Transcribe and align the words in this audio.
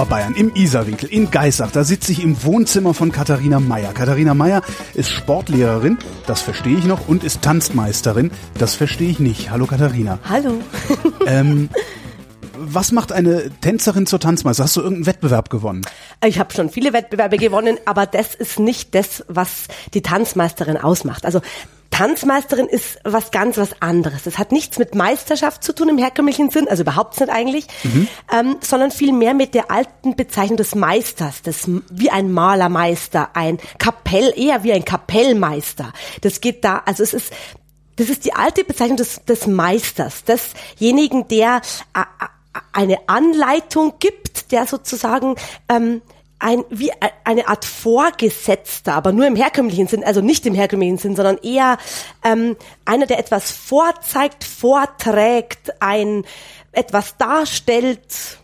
Oberbayern, 0.00 0.34
im 0.34 0.50
Isarwinkel, 0.54 1.10
in 1.10 1.30
Geissach. 1.30 1.72
Da 1.72 1.84
sitze 1.84 2.12
ich 2.12 2.22
im 2.22 2.42
Wohnzimmer 2.42 2.94
von 2.94 3.12
Katharina 3.12 3.60
Meyer. 3.60 3.92
Katharina 3.92 4.32
Meyer 4.32 4.62
ist 4.94 5.10
Sportlehrerin, 5.10 5.98
das 6.26 6.40
verstehe 6.40 6.78
ich 6.78 6.86
noch, 6.86 7.06
und 7.06 7.22
ist 7.22 7.42
Tanzmeisterin, 7.42 8.30
das 8.56 8.76
verstehe 8.76 9.10
ich 9.10 9.20
nicht. 9.20 9.50
Hallo 9.50 9.66
Katharina. 9.66 10.18
Hallo. 10.26 10.54
Ähm, 11.26 11.68
was 12.56 12.92
macht 12.92 13.12
eine 13.12 13.50
Tänzerin 13.60 14.06
zur 14.06 14.20
Tanzmeister? 14.20 14.64
Hast 14.64 14.74
du 14.76 14.80
irgendeinen 14.80 15.06
Wettbewerb 15.06 15.50
gewonnen? 15.50 15.82
Ich 16.24 16.38
habe 16.38 16.52
schon 16.54 16.70
viele 16.70 16.94
Wettbewerbe 16.94 17.36
gewonnen, 17.36 17.76
aber 17.84 18.06
das 18.06 18.34
ist 18.34 18.58
nicht 18.58 18.94
das, 18.94 19.22
was 19.28 19.68
die 19.92 20.00
Tanzmeisterin 20.00 20.78
ausmacht. 20.78 21.26
Also 21.26 21.42
Tanzmeisterin 21.90 22.66
ist 22.66 22.98
was 23.04 23.30
ganz 23.30 23.58
was 23.58 23.82
anderes. 23.82 24.22
Das 24.22 24.38
hat 24.38 24.52
nichts 24.52 24.78
mit 24.78 24.94
Meisterschaft 24.94 25.62
zu 25.62 25.74
tun 25.74 25.88
im 25.88 25.98
herkömmlichen 25.98 26.50
Sinn, 26.50 26.68
also 26.68 26.82
überhaupt 26.82 27.18
nicht 27.20 27.30
eigentlich, 27.30 27.66
mhm. 27.82 28.08
ähm, 28.32 28.56
sondern 28.60 28.90
viel 28.90 29.12
mehr 29.12 29.34
mit 29.34 29.54
der 29.54 29.70
alten 29.70 30.16
Bezeichnung 30.16 30.56
des 30.56 30.74
Meisters, 30.74 31.42
des, 31.42 31.68
wie 31.90 32.10
ein 32.10 32.32
Malermeister, 32.32 33.30
ein 33.34 33.58
Kapell, 33.78 34.32
eher 34.36 34.62
wie 34.62 34.72
ein 34.72 34.84
Kapellmeister. 34.84 35.92
Das 36.20 36.40
geht 36.40 36.64
da, 36.64 36.82
also 36.86 37.02
es 37.02 37.12
ist, 37.12 37.32
das 37.96 38.08
ist 38.08 38.24
die 38.24 38.34
alte 38.34 38.64
Bezeichnung 38.64 38.96
des, 38.96 39.24
des 39.24 39.46
Meisters, 39.46 40.24
desjenigen, 40.24 41.28
der 41.28 41.60
äh, 41.94 42.04
eine 42.72 42.98
Anleitung 43.08 43.94
gibt, 43.98 44.52
der 44.52 44.66
sozusagen 44.66 45.36
ähm, 45.68 46.02
ein, 46.40 46.64
wie 46.70 46.90
eine 47.24 47.48
Art 47.48 47.64
Vorgesetzter, 47.64 48.94
aber 48.94 49.12
nur 49.12 49.26
im 49.26 49.36
herkömmlichen 49.36 49.86
Sinn, 49.86 50.02
also 50.02 50.20
nicht 50.20 50.46
im 50.46 50.54
herkömmlichen 50.54 50.98
Sinn, 50.98 51.14
sondern 51.14 51.38
eher 51.38 51.78
ähm, 52.24 52.56
einer, 52.84 53.06
der 53.06 53.18
etwas 53.18 53.50
vorzeigt, 53.50 54.42
vorträgt, 54.44 55.80
ein 55.80 56.24
etwas 56.72 57.16
darstellt, 57.16 58.38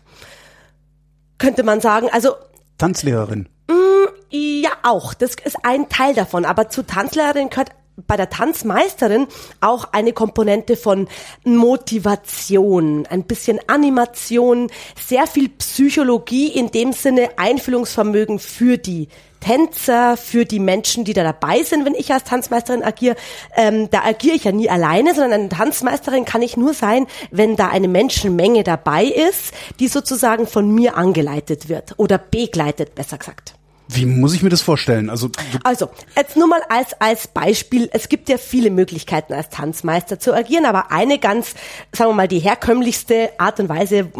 könnte 1.37 1.63
man 1.63 1.81
sagen. 1.81 2.09
Also 2.11 2.35
Tanzlehrerin. 2.77 3.49
Mh, 3.67 3.75
mm, 3.75 4.07
ja, 4.29 4.71
auch. 4.83 5.13
Das 5.13 5.35
ist 5.43 5.57
ein 5.63 5.89
Teil 5.89 6.13
davon. 6.13 6.45
Aber 6.45 6.69
zu 6.69 6.83
Tanzlehrerin 6.83 7.49
gehört 7.49 7.71
bei 8.05 8.15
der 8.15 8.29
Tanzmeisterin 8.29 9.27
auch 9.59 9.91
eine 9.91 10.13
Komponente 10.13 10.77
von 10.77 11.07
Motivation, 11.43 13.07
ein 13.07 13.23
bisschen 13.23 13.59
Animation, 13.67 14.69
sehr 14.99 15.25
viel 15.25 15.49
Psychologie 15.49 16.47
in 16.47 16.69
dem 16.69 16.93
Sinne 16.93 17.29
Einfühlungsvermögen 17.37 18.37
für 18.37 18.77
die 18.77 19.07
Tänzer, 19.39 20.17
für 20.17 20.45
die 20.45 20.59
Menschen, 20.59 21.03
die 21.05 21.13
da 21.13 21.23
dabei 21.23 21.63
sind, 21.63 21.85
wenn 21.85 21.95
ich 21.95 22.11
als 22.11 22.23
Tanzmeisterin 22.23 22.83
agiere. 22.83 23.15
Ähm, 23.55 23.89
da 23.89 24.03
agiere 24.03 24.35
ich 24.35 24.43
ja 24.43 24.51
nie 24.51 24.69
alleine, 24.69 25.13
sondern 25.13 25.41
eine 25.41 25.49
Tanzmeisterin 25.49 26.25
kann 26.25 26.41
ich 26.41 26.57
nur 26.57 26.73
sein, 26.73 27.07
wenn 27.31 27.55
da 27.55 27.67
eine 27.67 27.87
Menschenmenge 27.87 28.63
dabei 28.63 29.05
ist, 29.05 29.53
die 29.79 29.87
sozusagen 29.87 30.47
von 30.47 30.69
mir 30.73 30.97
angeleitet 30.97 31.69
wird 31.69 31.93
oder 31.97 32.17
begleitet, 32.17 32.95
besser 32.95 33.17
gesagt. 33.17 33.56
Wie 33.89 34.05
muss 34.05 34.33
ich 34.33 34.43
mir 34.43 34.49
das 34.49 34.61
vorstellen? 34.61 35.09
Also, 35.09 35.29
also 35.63 35.89
jetzt 36.15 36.35
nur 36.35 36.47
mal 36.47 36.61
als, 36.69 36.99
als 36.99 37.27
Beispiel. 37.27 37.89
Es 37.93 38.09
gibt 38.09 38.27
ja 38.27 38.37
viele 38.37 38.69
Möglichkeiten 38.69 39.33
als 39.33 39.49
Tanzmeister 39.49 40.19
zu 40.19 40.33
agieren, 40.33 40.65
aber 40.65 40.91
eine 40.91 41.19
ganz, 41.19 41.55
sagen 41.93 42.11
wir 42.11 42.15
mal, 42.15 42.27
die 42.27 42.39
herkömmlichste 42.39 43.31
Art 43.37 43.59
und 43.59 43.69
Weise, 43.69 44.11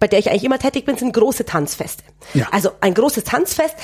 bei 0.00 0.08
der 0.08 0.18
ich 0.18 0.30
eigentlich 0.30 0.44
immer 0.44 0.58
tätig 0.58 0.84
bin, 0.84 0.96
sind 0.96 1.12
große 1.12 1.44
Tanzfeste. 1.44 2.02
Ja. 2.34 2.48
Also 2.50 2.70
ein 2.80 2.94
großes 2.94 3.22
Tanzfest, 3.24 3.76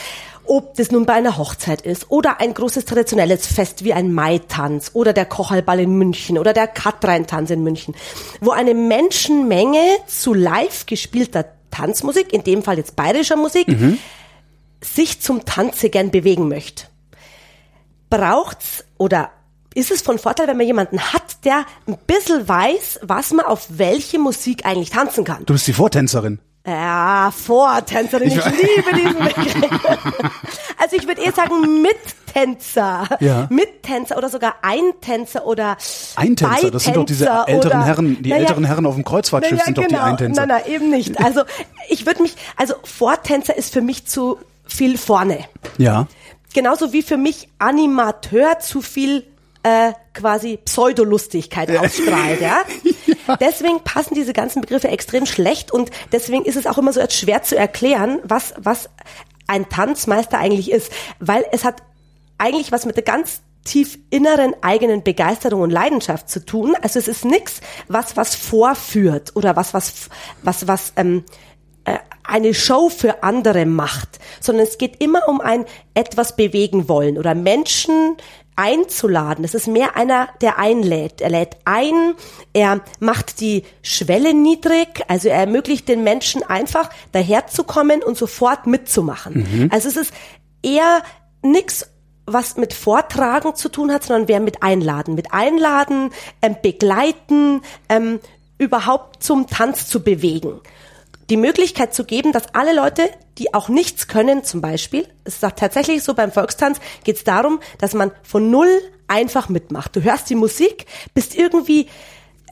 ob 0.45 0.75
das 0.75 0.91
nun 0.91 1.07
bei 1.07 1.13
einer 1.13 1.37
Hochzeit 1.37 1.83
ist 1.83 2.11
oder 2.11 2.41
ein 2.41 2.55
großes 2.55 2.85
traditionelles 2.85 3.47
Fest 3.47 3.85
wie 3.85 3.93
ein 3.93 4.13
Mai-Tanz 4.13 4.91
oder 4.95 5.13
der 5.13 5.27
Kochalball 5.27 5.79
in 5.79 5.97
München 5.97 6.39
oder 6.39 6.53
der 6.53 6.67
Katrein-Tanz 6.67 7.51
in 7.51 7.63
München, 7.63 7.95
wo 8.41 8.51
eine 8.51 8.75
Menschenmenge 8.75 9.85
zu 10.07 10.35
live 10.35 10.87
gespielter 10.87 11.45
Tanzmusik, 11.71 12.33
in 12.33 12.43
dem 12.45 12.63
Fall 12.63 12.79
jetzt 12.79 12.97
bayerischer 12.97 13.37
Musik, 13.37 13.69
mhm 13.69 13.99
sich 14.81 15.21
zum 15.21 15.45
Tanze 15.45 15.91
gern 15.91 16.11
bewegen 16.11 16.49
möchte, 16.49 16.87
braucht's 18.11 18.85
oder 18.97 19.31
ist 19.75 19.91
es 19.91 20.03
von 20.03 20.19
Vorteil, 20.19 20.49
wenn 20.49 20.57
man 20.57 20.67
jemanden 20.67 21.01
hat, 21.01 21.45
der 21.45 21.65
ein 21.87 21.99
bisschen 22.07 22.49
weiß, 22.49 23.01
was 23.03 23.33
man 23.33 23.47
auf 23.47 23.67
welche 23.71 24.19
Musik 24.19 24.67
eigentlich 24.67 24.91
tanzen 24.91 25.25
kann. 25.25 25.45
Du 25.45 25.53
bist 25.53 25.67
die 25.67 25.73
Vortänzerin. 25.73 26.41
Ja, 26.67 27.33
Vortänzerin, 27.35 28.29
ich, 28.29 28.37
ich 28.37 28.45
liebe 28.45 28.95
diesen 28.95 29.19
Begriff. 29.25 29.71
also 30.77 30.97
ich 30.97 31.07
würde 31.07 31.23
eher 31.23 31.33
sagen 31.33 31.81
Mittänzer. 31.81 33.05
Ja. 33.21 33.47
Mittänzer 33.49 34.19
oder 34.19 34.29
sogar 34.29 34.57
Eintänzer 34.61 35.47
oder 35.47 35.79
Eintänzer, 36.17 36.71
das 36.71 36.85
sind 36.85 36.97
doch 36.97 37.07
diese 37.07 37.27
älteren 37.47 37.85
Herren, 37.85 38.23
die 38.23 38.31
naja, 38.31 38.43
älteren 38.43 38.65
Herren 38.65 38.85
auf 38.85 38.97
dem 38.97 39.05
Kreuzfahrtschiff 39.05 39.53
naja, 39.53 39.65
sind 39.65 39.79
doch 39.79 39.87
genau, 39.87 39.99
die 39.99 40.05
Eintänzer. 40.05 40.47
Nein, 40.47 40.61
nein, 40.67 40.75
eben 40.75 40.91
nicht. 40.91 41.19
Also 41.21 41.43
ich 41.89 42.05
würde 42.05 42.21
mich, 42.21 42.37
also 42.57 42.75
Vortänzer 42.85 43.57
ist 43.57 43.73
für 43.73 43.81
mich 43.81 44.07
zu 44.07 44.39
viel 44.69 44.99
vorne. 44.99 45.45
Ja. 45.79 46.07
Genauso 46.55 46.93
wie 46.93 47.03
für 47.03 47.17
mich 47.17 47.49
Animateur 47.59 48.59
zu 48.61 48.81
viel 48.81 49.25
äh, 49.63 49.93
quasi 50.15 50.59
Pseudolustigkeit 50.65 51.77
ausstrahlt, 51.77 52.41
ja? 52.41 52.63
ja? 53.27 53.37
Deswegen 53.37 53.81
passen 53.83 54.15
diese 54.15 54.33
ganzen 54.33 54.61
Begriffe 54.61 54.89
extrem 54.89 55.27
schlecht 55.27 55.73
und 55.73 55.91
deswegen 56.13 56.45
ist 56.45 56.57
es 56.57 56.67
auch 56.67 56.79
immer 56.79 56.93
so 56.93 57.01
schwer 57.11 57.43
zu 57.43 57.57
erklären, 57.57 58.21
was, 58.23 58.55
was 58.59 58.89
ein 59.47 59.69
Tanzmeister 59.69 60.39
eigentlich 60.39 60.71
ist, 60.71 60.93
weil 61.19 61.45
es 61.53 61.65
hat 61.65 61.83
eigentlich 62.39 62.73
was 62.73 62.87
mit 62.87 62.97
der 62.97 63.05
ganz 63.05 63.41
tief 63.65 63.99
inneren 64.11 64.55
eigenen 64.63 65.03
Begeisterung 65.03 65.61
und 65.61 65.71
Leidenschaft 65.71 66.31
zu 66.31 66.45
tun. 66.45 66.75
Also 66.81 66.99
es 66.99 67.09
ist 67.09 67.25
nichts, 67.25 67.61
was 67.89 68.17
was 68.17 68.35
vorführt 68.35 69.37
oder 69.37 69.57
was 69.57 69.75
was 69.75 70.09
was 70.43 70.67
was 70.67 70.93
ähm, 70.97 71.25
äh, 71.29 71.48
eine 72.29 72.55
Show 72.55 72.89
für 72.89 73.23
andere 73.23 73.67
macht, 73.67 74.19
sondern 74.41 74.67
es 74.67 74.79
geht 74.79 75.03
immer 75.03 75.29
um 75.29 75.41
ein 75.41 75.65
etwas 75.95 76.37
bewegen 76.37 76.89
wollen 76.89 77.19
oder 77.19 77.35
Menschen 77.35 78.17
einzuladen. 78.57 79.45
Es 79.45 79.55
ist 79.55 79.69
mehr 79.69 79.97
einer, 79.97 80.29
der 80.41 80.59
einlädt. 80.59 81.21
Er 81.21 81.31
lädt 81.31 81.57
ein, 81.65 82.15
er 82.53 82.81
macht 82.99 83.41
die 83.41 83.63
Schwelle 83.83 84.35
niedrig, 84.35 85.05
also 85.07 85.29
er 85.29 85.39
ermöglicht 85.39 85.89
den 85.89 86.03
Menschen 86.03 86.43
einfach 86.43 86.91
daherzukommen 87.13 88.03
und 88.03 88.19
sofort 88.19 88.67
mitzumachen. 88.67 89.47
Mhm. 89.49 89.71
Also 89.73 89.89
es 89.89 89.97
ist 89.97 90.13
eher 90.63 91.03
nix 91.43 91.87
was 92.31 92.59
mit 92.59 92.75
Vortragen 92.75 93.55
zu 93.55 93.71
tun 93.71 93.91
hat, 93.91 94.05
sondern 94.05 94.29
wer 94.29 94.41
mit 94.41 94.63
Einladen. 94.63 95.15
Mit 95.15 95.33
Einladen, 95.33 96.11
ähm, 96.43 96.57
begleiten, 96.63 97.63
ähm, 97.89 98.21
überhaupt 98.59 99.23
zum 99.23 99.47
Tanz 99.47 99.87
zu 99.87 100.03
bewegen 100.03 100.61
die 101.31 101.37
Möglichkeit 101.37 101.95
zu 101.95 102.05
geben, 102.05 102.33
dass 102.33 102.55
alle 102.55 102.75
Leute, 102.75 103.11
die 103.37 103.55
auch 103.55 103.69
nichts 103.69 104.09
können, 104.09 104.45
zum 104.45 104.61
Beispiel, 104.61 105.07
es 105.25 105.35
ist 105.35 105.57
tatsächlich 105.57 106.03
so 106.03 106.15
beim 106.15 106.33
Volkstanz, 106.33 106.81
geht 107.05 107.17
es 107.17 107.25
darum, 107.25 107.61
dass 107.79 107.95
man 107.95 108.13
von 108.23 108.51
null 108.51 108.71
einfach 109.09 109.49
mitmacht. 109.49 109.95
Du 109.95 110.03
hörst 110.03 110.31
die 110.31 110.35
Musik, 110.35 110.87
bist 111.15 111.37
irgendwie 111.37 111.89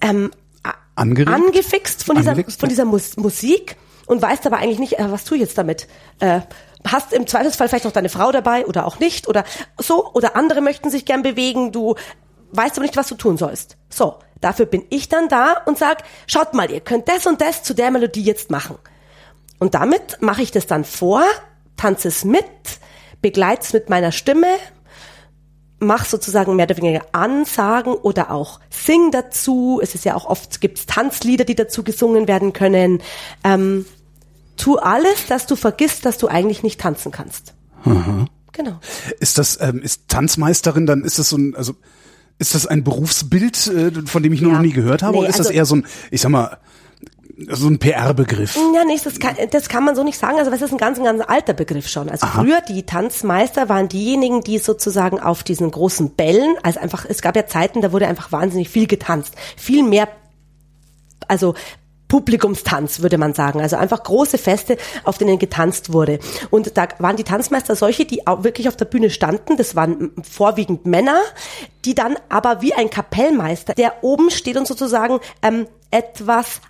ähm, 0.03 0.31
Angeregt? 0.94 1.31
angefixt 1.31 2.04
von 2.04 2.16
dieser, 2.16 2.31
Angefixt, 2.31 2.59
von 2.59 2.69
dieser 2.70 2.87
Mus 2.87 3.16
Musik 3.19 3.76
und 4.06 4.22
weißt 4.22 4.47
aber 4.47 4.56
eigentlich 4.56 4.78
nicht, 4.78 4.98
äh, 4.98 5.10
was 5.12 5.25
tue 5.25 5.37
ich 5.37 5.43
jetzt 5.43 5.58
damit. 5.58 5.88
Äh, 6.20 6.41
hast 6.87 7.12
im 7.12 7.26
Zweifelsfall 7.26 7.69
vielleicht 7.69 7.84
noch 7.84 7.93
deine 7.93 8.08
Frau 8.08 8.32
dabei 8.32 8.64
oder 8.66 8.87
auch 8.87 8.98
nicht 8.98 9.28
oder 9.28 9.44
so 9.78 10.10
oder 10.12 10.37
andere 10.37 10.62
möchten 10.62 10.91
sich 10.91 11.04
gern 11.04 11.22
bewegen, 11.22 11.70
du 11.70 11.97
weißt 12.52 12.76
aber 12.76 12.84
nicht, 12.84 12.96
was 12.96 13.08
du 13.08 13.14
tun 13.14 13.36
sollst. 13.36 13.76
So, 13.88 14.16
dafür 14.40 14.66
bin 14.66 14.84
ich 14.90 15.08
dann 15.08 15.28
da 15.28 15.62
und 15.66 15.78
sag, 15.78 16.04
schaut 16.26 16.54
mal, 16.54 16.70
ihr 16.70 16.80
könnt 16.80 17.08
das 17.08 17.26
und 17.26 17.40
das 17.40 17.62
zu 17.62 17.74
der 17.74 17.90
Melodie 17.90 18.22
jetzt 18.22 18.50
machen. 18.50 18.76
Und 19.58 19.74
damit 19.74 20.20
mache 20.20 20.43
ich 20.43 20.50
das 20.50 20.66
dann 20.66 20.84
vor, 20.84 21.22
tanze 21.76 22.08
es 22.08 22.25
mit, 22.25 22.44
begleite 23.22 23.62
es 23.62 23.72
mit 23.72 23.88
meiner 23.88 24.12
Stimme, 24.12 24.48
mach 25.78 26.04
sozusagen 26.04 26.56
mehr 26.56 26.66
oder 26.66 26.76
weniger 26.76 27.06
Ansagen 27.12 27.94
oder 27.94 28.31
auch 28.31 28.60
sing 28.70 29.10
dazu. 29.10 29.81
Es 29.82 29.94
ist 29.94 30.04
ja 30.04 30.14
auch 30.14 30.26
oft 30.26 30.60
gibt's 30.60 30.87
Tanzlieder, 30.87 31.44
die 31.44 31.54
dazu 31.54 31.82
gesungen 31.82 32.28
werden 32.28 32.52
können. 32.52 33.02
Ähm, 33.44 33.87
tu 34.56 34.76
alles, 34.76 35.26
dass 35.26 35.46
du 35.46 35.56
vergisst, 35.56 36.06
dass 36.06 36.19
du 36.19 36.28
eigentlich 36.28 36.62
nicht 36.62 36.81
tanzen 36.81 37.12
kannst. 37.12 37.54
Mhm. 37.84 38.28
Genau. 38.52 38.81
Ist 39.20 39.37
das 39.37 39.60
ähm, 39.60 39.82
ist 39.82 40.08
Tanzmeisterin? 40.08 40.87
Dann 40.87 41.04
ist 41.04 41.19
das 41.19 41.28
so 41.28 41.37
ein 41.37 41.54
also 41.54 41.75
ist 42.38 42.55
das 42.55 42.67
ein 42.67 42.85
Berufsbild, 42.85 43.67
äh, 43.67 43.91
von 44.06 44.23
dem 44.23 44.33
ich 44.33 44.41
ja. 44.41 44.49
noch 44.49 44.61
nie 44.61 44.73
gehört 44.73 45.03
habe? 45.03 45.12
Nee, 45.12 45.19
oder 45.21 45.29
ist 45.29 45.37
also 45.37 45.49
das 45.49 45.56
eher 45.56 45.65
so 45.65 45.77
ein, 45.77 45.87
ich 46.11 46.21
sag 46.21 46.31
mal, 46.31 46.59
so 47.49 47.69
ein 47.69 47.79
PR-Begriff. 47.79 48.56
Ja, 48.75 48.85
nicht, 48.85 49.05
das 49.05 49.19
kann, 49.19 49.37
das 49.50 49.69
kann 49.69 49.85
man 49.85 49.94
so 49.94 50.03
nicht 50.03 50.19
sagen. 50.19 50.38
Also 50.38 50.50
das 50.50 50.62
ist 50.62 50.73
ein 50.73 50.79
ganz, 50.79 50.99
ein 50.99 51.05
ganz 51.05 51.23
alter 51.27 51.53
Begriff 51.53 51.87
schon. 51.87 52.09
Also 52.09 52.27
Aha. 52.27 52.41
früher 52.41 52.61
die 52.62 52.85
Tanzmeister 52.85 53.69
waren 53.69 53.88
diejenigen, 53.88 54.43
die 54.43 54.59
sozusagen 54.59 55.21
auf 55.21 55.43
diesen 55.43 55.71
großen 55.71 56.15
Bällen, 56.15 56.56
also 56.62 56.81
einfach, 56.81 57.05
es 57.06 57.21
gab 57.21 57.37
ja 57.37 57.47
Zeiten, 57.47 57.83
da 57.83 57.93
wurde 57.93 58.06
einfach 58.06 58.33
wahnsinnig 58.33 58.71
viel 58.71 58.87
getanzt. 58.87 59.35
Viel 59.56 59.83
mehr, 59.83 60.09
also 61.29 61.55
Publikumstanz, 62.08 63.00
würde 63.03 63.19
man 63.19 63.35
sagen. 63.35 63.61
Also 63.61 63.76
einfach 63.76 64.03
große 64.03 64.38
Feste, 64.38 64.76
auf 65.05 65.19
denen 65.19 65.38
getanzt 65.38 65.93
wurde. 65.93 66.19
Und 66.50 66.76
da 66.76 66.88
waren 66.99 67.17
die 67.17 67.25
Tanzmeister 67.25 67.76
solche, 67.76 68.05
die 68.05 68.26
auch 68.26 68.44
wirklich 68.44 68.69
auf 68.69 68.76
der 68.76 68.85
Bühne 68.85 69.11
standen. 69.11 69.56
Das 69.56 69.75
waren 69.75 70.12
vorwiegend 70.23 70.87
Männer, 70.87 71.20
die 71.85 71.94
dann 71.94 72.17
aber 72.29 72.62
wie 72.62 72.75
ein 72.75 72.91
Kapellmeister, 72.91 73.75
der 73.75 74.05
oben 74.05 74.31
steht 74.31 74.56
und 74.56 74.67
sozusagen 74.67 75.20
ähm, 75.43 75.67
etwas 75.91 76.61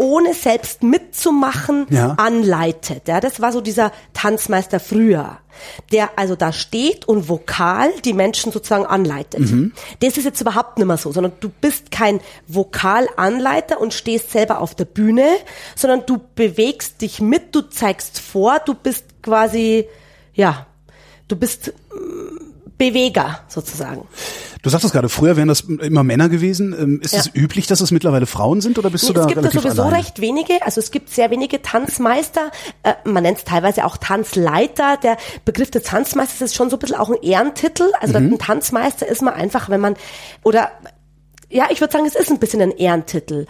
ohne 0.00 0.32
selbst 0.32 0.82
mitzumachen, 0.82 1.86
ja. 1.90 2.14
anleitet. 2.16 3.06
Ja, 3.06 3.20
das 3.20 3.42
war 3.42 3.52
so 3.52 3.60
dieser 3.60 3.92
Tanzmeister 4.14 4.80
früher, 4.80 5.36
der 5.92 6.18
also 6.18 6.36
da 6.36 6.54
steht 6.54 7.06
und 7.06 7.28
vokal 7.28 7.90
die 8.02 8.14
Menschen 8.14 8.50
sozusagen 8.50 8.86
anleitet. 8.86 9.40
Mhm. 9.40 9.72
Das 10.00 10.16
ist 10.16 10.24
jetzt 10.24 10.40
überhaupt 10.40 10.78
nicht 10.78 10.86
mehr 10.86 10.96
so, 10.96 11.12
sondern 11.12 11.32
du 11.40 11.50
bist 11.50 11.90
kein 11.90 12.20
Vokalanleiter 12.46 13.78
und 13.78 13.92
stehst 13.92 14.30
selber 14.30 14.62
auf 14.62 14.74
der 14.74 14.86
Bühne, 14.86 15.26
sondern 15.76 16.06
du 16.06 16.18
bewegst 16.34 17.02
dich 17.02 17.20
mit, 17.20 17.54
du 17.54 17.60
zeigst 17.60 18.20
vor, 18.20 18.58
du 18.64 18.72
bist 18.72 19.04
quasi, 19.22 19.86
ja, 20.32 20.66
du 21.28 21.36
bist 21.36 21.74
Beweger 22.80 23.40
sozusagen. 23.46 24.08
Du 24.62 24.70
sagtest 24.70 24.94
gerade, 24.94 25.10
früher 25.10 25.36
wären 25.36 25.48
das 25.48 25.60
immer 25.60 26.02
Männer 26.02 26.30
gewesen. 26.30 26.72
Ähm, 26.72 27.00
ist 27.02 27.12
ja. 27.12 27.20
es 27.20 27.30
üblich, 27.34 27.66
dass 27.66 27.82
es 27.82 27.90
mittlerweile 27.90 28.24
Frauen 28.24 28.62
sind 28.62 28.78
oder 28.78 28.88
bist 28.88 29.06
du 29.06 29.12
da 29.12 29.26
relativ 29.26 29.44
Es 29.44 29.50
gibt 29.52 29.64
sowieso 29.64 29.82
alleine? 29.82 29.98
recht 29.98 30.22
wenige. 30.22 30.64
Also 30.64 30.80
es 30.80 30.90
gibt 30.90 31.10
sehr 31.10 31.30
wenige 31.30 31.60
Tanzmeister. 31.60 32.50
Äh, 32.82 32.94
man 33.04 33.22
nennt 33.22 33.36
es 33.36 33.44
teilweise 33.44 33.84
auch 33.84 33.98
Tanzleiter. 33.98 34.96
Der 34.96 35.18
Begriff 35.44 35.70
des 35.70 35.82
Tanzmeisters 35.82 36.40
ist 36.40 36.54
schon 36.54 36.70
so 36.70 36.76
ein 36.76 36.78
bisschen 36.78 36.96
auch 36.96 37.10
ein 37.10 37.22
Ehrentitel. 37.22 37.90
Also 38.00 38.18
mhm. 38.18 38.32
ein 38.32 38.38
Tanzmeister 38.38 39.06
ist 39.06 39.20
man 39.20 39.34
einfach, 39.34 39.68
wenn 39.68 39.80
man 39.82 39.94
oder 40.42 40.70
ja, 41.50 41.66
ich 41.70 41.80
würde 41.80 41.92
sagen, 41.92 42.06
es 42.06 42.14
ist 42.14 42.30
ein 42.30 42.38
bisschen 42.38 42.62
ein 42.62 42.70
Ehrentitel. 42.70 43.44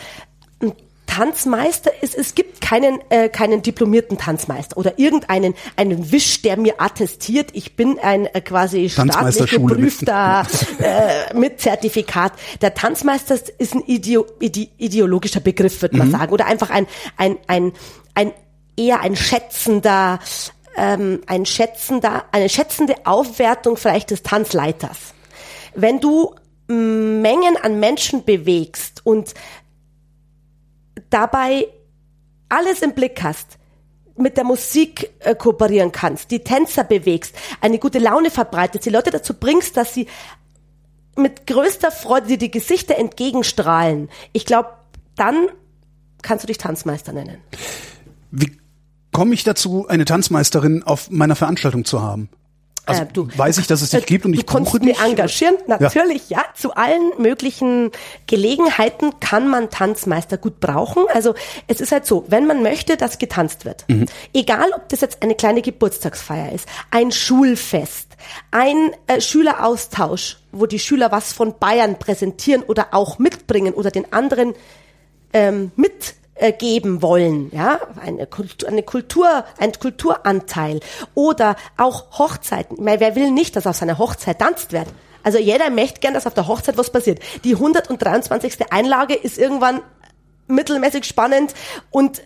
Tanzmeister 1.20 1.90
ist, 2.02 2.14
es 2.14 2.34
gibt 2.34 2.62
keinen, 2.62 2.98
äh, 3.10 3.28
keinen 3.28 3.60
diplomierten 3.60 4.16
Tanzmeister 4.16 4.78
oder 4.78 4.98
irgendeinen 4.98 5.52
einen 5.76 6.12
Wisch, 6.12 6.40
der 6.40 6.56
mir 6.56 6.80
attestiert, 6.80 7.50
ich 7.52 7.76
bin 7.76 7.98
ein 7.98 8.24
äh, 8.24 8.40
quasi 8.40 8.88
staatlich 8.88 9.50
geprüfter 9.50 10.46
äh, 10.78 11.34
mit 11.36 11.60
Zertifikat. 11.60 12.32
Der 12.62 12.72
Tanzmeister 12.72 13.36
ist 13.58 13.74
ein 13.74 13.82
Ideo, 13.82 14.24
ide, 14.40 14.68
ideologischer 14.78 15.40
Begriff, 15.40 15.82
würde 15.82 15.98
man 15.98 16.06
mhm. 16.06 16.12
sagen, 16.12 16.32
oder 16.32 16.46
einfach 16.46 16.70
ein, 16.70 16.86
ein, 17.18 17.36
ein, 17.48 17.72
ein 18.14 18.32
eher 18.78 19.00
ein 19.00 19.14
schätzender, 19.14 20.20
ähm, 20.74 21.20
ein 21.26 21.44
schätzender, 21.44 22.24
eine 22.32 22.48
schätzende 22.48 22.94
Aufwertung 23.04 23.76
vielleicht 23.76 24.10
des 24.10 24.22
Tanzleiters. 24.22 25.12
Wenn 25.74 26.00
du 26.00 26.34
Mengen 26.66 27.56
an 27.60 27.78
Menschen 27.78 28.24
bewegst 28.24 29.02
und 29.04 29.34
dabei 31.10 31.68
alles 32.48 32.82
im 32.82 32.94
Blick 32.94 33.22
hast, 33.22 33.58
mit 34.16 34.36
der 34.36 34.44
Musik 34.44 35.10
äh, 35.20 35.34
kooperieren 35.34 35.92
kannst, 35.92 36.30
die 36.30 36.40
Tänzer 36.40 36.84
bewegst, 36.84 37.34
eine 37.60 37.78
gute 37.78 37.98
Laune 37.98 38.30
verbreitest, 38.30 38.84
die 38.84 38.90
Leute 38.90 39.10
dazu 39.10 39.34
bringst, 39.34 39.76
dass 39.76 39.94
sie 39.94 40.06
mit 41.16 41.46
größter 41.46 41.90
Freude 41.90 42.28
dir 42.28 42.38
die 42.38 42.50
Gesichter 42.50 42.96
entgegenstrahlen. 42.96 44.08
Ich 44.32 44.46
glaube, 44.46 44.70
dann 45.16 45.48
kannst 46.22 46.44
du 46.44 46.46
dich 46.46 46.58
Tanzmeister 46.58 47.12
nennen. 47.12 47.38
Wie 48.30 48.58
komme 49.12 49.34
ich 49.34 49.44
dazu, 49.44 49.86
eine 49.88 50.04
Tanzmeisterin 50.04 50.82
auf 50.82 51.10
meiner 51.10 51.36
Veranstaltung 51.36 51.84
zu 51.84 52.02
haben? 52.02 52.28
Also 52.90 53.02
äh, 53.02 53.06
du, 53.12 53.28
weiß 53.34 53.58
ich, 53.58 53.66
dass 53.66 53.82
es 53.82 53.90
dich 53.90 54.02
äh, 54.02 54.06
gibt 54.06 54.24
und 54.24 54.34
ich 54.34 54.44
buche 54.44 54.80
dich. 54.80 54.96
Du 54.96 55.04
engagieren, 55.04 55.56
natürlich, 55.66 56.28
ja. 56.30 56.38
ja. 56.38 56.44
Zu 56.54 56.74
allen 56.74 57.12
möglichen 57.18 57.90
Gelegenheiten 58.26 59.18
kann 59.20 59.48
man 59.48 59.70
Tanzmeister 59.70 60.36
gut 60.36 60.60
brauchen. 60.60 61.04
Also 61.12 61.34
es 61.66 61.80
ist 61.80 61.92
halt 61.92 62.06
so, 62.06 62.24
wenn 62.28 62.46
man 62.46 62.62
möchte, 62.62 62.96
dass 62.96 63.18
getanzt 63.18 63.64
wird, 63.64 63.84
mhm. 63.88 64.06
egal 64.34 64.70
ob 64.74 64.88
das 64.88 65.00
jetzt 65.00 65.22
eine 65.22 65.34
kleine 65.34 65.62
Geburtstagsfeier 65.62 66.52
ist, 66.52 66.66
ein 66.90 67.12
Schulfest, 67.12 68.08
ein 68.50 68.90
äh, 69.06 69.20
Schüleraustausch, 69.20 70.38
wo 70.52 70.66
die 70.66 70.78
Schüler 70.78 71.12
was 71.12 71.32
von 71.32 71.58
Bayern 71.58 71.98
präsentieren 71.98 72.62
oder 72.62 72.88
auch 72.92 73.18
mitbringen 73.18 73.74
oder 73.74 73.90
den 73.90 74.12
anderen 74.12 74.54
ähm, 75.32 75.70
mit 75.76 76.14
äh, 76.40 76.52
geben 76.52 77.02
wollen, 77.02 77.50
ja, 77.54 77.80
eine 78.02 78.26
Kultur, 78.26 78.68
eine 78.68 78.82
Kultur, 78.82 79.44
ein 79.58 79.72
Kulturanteil 79.72 80.80
oder 81.14 81.56
auch 81.76 82.18
Hochzeiten. 82.18 82.78
Ich 82.78 82.82
meine, 82.82 83.00
wer 83.00 83.14
will 83.14 83.30
nicht, 83.30 83.56
dass 83.56 83.66
auf 83.66 83.76
seiner 83.76 83.98
Hochzeit 83.98 84.38
tanzt 84.38 84.72
wird? 84.72 84.86
Also 85.22 85.38
jeder 85.38 85.68
möchte 85.68 86.00
gern, 86.00 86.14
dass 86.14 86.26
auf 86.26 86.32
der 86.32 86.46
Hochzeit 86.46 86.78
was 86.78 86.90
passiert. 86.90 87.20
Die 87.44 87.54
123. 87.54 88.72
Einlage 88.72 89.14
ist 89.14 89.36
irgendwann 89.36 89.82
mittelmäßig 90.46 91.04
spannend 91.04 91.52
und 91.90 92.22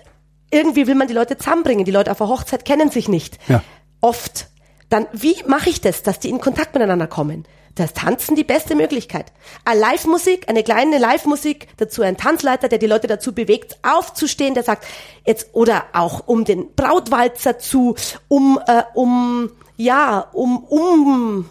irgendwie 0.50 0.86
will 0.86 0.94
man 0.94 1.08
die 1.08 1.14
Leute 1.14 1.36
zusammenbringen. 1.36 1.84
Die 1.84 1.90
Leute 1.90 2.12
auf 2.12 2.18
der 2.18 2.28
Hochzeit 2.28 2.64
kennen 2.64 2.90
sich 2.90 3.08
nicht. 3.08 3.38
Ja. 3.48 3.62
Oft. 4.00 4.46
Dann, 4.90 5.06
wie 5.12 5.34
mache 5.48 5.70
ich 5.70 5.80
das, 5.80 6.04
dass 6.04 6.20
die 6.20 6.30
in 6.30 6.40
Kontakt 6.40 6.74
miteinander 6.74 7.08
kommen? 7.08 7.46
Das 7.74 7.92
Tanzen 7.92 8.36
die 8.36 8.44
beste 8.44 8.74
Möglichkeit. 8.76 9.32
Eine 9.64 9.80
Live-Musik, 9.80 10.48
eine 10.48 10.62
kleine 10.62 10.98
Live-Musik, 10.98 11.68
dazu 11.76 12.02
ein 12.02 12.16
Tanzleiter, 12.16 12.68
der 12.68 12.78
die 12.78 12.86
Leute 12.86 13.06
dazu 13.06 13.34
bewegt, 13.34 13.78
aufzustehen, 13.82 14.54
der 14.54 14.62
sagt, 14.62 14.84
jetzt, 15.26 15.48
oder 15.54 15.84
auch 15.92 16.26
um 16.26 16.44
den 16.44 16.74
Brautwalzer 16.74 17.58
zu, 17.58 17.96
um, 18.28 18.60
äh, 18.66 18.82
um, 18.94 19.50
ja, 19.76 20.20
um, 20.32 20.64
um, 20.64 21.48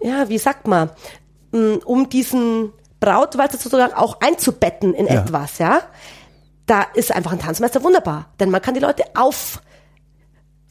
ja, 0.00 0.28
wie 0.28 0.38
sagt 0.38 0.66
man, 0.66 0.90
mm, 1.52 1.76
um 1.84 2.08
diesen 2.08 2.72
Brautwalzer 3.00 3.58
sozusagen 3.58 3.94
auch 3.94 4.20
einzubetten 4.20 4.94
in 4.94 5.06
ja. 5.06 5.20
etwas, 5.22 5.58
ja. 5.58 5.82
Da 6.66 6.82
ist 6.94 7.12
einfach 7.12 7.32
ein 7.32 7.40
Tanzmeister 7.40 7.82
wunderbar, 7.82 8.30
denn 8.40 8.48
man 8.50 8.62
kann 8.62 8.74
die 8.74 8.80
Leute 8.80 9.04
auf, 9.14 9.60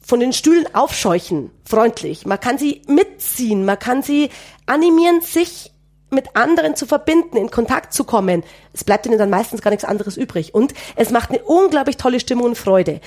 von 0.02 0.20
den 0.20 0.34
Stühlen 0.34 0.74
aufscheuchen, 0.74 1.52
freundlich. 1.66 2.26
Man 2.26 2.40
kann 2.40 2.58
sie 2.58 2.82
mitziehen, 2.88 3.66
man 3.66 3.78
kann 3.78 4.02
sie 4.02 4.30
animieren, 4.72 5.22
sich 5.22 5.72
mit 6.10 6.36
anderen 6.36 6.76
zu 6.76 6.86
verbinden, 6.86 7.38
in 7.38 7.52
Kontakt 7.52 7.94
zu 7.94 8.04
kommen. 8.04 8.44
Es 8.74 8.84
bleibt 8.84 9.06
ihnen 9.06 9.18
dann 9.18 9.30
meistens 9.30 9.62
gar 9.62 9.72
nichts 9.72 9.86
anderes 9.86 10.18
übrig. 10.18 10.54
Und 10.54 10.74
es 10.96 11.10
macht 11.10 11.30
eine 11.30 11.40
unglaublich 11.40 11.98
tolle 11.98 12.20
Stimmung 12.20 12.48
und 12.48 12.58
Freude. 12.58 13.00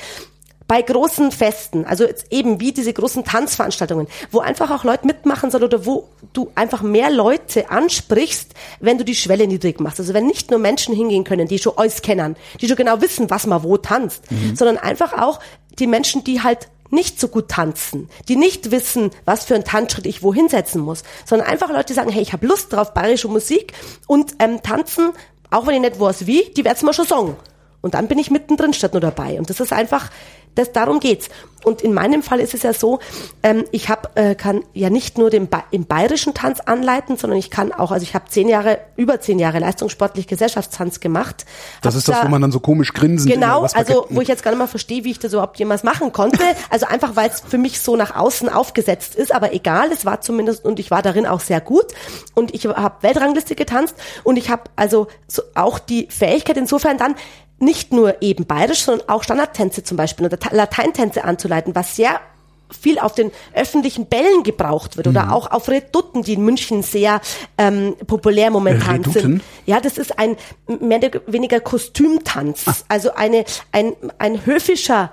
Bei 0.66 0.80
großen 0.80 1.30
Festen, 1.30 1.84
also 1.84 2.06
eben 2.30 2.58
wie 2.58 2.72
diese 2.72 2.94
großen 2.94 3.22
Tanzveranstaltungen, 3.22 4.06
wo 4.30 4.40
einfach 4.40 4.70
auch 4.70 4.82
Leute 4.84 5.06
mitmachen 5.06 5.50
sollen 5.50 5.64
oder 5.64 5.84
wo 5.84 6.08
du 6.32 6.50
einfach 6.54 6.80
mehr 6.80 7.10
Leute 7.10 7.68
ansprichst, 7.68 8.54
wenn 8.80 8.96
du 8.96 9.04
die 9.04 9.14
Schwelle 9.14 9.46
niedrig 9.46 9.78
machst. 9.80 10.00
Also 10.00 10.14
wenn 10.14 10.26
nicht 10.26 10.50
nur 10.50 10.58
Menschen 10.58 10.94
hingehen 10.94 11.24
können, 11.24 11.48
die 11.48 11.58
schon 11.58 11.76
alles 11.76 12.00
kennen, 12.00 12.36
die 12.62 12.66
schon 12.66 12.78
genau 12.78 13.02
wissen, 13.02 13.28
was 13.28 13.46
man 13.46 13.62
wo 13.62 13.76
tanzt, 13.76 14.30
mhm. 14.30 14.56
sondern 14.56 14.78
einfach 14.78 15.12
auch 15.12 15.40
die 15.78 15.86
Menschen, 15.86 16.24
die 16.24 16.40
halt 16.40 16.68
nicht 16.94 17.20
so 17.20 17.28
gut 17.28 17.48
tanzen, 17.48 18.08
die 18.28 18.36
nicht 18.36 18.70
wissen, 18.70 19.10
was 19.24 19.44
für 19.44 19.54
einen 19.54 19.64
Tanzschritt 19.64 20.06
ich 20.06 20.22
wohin 20.22 20.48
setzen 20.48 20.80
muss, 20.80 21.02
sondern 21.24 21.48
einfach 21.48 21.68
Leute, 21.68 21.86
die 21.86 21.92
sagen, 21.94 22.10
hey, 22.10 22.22
ich 22.22 22.32
habe 22.32 22.46
Lust 22.46 22.72
drauf, 22.72 22.94
bayerische 22.94 23.28
Musik 23.28 23.72
und 24.06 24.34
ähm, 24.38 24.62
tanzen, 24.62 25.12
auch 25.50 25.66
wenn 25.66 25.74
ich 25.74 25.80
nicht 25.80 26.00
weiß 26.00 26.26
wie, 26.26 26.50
die 26.56 26.64
werden 26.64 26.84
mir 26.86 26.94
schon 26.94 27.06
sagen. 27.06 27.36
Und 27.80 27.92
dann 27.92 28.08
bin 28.08 28.18
ich 28.18 28.30
mittendrin 28.30 28.72
statt 28.72 28.94
nur 28.94 29.02
dabei. 29.02 29.38
Und 29.38 29.50
das 29.50 29.60
ist 29.60 29.72
einfach 29.72 30.10
das, 30.54 30.72
darum 30.72 31.00
geht's. 31.00 31.28
Und 31.64 31.80
in 31.80 31.94
meinem 31.94 32.22
Fall 32.22 32.40
ist 32.40 32.54
es 32.54 32.62
ja 32.62 32.72
so, 32.72 33.00
ähm, 33.42 33.64
ich 33.72 33.88
hab, 33.88 34.18
äh, 34.18 34.34
kann 34.34 34.62
ja 34.74 34.90
nicht 34.90 35.18
nur 35.18 35.30
den 35.30 35.48
ba 35.48 35.64
im 35.70 35.86
bayerischen 35.86 36.34
Tanz 36.34 36.60
anleiten, 36.60 37.16
sondern 37.16 37.38
ich 37.38 37.50
kann 37.50 37.72
auch, 37.72 37.90
also 37.90 38.02
ich 38.02 38.14
habe 38.14 38.26
zehn 38.28 38.48
Jahre, 38.48 38.78
über 38.96 39.20
zehn 39.20 39.38
Jahre 39.38 39.58
leistungssportlich 39.58 40.26
Gesellschaftstanz 40.26 41.00
gemacht. 41.00 41.46
Das 41.80 41.94
ist 41.94 42.06
das, 42.06 42.20
da, 42.20 42.26
wo 42.26 42.28
man 42.28 42.42
dann 42.42 42.52
so 42.52 42.60
komisch 42.60 42.92
grinsen 42.92 43.30
Genau, 43.30 43.66
also 43.72 44.06
wo 44.10 44.20
ich 44.20 44.28
jetzt 44.28 44.42
gar 44.42 44.50
nicht 44.50 44.58
mal 44.58 44.66
verstehe, 44.66 45.04
wie 45.04 45.10
ich 45.10 45.18
das 45.18 45.32
überhaupt 45.32 45.58
jemals 45.58 45.82
machen 45.82 46.12
konnte. 46.12 46.38
Also 46.70 46.86
einfach, 46.86 47.14
weil 47.14 47.30
es 47.30 47.40
für 47.40 47.58
mich 47.58 47.80
so 47.80 47.94
nach 47.94 48.16
außen 48.16 48.48
aufgesetzt 48.48 49.14
ist, 49.14 49.34
aber 49.34 49.52
egal, 49.52 49.92
es 49.92 50.04
war 50.04 50.20
zumindest, 50.20 50.64
und 50.64 50.80
ich 50.80 50.90
war 50.90 51.02
darin 51.02 51.26
auch 51.26 51.40
sehr 51.40 51.60
gut. 51.60 51.86
Und 52.34 52.54
ich 52.54 52.66
habe 52.66 53.02
Weltrangliste 53.02 53.54
getanzt 53.54 53.94
und 54.24 54.36
ich 54.36 54.50
habe 54.50 54.62
also 54.74 55.06
so 55.28 55.42
auch 55.54 55.78
die 55.78 56.08
Fähigkeit 56.10 56.56
insofern 56.56 56.98
dann, 56.98 57.14
nicht 57.58 57.92
nur 57.92 58.22
eben 58.22 58.46
bayerisch, 58.46 58.82
sondern 58.82 59.08
auch 59.08 59.22
Standardtänze 59.22 59.84
zum 59.84 59.96
Beispiel 59.96 60.26
oder 60.26 60.38
Lateintänze 60.50 61.24
anzuleiten, 61.24 61.74
was 61.74 61.96
sehr 61.96 62.20
viel 62.80 62.98
auf 62.98 63.14
den 63.14 63.30
öffentlichen 63.54 64.06
Bällen 64.06 64.42
gebraucht 64.42 64.96
wird 64.96 65.06
oder 65.06 65.26
mhm. 65.26 65.32
auch 65.32 65.50
auf 65.50 65.68
Redutten, 65.68 66.22
die 66.22 66.34
in 66.34 66.44
München 66.44 66.82
sehr 66.82 67.20
ähm, 67.58 67.94
populär 68.06 68.50
momentan 68.50 68.96
Redutten? 68.96 69.20
sind. 69.20 69.42
Ja, 69.66 69.80
das 69.80 69.98
ist 69.98 70.18
ein 70.18 70.36
mehr 70.80 70.98
oder 70.98 71.20
weniger 71.26 71.60
Kostümtanz, 71.60 72.64
ah. 72.66 72.74
also 72.88 73.14
eine 73.14 73.44
ein 73.70 73.94
ein 74.18 74.44
höfischer 74.46 75.12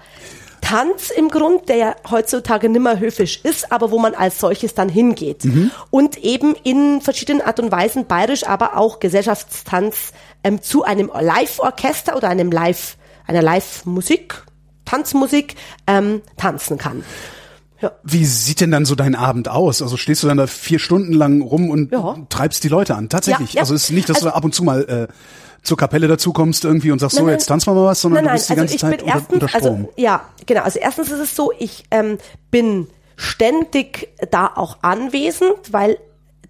Tanz 0.61 1.09
im 1.09 1.29
Grund, 1.29 1.69
der 1.69 1.75
ja 1.75 1.95
heutzutage 2.09 2.69
nimmer 2.69 2.99
höfisch 2.99 3.41
ist, 3.43 3.71
aber 3.71 3.91
wo 3.91 3.97
man 3.97 4.13
als 4.13 4.39
solches 4.39 4.75
dann 4.75 4.89
hingeht. 4.89 5.43
Mhm. 5.43 5.71
Und 5.89 6.17
eben 6.17 6.55
in 6.63 7.01
verschiedenen 7.01 7.41
Art 7.41 7.59
und 7.59 7.71
Weisen 7.71 8.05
bayerisch, 8.05 8.45
aber 8.45 8.77
auch 8.77 8.99
Gesellschaftstanz 8.99 10.13
ähm, 10.43 10.61
zu 10.61 10.83
einem 10.83 11.11
Live-Orchester 11.13 12.15
oder 12.15 12.29
einem 12.29 12.51
Live, 12.51 12.97
einer 13.27 13.41
Live-Musik, 13.41 14.43
Tanzmusik 14.85 15.55
ähm, 15.87 16.21
tanzen 16.37 16.77
kann. 16.77 17.03
Ja. 17.81 17.91
Wie 18.03 18.25
sieht 18.25 18.61
denn 18.61 18.69
dann 18.69 18.85
so 18.85 18.93
dein 18.93 19.15
Abend 19.15 19.47
aus? 19.47 19.81
Also 19.81 19.97
stehst 19.97 20.21
du 20.21 20.27
dann 20.27 20.37
da 20.37 20.45
vier 20.45 20.77
Stunden 20.77 21.13
lang 21.13 21.41
rum 21.41 21.69
und 21.69 21.91
ja. 21.91 22.15
treibst 22.29 22.63
die 22.63 22.67
Leute 22.67 22.95
an? 22.95 23.09
Tatsächlich. 23.09 23.53
Ja. 23.53 23.61
Also 23.61 23.73
es 23.73 23.85
ist 23.85 23.91
nicht, 23.91 24.07
dass 24.07 24.17
also, 24.17 24.29
du 24.29 24.35
ab 24.35 24.43
und 24.43 24.53
zu 24.53 24.63
mal 24.63 24.83
äh, 24.83 25.07
zur 25.63 25.77
Kapelle 25.77 26.07
dazu 26.07 26.31
kommst 26.31 26.63
irgendwie 26.63 26.91
und 26.91 26.99
sagst, 26.99 27.17
nein, 27.17 27.25
so, 27.25 27.31
jetzt 27.31 27.45
tanzen 27.47 27.67
wir 27.67 27.73
mal 27.73 27.85
was, 27.85 28.01
sondern 28.01 28.25
nein, 28.25 28.35
nein, 28.35 28.35
du 28.35 28.39
bist 28.39 28.49
die 28.49 28.53
also 28.53 28.61
ganze 28.61 28.77
Zeit 28.77 29.01
unter, 29.01 29.15
erstens, 29.15 29.33
unter 29.33 29.47
Strom. 29.47 29.63
Also, 29.63 29.93
ja, 29.95 30.21
genau. 30.45 30.61
Also 30.61 30.79
erstens 30.79 31.11
ist 31.11 31.19
es 31.19 31.35
so, 31.35 31.51
ich 31.57 31.83
ähm, 31.89 32.17
bin 32.51 32.87
ständig 33.15 34.09
da 34.29 34.51
auch 34.55 34.77
anwesend, 34.81 35.55
weil 35.71 35.97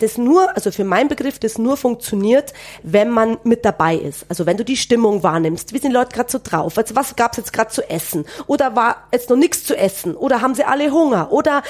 das 0.02 0.18
nur, 0.18 0.56
also 0.56 0.72
für 0.72 0.84
meinen 0.84 1.08
Begriff, 1.08 1.40
das 1.40 1.58
nur 1.58 1.78
funktioniert, 1.78 2.54
wenn 2.84 3.10
man 3.10 3.38
mit 3.44 3.66
dabei 3.66 3.96
ist. 3.96 4.26
Also 4.30 4.46
wenn 4.46 4.58
du 4.58 4.66
die 4.66 4.78
Stimmung 4.78 5.24
wahrnimmst, 5.24 5.74
wie 5.74 5.78
sind 5.78 5.92
die 5.92 5.98
Leute 5.98 6.14
gerade 6.14 6.32
so 6.32 6.40
drauf? 6.44 6.78
Also 6.78 6.96
was 6.96 7.16
gab's 7.16 7.38
jetzt 7.38 7.54
gerade 7.54 7.72
zu 7.72 7.90
essen? 7.90 8.26
Oder 8.48 8.76
war 8.76 9.08
jetzt 9.12 9.30
noch 9.30 9.38
nichts 9.38 9.64
zu 9.64 9.78
essen? 9.78 10.16
Oder 10.16 10.42
haben 10.42 10.56
sie 10.56 10.64
alle 10.64 10.92
Hunger? 10.92 11.32
Oder 11.32 11.64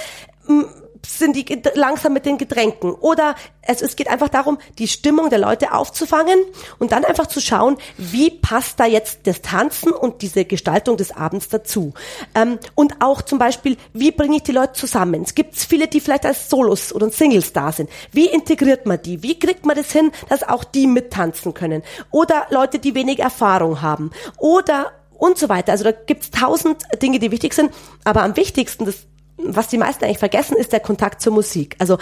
mh, 0.48 0.66
sind 1.06 1.36
die 1.36 1.62
langsam 1.74 2.14
mit 2.14 2.26
den 2.26 2.38
Getränken. 2.38 2.94
Oder 2.94 3.36
es, 3.62 3.82
es 3.82 3.96
geht 3.96 4.08
einfach 4.08 4.30
darum, 4.30 4.58
die 4.78 4.88
Stimmung 4.88 5.30
der 5.30 5.40
Leute 5.40 5.74
aufzufangen 5.74 6.40
und 6.80 6.92
dann 6.92 7.06
einfach 7.06 7.28
zu 7.28 7.40
schauen, 7.40 7.78
wie 7.98 8.30
passt 8.30 8.80
da 8.80 8.86
jetzt 8.86 9.28
das 9.28 9.42
Tanzen 9.42 9.92
und 9.92 10.22
diese 10.22 10.46
Gestaltung 10.46 10.98
des 10.98 11.16
Abends 11.16 11.50
dazu. 11.50 11.94
Ähm, 12.36 12.60
und 12.76 13.02
auch 13.02 13.22
zum 13.22 13.40
Beispiel, 13.40 13.78
wie 13.94 14.12
bringe 14.12 14.38
ich 14.38 14.44
die 14.44 14.52
Leute 14.52 14.74
zusammen? 14.74 15.24
Es 15.24 15.36
gibt 15.36 15.56
viele, 15.56 15.88
die 15.88 16.00
vielleicht 16.00 16.26
als 16.26 16.50
Solos 16.50 16.94
oder 16.94 17.10
Singles 17.10 17.54
da 17.54 17.72
sind. 17.72 17.90
Wie 18.12 18.28
integriert 18.28 18.86
man 18.86 19.02
die? 19.02 19.24
Wie 19.24 19.38
kriegt 19.38 19.66
man 19.66 19.76
das 19.76 19.92
hin, 19.92 20.12
dass 20.30 20.48
auch 20.48 20.64
die 20.64 20.88
mittanzen 20.88 21.54
können? 21.54 21.84
Oder 22.10 22.48
Leute, 22.50 22.80
die 22.80 22.96
wenig 22.96 23.20
Erfahrung 23.20 23.82
haben. 23.82 24.12
Oder 24.38 24.92
und 25.22 25.38
so 25.38 25.50
weiter. 25.50 25.72
Also 25.72 25.84
da 25.84 25.92
gibt's 25.92 26.32
tausend 26.32 26.82
Dinge, 27.00 27.20
die 27.20 27.30
wichtig 27.30 27.54
sind. 27.54 27.72
Aber 28.04 28.24
am 28.24 28.36
wichtigsten, 28.36 28.86
das 28.86 29.06
was 29.44 29.68
die 29.68 29.78
meisten 29.78 30.06
eigentlich 30.06 30.20
vergessen, 30.20 30.58
ist 30.58 30.72
der 30.72 30.80
Kontakt 30.80 31.22
zur 31.22 31.34
Musik. 31.34 31.76
Also 31.80 31.98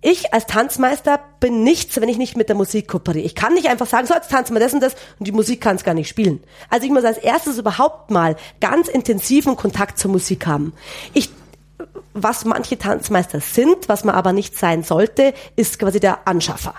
ich 0.00 0.32
als 0.32 0.46
Tanzmeister 0.46 1.18
bin 1.40 1.64
nichts, 1.64 2.00
wenn 2.00 2.08
ich 2.08 2.18
nicht 2.18 2.36
mit 2.36 2.48
der 2.48 2.56
Musik 2.56 2.88
kooperiere. 2.88 3.26
Ich 3.26 3.34
kann 3.34 3.54
nicht 3.54 3.68
einfach 3.68 3.86
sagen, 3.86 4.06
so 4.06 4.14
jetzt 4.14 4.30
tanzen 4.30 4.54
wir 4.54 4.60
das 4.60 4.72
und 4.72 4.80
das 4.80 4.94
und 5.18 5.26
die 5.26 5.32
Musik 5.32 5.60
kann 5.60 5.76
es 5.76 5.84
gar 5.84 5.94
nicht 5.94 6.08
spielen. 6.08 6.42
Also 6.70 6.86
ich 6.86 6.92
muss 6.92 7.04
als 7.04 7.18
erstes 7.18 7.58
überhaupt 7.58 8.10
mal 8.10 8.36
ganz 8.60 8.88
intensiven 8.88 9.56
Kontakt 9.56 9.98
zur 9.98 10.10
Musik 10.10 10.46
haben. 10.46 10.72
Ich 11.14 11.30
was 12.14 12.44
manche 12.44 12.78
Tanzmeister 12.78 13.40
sind, 13.40 13.88
was 13.88 14.04
man 14.04 14.14
aber 14.14 14.32
nicht 14.32 14.56
sein 14.56 14.82
sollte, 14.82 15.34
ist 15.56 15.78
quasi 15.78 16.00
der 16.00 16.26
Anschaffer. 16.26 16.74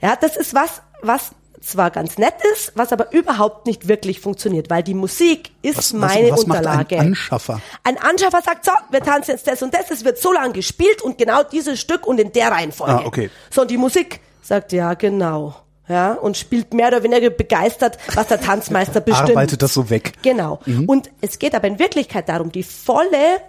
Ja, 0.00 0.16
das 0.16 0.36
ist 0.36 0.54
was, 0.54 0.82
was 1.02 1.32
zwar 1.64 1.90
ganz 1.90 2.18
nett 2.18 2.34
ist, 2.52 2.72
was 2.74 2.92
aber 2.92 3.12
überhaupt 3.12 3.66
nicht 3.66 3.88
wirklich 3.88 4.20
funktioniert, 4.20 4.70
weil 4.70 4.82
die 4.82 4.94
Musik 4.94 5.50
ist 5.62 5.76
was, 5.78 5.92
meine 5.92 6.30
was, 6.30 6.38
was 6.38 6.44
Unterlage. 6.44 6.96
ein 6.96 7.08
Anschaffer? 7.08 7.60
Ein 7.82 7.98
Anschaffer 7.98 8.42
sagt, 8.42 8.64
so, 8.64 8.72
wir 8.90 9.00
tanzen 9.00 9.32
jetzt 9.32 9.46
das 9.46 9.62
und 9.62 9.74
das, 9.74 9.90
es 9.90 10.04
wird 10.04 10.18
so 10.18 10.32
lang 10.32 10.52
gespielt 10.52 11.02
und 11.02 11.18
genau 11.18 11.42
dieses 11.42 11.80
Stück 11.80 12.06
und 12.06 12.20
in 12.20 12.32
der 12.32 12.50
Reihenfolge. 12.50 12.92
Ah, 12.92 13.06
okay. 13.06 13.30
So, 13.50 13.62
und 13.62 13.70
die 13.70 13.76
Musik 13.76 14.20
sagt, 14.42 14.72
ja, 14.72 14.94
genau. 14.94 15.56
Ja, 15.86 16.14
und 16.14 16.38
spielt 16.38 16.72
mehr 16.72 16.88
oder 16.88 17.02
weniger 17.02 17.28
begeistert, 17.28 17.98
was 18.14 18.28
der 18.28 18.40
Tanzmeister 18.40 19.00
bestimmt. 19.02 19.30
Arbeitet 19.30 19.60
das 19.60 19.74
so 19.74 19.90
weg. 19.90 20.14
Genau. 20.22 20.60
Mhm. 20.64 20.86
Und 20.86 21.10
es 21.20 21.38
geht 21.38 21.54
aber 21.54 21.68
in 21.68 21.78
Wirklichkeit 21.78 22.28
darum, 22.30 22.50
die 22.50 22.62
volle, 22.62 23.40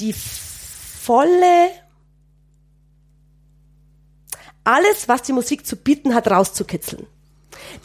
die 0.00 0.14
volle 0.14 1.68
alles, 4.66 5.08
was 5.08 5.22
die 5.22 5.32
Musik 5.32 5.66
zu 5.66 5.76
bieten 5.76 6.14
hat, 6.14 6.28
rauszukitzeln. 6.30 7.06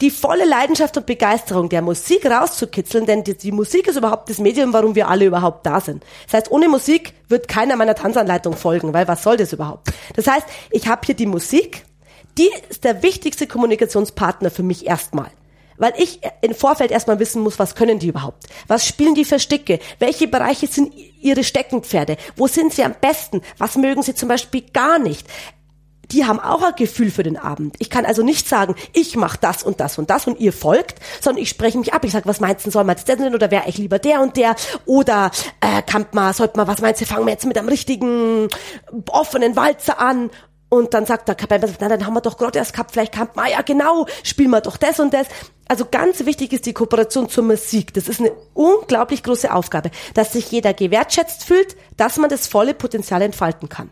Die 0.00 0.10
volle 0.10 0.44
Leidenschaft 0.44 0.96
und 0.96 1.06
Begeisterung 1.06 1.68
der 1.68 1.80
Musik 1.80 2.26
rauszukitzeln, 2.26 3.06
denn 3.06 3.24
die, 3.24 3.36
die, 3.36 3.52
Musik 3.52 3.86
ist 3.86 3.96
überhaupt 3.96 4.28
das 4.28 4.38
Medium, 4.38 4.72
warum 4.72 4.94
wir 4.94 5.08
alle 5.08 5.24
überhaupt 5.24 5.64
da 5.64 5.80
sind. 5.80 6.04
Das 6.26 6.34
heißt, 6.34 6.50
ohne 6.50 6.68
Musik 6.68 7.14
wird 7.28 7.48
keiner 7.48 7.76
meiner 7.76 7.94
Tanzanleitung 7.94 8.54
folgen, 8.54 8.92
weil 8.92 9.08
was 9.08 9.22
soll 9.22 9.36
das 9.36 9.52
überhaupt? 9.52 9.88
Das 10.14 10.26
heißt, 10.26 10.46
ich 10.70 10.88
habe 10.88 11.02
hier 11.06 11.14
die 11.14 11.26
Musik, 11.26 11.84
die 12.36 12.50
ist 12.68 12.84
der 12.84 13.02
wichtigste 13.02 13.46
Kommunikationspartner 13.46 14.50
für 14.50 14.62
mich 14.62 14.86
erstmal. 14.86 15.30
Weil 15.78 15.94
ich 15.96 16.20
im 16.42 16.54
Vorfeld 16.54 16.90
erstmal 16.90 17.18
wissen 17.18 17.42
muss, 17.42 17.58
was 17.58 17.74
können 17.74 17.98
die 17.98 18.08
überhaupt? 18.08 18.44
Was 18.68 18.86
spielen 18.86 19.14
die 19.14 19.24
für 19.24 19.38
Stücke? 19.38 19.78
Welche 19.98 20.28
Bereiche 20.28 20.66
sind 20.66 20.92
ihre 21.20 21.44
Steckenpferde? 21.44 22.18
Wo 22.36 22.46
sind 22.46 22.72
sie 22.72 22.84
am 22.84 22.94
besten? 23.00 23.40
Was 23.58 23.76
mögen 23.76 24.02
sie 24.02 24.14
zum 24.14 24.28
Beispiel 24.28 24.62
gar 24.72 24.98
nicht? 24.98 25.26
Die 26.12 26.24
haben 26.24 26.40
auch 26.40 26.62
ein 26.62 26.74
Gefühl 26.76 27.10
für 27.10 27.22
den 27.22 27.38
Abend. 27.38 27.76
Ich 27.78 27.90
kann 27.90 28.04
also 28.04 28.22
nicht 28.22 28.48
sagen, 28.48 28.74
ich 28.92 29.16
mache 29.16 29.38
das 29.40 29.62
und 29.62 29.80
das 29.80 29.98
und 29.98 30.10
das 30.10 30.26
und 30.26 30.38
ihr 30.38 30.52
folgt, 30.52 30.98
sondern 31.20 31.42
ich 31.42 31.48
spreche 31.48 31.78
mich 31.78 31.94
ab. 31.94 32.04
Ich 32.04 32.12
sage, 32.12 32.26
was 32.26 32.40
meinst 32.40 32.66
du, 32.66 32.70
soll 32.70 32.84
man 32.84 32.96
jetzt 32.96 33.08
denn 33.08 33.34
oder 33.34 33.50
wäre 33.50 33.64
ich 33.66 33.78
lieber 33.78 33.98
der 33.98 34.20
und 34.20 34.36
der 34.36 34.54
oder 34.84 35.30
äh, 35.60 35.82
kann 35.82 36.06
man, 36.12 36.34
sollte 36.34 36.56
man, 36.56 36.66
was 36.66 36.80
meinst 36.80 37.00
du, 37.00 37.06
fangen 37.06 37.26
wir 37.26 37.32
jetzt 37.32 37.46
mit 37.46 37.56
einem 37.58 37.68
richtigen 37.68 38.48
offenen 39.08 39.56
Walzer 39.56 39.98
an 39.98 40.30
und 40.68 40.94
dann 40.94 41.04
sagt 41.04 41.28
der 41.28 41.34
Kapelle, 41.34 41.70
na, 41.80 41.88
dann 41.88 42.06
haben 42.06 42.14
wir 42.14 42.22
doch 42.22 42.38
gerade 42.38 42.58
erst 42.58 42.72
gehabt, 42.72 42.92
vielleicht 42.92 43.12
kann 43.12 43.28
man, 43.34 43.50
ja 43.50 43.60
genau, 43.62 44.06
spielen 44.22 44.50
wir 44.50 44.60
doch 44.60 44.76
das 44.76 45.00
und 45.00 45.12
das. 45.12 45.26
Also 45.68 45.86
ganz 45.90 46.24
wichtig 46.24 46.52
ist 46.52 46.66
die 46.66 46.72
Kooperation 46.72 47.28
zur 47.28 47.44
Musik. 47.44 47.94
Das 47.94 48.08
ist 48.08 48.20
eine 48.20 48.32
unglaublich 48.54 49.22
große 49.22 49.52
Aufgabe, 49.52 49.90
dass 50.14 50.32
sich 50.32 50.50
jeder 50.50 50.74
gewertschätzt 50.74 51.44
fühlt, 51.44 51.76
dass 51.96 52.16
man 52.16 52.30
das 52.30 52.46
volle 52.46 52.74
Potenzial 52.74 53.22
entfalten 53.22 53.68
kann 53.68 53.90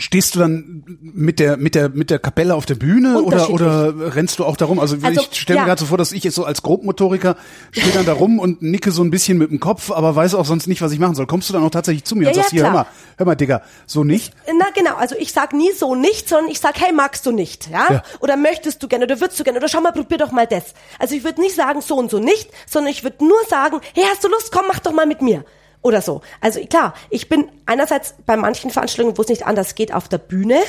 stehst 0.00 0.34
du 0.34 0.38
dann 0.40 0.84
mit 1.00 1.38
der 1.38 1.56
mit 1.56 1.74
der 1.74 1.90
mit 1.90 2.10
der 2.10 2.18
Kapelle 2.18 2.54
auf 2.54 2.66
der 2.66 2.74
Bühne 2.74 3.22
oder 3.22 3.50
oder 3.50 4.16
rennst 4.16 4.38
du 4.38 4.44
auch 4.44 4.56
darum? 4.56 4.80
Also, 4.80 4.96
also 5.02 5.20
ich 5.30 5.40
stelle 5.40 5.60
mir 5.60 5.66
gerade 5.66 5.80
so 5.80 5.86
vor, 5.86 5.98
dass 5.98 6.12
ich 6.12 6.24
jetzt 6.24 6.34
so 6.34 6.44
als 6.44 6.62
Grobmotoriker 6.62 7.36
stehe 7.70 7.92
dann 7.92 8.06
da 8.06 8.14
rum 8.14 8.38
und 8.38 8.62
nicke 8.62 8.90
so 8.90 9.02
ein 9.02 9.10
bisschen 9.10 9.38
mit 9.38 9.50
dem 9.50 9.60
Kopf, 9.60 9.90
aber 9.90 10.16
weiß 10.16 10.34
auch 10.34 10.46
sonst 10.46 10.66
nicht, 10.66 10.82
was 10.82 10.92
ich 10.92 10.98
machen 10.98 11.14
soll. 11.14 11.26
Kommst 11.26 11.48
du 11.48 11.52
dann 11.52 11.62
auch 11.62 11.70
tatsächlich 11.70 12.04
zu 12.04 12.16
mir 12.16 12.24
ja, 12.24 12.28
und 12.30 12.34
sagst 12.36 12.52
ja, 12.52 12.56
hier, 12.56 12.64
hör 12.64 12.72
mal, 12.72 12.86
hör 13.18 13.26
mal, 13.26 13.34
Digga, 13.34 13.62
so 13.86 14.02
nicht? 14.02 14.32
Na 14.46 14.66
genau, 14.74 14.96
also 14.96 15.14
ich 15.18 15.32
sag 15.32 15.52
nie 15.52 15.72
so 15.72 15.94
nicht, 15.94 16.28
sondern 16.28 16.50
ich 16.50 16.60
sag, 16.60 16.80
hey, 16.80 16.92
magst 16.92 17.26
du 17.26 17.32
nicht, 17.32 17.68
ja? 17.70 17.86
ja. 17.90 18.02
Oder 18.20 18.36
möchtest 18.36 18.82
du 18.82 18.88
gerne 18.88 19.04
oder 19.04 19.20
würdest 19.20 19.38
du 19.38 19.44
gerne 19.44 19.58
oder 19.58 19.68
schau 19.68 19.80
mal, 19.80 19.92
probier 19.92 20.18
doch 20.18 20.32
mal 20.32 20.46
das. 20.46 20.74
Also 20.98 21.14
ich 21.14 21.24
würde 21.24 21.40
nicht 21.40 21.54
sagen 21.54 21.82
so 21.82 21.96
und 21.96 22.10
so 22.10 22.18
nicht, 22.18 22.50
sondern 22.66 22.90
ich 22.90 23.04
würde 23.04 23.24
nur 23.24 23.38
sagen, 23.48 23.80
hey, 23.94 24.04
hast 24.10 24.24
du 24.24 24.28
Lust, 24.28 24.50
komm, 24.50 24.64
mach 24.68 24.80
doch 24.80 24.92
mal 24.92 25.06
mit 25.06 25.22
mir 25.22 25.44
oder 25.82 26.02
so. 26.02 26.20
Also 26.40 26.60
klar, 26.66 26.94
ich 27.08 27.28
bin 27.28 27.48
einerseits 27.66 28.14
bei 28.26 28.36
manchen 28.36 28.70
Veranstaltungen, 28.70 29.16
wo 29.16 29.22
es 29.22 29.28
nicht 29.28 29.46
anders 29.46 29.74
geht, 29.74 29.94
auf 29.94 30.08
der 30.08 30.18
Bühne, 30.18 30.60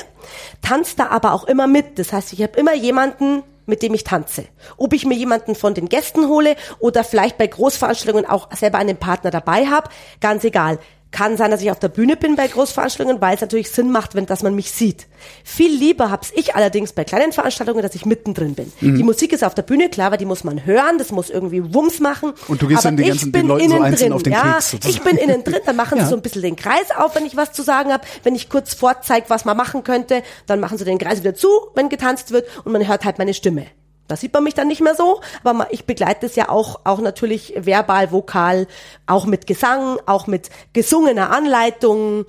tanze 0.62 0.96
da 0.96 1.08
aber 1.08 1.32
auch 1.32 1.44
immer 1.44 1.66
mit. 1.66 1.98
Das 1.98 2.12
heißt, 2.12 2.32
ich 2.32 2.42
habe 2.42 2.58
immer 2.58 2.74
jemanden, 2.74 3.42
mit 3.66 3.82
dem 3.82 3.94
ich 3.94 4.04
tanze. 4.04 4.44
Ob 4.76 4.92
ich 4.92 5.04
mir 5.04 5.14
jemanden 5.14 5.54
von 5.54 5.74
den 5.74 5.88
Gästen 5.88 6.28
hole 6.28 6.56
oder 6.78 7.04
vielleicht 7.04 7.38
bei 7.38 7.46
Großveranstaltungen 7.46 8.26
auch 8.26 8.48
selber 8.54 8.78
einen 8.78 8.96
Partner 8.96 9.30
dabei 9.30 9.66
habe, 9.66 9.88
ganz 10.20 10.44
egal. 10.44 10.78
Kann 11.12 11.36
sein, 11.36 11.50
dass 11.50 11.60
ich 11.60 11.70
auf 11.70 11.78
der 11.78 11.88
Bühne 11.88 12.16
bin 12.16 12.36
bei 12.36 12.48
Großveranstaltungen, 12.48 13.20
weil 13.20 13.34
es 13.34 13.42
natürlich 13.42 13.70
Sinn 13.70 13.90
macht, 13.90 14.14
wenn 14.14 14.26
dass 14.26 14.42
man 14.42 14.54
mich 14.54 14.72
sieht. 14.72 15.06
Viel 15.44 15.70
lieber 15.70 16.10
hab's 16.10 16.32
ich 16.34 16.56
allerdings 16.56 16.92
bei 16.92 17.04
kleinen 17.04 17.32
Veranstaltungen, 17.32 17.82
dass 17.82 17.94
ich 17.94 18.06
mittendrin 18.06 18.54
bin. 18.54 18.72
Mhm. 18.80 18.96
Die 18.96 19.02
Musik 19.02 19.32
ist 19.32 19.44
auf 19.44 19.54
der 19.54 19.62
Bühne, 19.62 19.90
klar, 19.90 20.10
weil 20.10 20.18
die 20.18 20.24
muss 20.24 20.42
man 20.42 20.64
hören, 20.64 20.96
das 20.96 21.12
muss 21.12 21.28
irgendwie 21.28 21.74
Wumms 21.74 22.00
machen. 22.00 22.32
Und 22.48 22.62
du 22.62 22.66
gehst 22.66 22.86
dann 22.86 22.96
die 22.96 23.04
ganzen 23.04 23.30
den 23.30 23.46
Leuten 23.46 23.68
so 23.68 23.80
einzeln 23.80 23.98
drin, 23.98 24.12
auf 24.14 24.22
den 24.22 24.32
ja, 24.32 24.54
Keks. 24.54 24.70
Sozusagen. 24.70 24.96
Ich 24.96 25.02
bin 25.02 25.16
innen 25.18 25.44
drin, 25.44 25.60
dann 25.66 25.76
machen 25.76 25.98
ja. 25.98 26.04
sie 26.04 26.10
so 26.10 26.16
ein 26.16 26.22
bisschen 26.22 26.42
den 26.42 26.56
Kreis 26.56 26.90
auf, 26.96 27.14
wenn 27.14 27.26
ich 27.26 27.36
was 27.36 27.52
zu 27.52 27.62
sagen 27.62 27.92
habe. 27.92 28.04
Wenn 28.22 28.34
ich 28.34 28.48
kurz 28.48 28.74
vorzeige, 28.74 29.26
was 29.28 29.44
man 29.44 29.56
machen 29.56 29.84
könnte, 29.84 30.22
dann 30.46 30.60
machen 30.60 30.78
sie 30.78 30.84
den 30.84 30.98
Kreis 30.98 31.20
wieder 31.20 31.34
zu, 31.34 31.48
wenn 31.74 31.90
getanzt 31.90 32.32
wird 32.32 32.48
und 32.64 32.72
man 32.72 32.88
hört 32.88 33.04
halt 33.04 33.18
meine 33.18 33.34
Stimme. 33.34 33.66
Da 34.08 34.16
sieht 34.16 34.32
man 34.32 34.44
mich 34.44 34.54
dann 34.54 34.68
nicht 34.68 34.80
mehr 34.80 34.94
so, 34.94 35.20
aber 35.44 35.68
ich 35.70 35.84
begleite 35.84 36.26
es 36.26 36.36
ja 36.36 36.48
auch, 36.48 36.80
auch 36.84 37.00
natürlich 37.00 37.54
verbal, 37.56 38.12
vokal, 38.12 38.66
auch 39.06 39.26
mit 39.26 39.46
Gesang, 39.46 39.98
auch 40.06 40.26
mit 40.26 40.50
gesungener 40.72 41.30
Anleitung. 41.30 42.26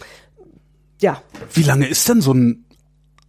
Ja. 1.02 1.22
Wie 1.54 1.64
lange 1.64 1.88
ist 1.88 2.08
denn 2.08 2.22
so 2.22 2.34
ein 2.34 2.66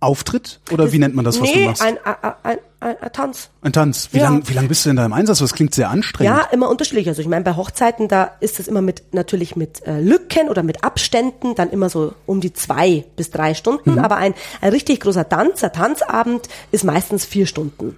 Auftritt? 0.04 0.60
Oder 0.70 0.84
das, 0.84 0.92
wie 0.92 0.98
nennt 0.98 1.14
man 1.14 1.24
das, 1.24 1.40
was 1.40 1.48
nee, 1.48 1.64
du 1.64 1.68
machst? 1.70 1.82
Ein, 1.82 1.98
ein, 2.04 2.14
ein, 2.42 2.58
ein, 2.80 2.96
ein 3.00 3.12
Tanz. 3.12 3.48
Ein 3.62 3.72
Tanz. 3.72 4.10
Wie 4.12 4.18
ja. 4.18 4.24
lang, 4.24 4.46
wie 4.46 4.52
lang 4.52 4.68
bist 4.68 4.84
du 4.84 4.90
denn 4.90 4.96
da 4.96 5.06
im 5.06 5.12
Einsatz? 5.12 5.38
Das 5.38 5.54
klingt 5.54 5.74
sehr 5.74 5.88
anstrengend. 5.88 6.36
Ja, 6.36 6.44
immer 6.52 6.68
unterschiedlich. 6.68 7.08
Also 7.08 7.22
ich 7.22 7.28
meine, 7.28 7.42
bei 7.42 7.56
Hochzeiten, 7.56 8.08
da 8.08 8.32
ist 8.40 8.60
es 8.60 8.68
immer 8.68 8.82
mit, 8.82 9.14
natürlich 9.14 9.56
mit 9.56 9.84
äh, 9.86 10.00
Lücken 10.00 10.48
oder 10.48 10.62
mit 10.62 10.84
Abständen, 10.84 11.54
dann 11.54 11.70
immer 11.70 11.88
so 11.88 12.14
um 12.26 12.40
die 12.40 12.52
zwei 12.52 13.04
bis 13.16 13.30
drei 13.30 13.54
Stunden. 13.54 13.92
Mhm. 13.92 13.98
Aber 13.98 14.16
ein, 14.16 14.34
ein 14.60 14.70
richtig 14.70 15.00
großer 15.00 15.28
Tanz, 15.28 15.64
ein 15.64 15.72
Tanzabend 15.72 16.48
ist 16.70 16.84
meistens 16.84 17.24
vier 17.24 17.46
Stunden. 17.46 17.96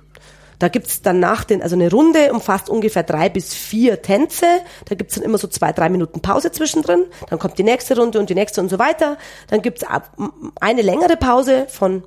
Da 0.58 0.68
gibt's 0.68 1.02
dann 1.02 1.20
nach 1.20 1.44
den, 1.44 1.62
also 1.62 1.76
eine 1.76 1.90
Runde 1.90 2.32
umfasst 2.32 2.70
ungefähr 2.70 3.02
drei 3.02 3.28
bis 3.28 3.54
vier 3.54 4.02
Tänze. 4.02 4.46
Da 4.86 4.94
gibt's 4.94 5.14
dann 5.14 5.24
immer 5.24 5.38
so 5.38 5.48
zwei, 5.48 5.72
drei 5.72 5.88
Minuten 5.88 6.20
Pause 6.20 6.52
zwischendrin. 6.52 7.04
Dann 7.28 7.38
kommt 7.38 7.58
die 7.58 7.62
nächste 7.62 7.96
Runde 7.96 8.18
und 8.18 8.30
die 8.30 8.34
nächste 8.34 8.60
und 8.60 8.68
so 8.68 8.78
weiter. 8.78 9.18
Dann 9.48 9.62
gibt's 9.62 9.84
eine 10.60 10.82
längere 10.82 11.16
Pause 11.16 11.66
von 11.68 12.04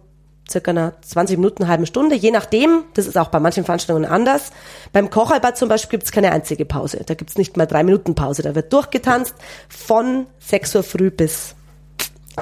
circa 0.50 0.72
einer 0.72 0.94
20 1.02 1.38
Minuten, 1.38 1.68
halben 1.68 1.86
Stunde, 1.86 2.16
je 2.16 2.32
nachdem. 2.32 2.84
Das 2.96 3.06
ist 3.06 3.18
auch 3.18 3.28
bei 3.28 3.40
manchen 3.40 3.66
Veranstaltungen 3.66 4.10
anders. 4.10 4.52
Beim 4.92 5.10
Kochalbad 5.10 5.58
zum 5.58 5.70
Beispiel 5.70 6.00
gibt's 6.00 6.12
keine 6.12 6.32
einzige 6.32 6.66
Pause. 6.66 7.04
Da 7.06 7.14
gibt's 7.14 7.38
nicht 7.38 7.56
mal 7.56 7.68
drei 7.68 7.84
Minuten 7.84 8.16
Pause. 8.16 8.42
Da 8.42 8.56
wird 8.56 8.74
durchgetanzt 8.74 9.36
von 9.70 10.26
6 10.40 10.76
Uhr 10.76 10.84
früh 10.84 11.12
bis 11.12 11.56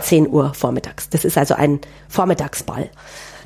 10 0.01 0.29
Uhr 0.29 0.53
vormittags. 0.53 1.09
Das 1.09 1.25
ist 1.25 1.37
also 1.37 1.55
ein 1.55 1.79
Vormittagsball. 2.07 2.89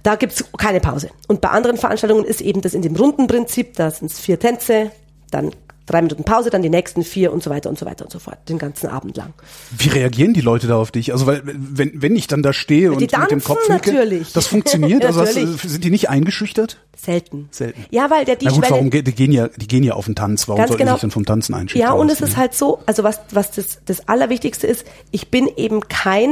Da 0.03 0.15
gibt's 0.15 0.45
keine 0.57 0.79
Pause. 0.79 1.09
Und 1.27 1.41
bei 1.41 1.49
anderen 1.49 1.77
Veranstaltungen 1.77 2.25
ist 2.25 2.41
eben 2.41 2.61
das 2.61 2.73
in 2.73 2.81
dem 2.81 2.95
Rundenprinzip, 2.95 3.75
da 3.75 3.91
sind 3.91 4.11
es 4.11 4.19
vier 4.19 4.39
Tänze, 4.39 4.91
dann 5.29 5.51
drei 5.85 6.01
Minuten 6.01 6.23
Pause, 6.23 6.49
dann 6.49 6.61
die 6.61 6.69
nächsten 6.69 7.03
vier 7.03 7.33
und 7.33 7.43
so 7.43 7.49
weiter 7.49 7.69
und 7.69 7.77
so 7.77 7.85
weiter 7.85 8.05
und 8.05 8.11
so 8.11 8.19
fort, 8.19 8.37
den 8.49 8.57
ganzen 8.57 8.87
Abend 8.87 9.17
lang. 9.17 9.33
Wie 9.77 9.89
reagieren 9.89 10.33
die 10.33 10.41
Leute 10.41 10.67
da 10.67 10.77
auf 10.77 10.91
dich? 10.91 11.11
Also 11.11 11.27
weil 11.27 11.41
wenn, 11.43 12.01
wenn 12.01 12.15
ich 12.15 12.27
dann 12.27 12.43
da 12.43 12.53
stehe 12.53 12.91
und 12.91 13.01
mit 13.01 13.11
dem 13.11 13.43
Kopf 13.43 13.67
nicke, 13.67 13.91
natürlich. 13.91 14.31
das 14.33 14.47
funktioniert? 14.47 15.03
also 15.05 15.21
hast, 15.21 15.33
sind 15.33 15.83
die 15.83 15.89
nicht 15.89 16.09
eingeschüchtert? 16.09 16.77
Selten. 16.95 17.49
Selten. 17.51 17.85
Ja, 17.89 18.09
weil 18.09 18.25
der 18.25 18.35
die 18.35 18.45
Na 18.45 18.51
gut, 18.51 18.65
Schwelle, 18.65 18.75
warum 18.75 18.89
die 18.91 19.03
gehen 19.03 19.31
ja 19.31 19.47
die 19.47 19.67
gehen 19.67 19.83
ja 19.83 19.93
auf 19.93 20.05
den 20.05 20.15
Tanz, 20.15 20.47
warum 20.47 20.61
sollten 20.61 20.77
genau. 20.77 20.93
sich 20.93 21.01
dann 21.01 21.11
vom 21.11 21.25
Tanzen 21.25 21.55
einschüchtern? 21.55 21.89
Ja, 21.89 21.93
und 21.93 22.09
es 22.09 22.21
ist 22.21 22.37
halt 22.37 22.53
so, 22.53 22.79
also 22.85 23.03
was 23.03 23.19
was 23.31 23.51
das 23.51 23.79
das 23.85 24.07
allerwichtigste 24.07 24.67
ist, 24.67 24.85
ich 25.11 25.29
bin 25.29 25.49
eben 25.57 25.81
kein 25.87 26.31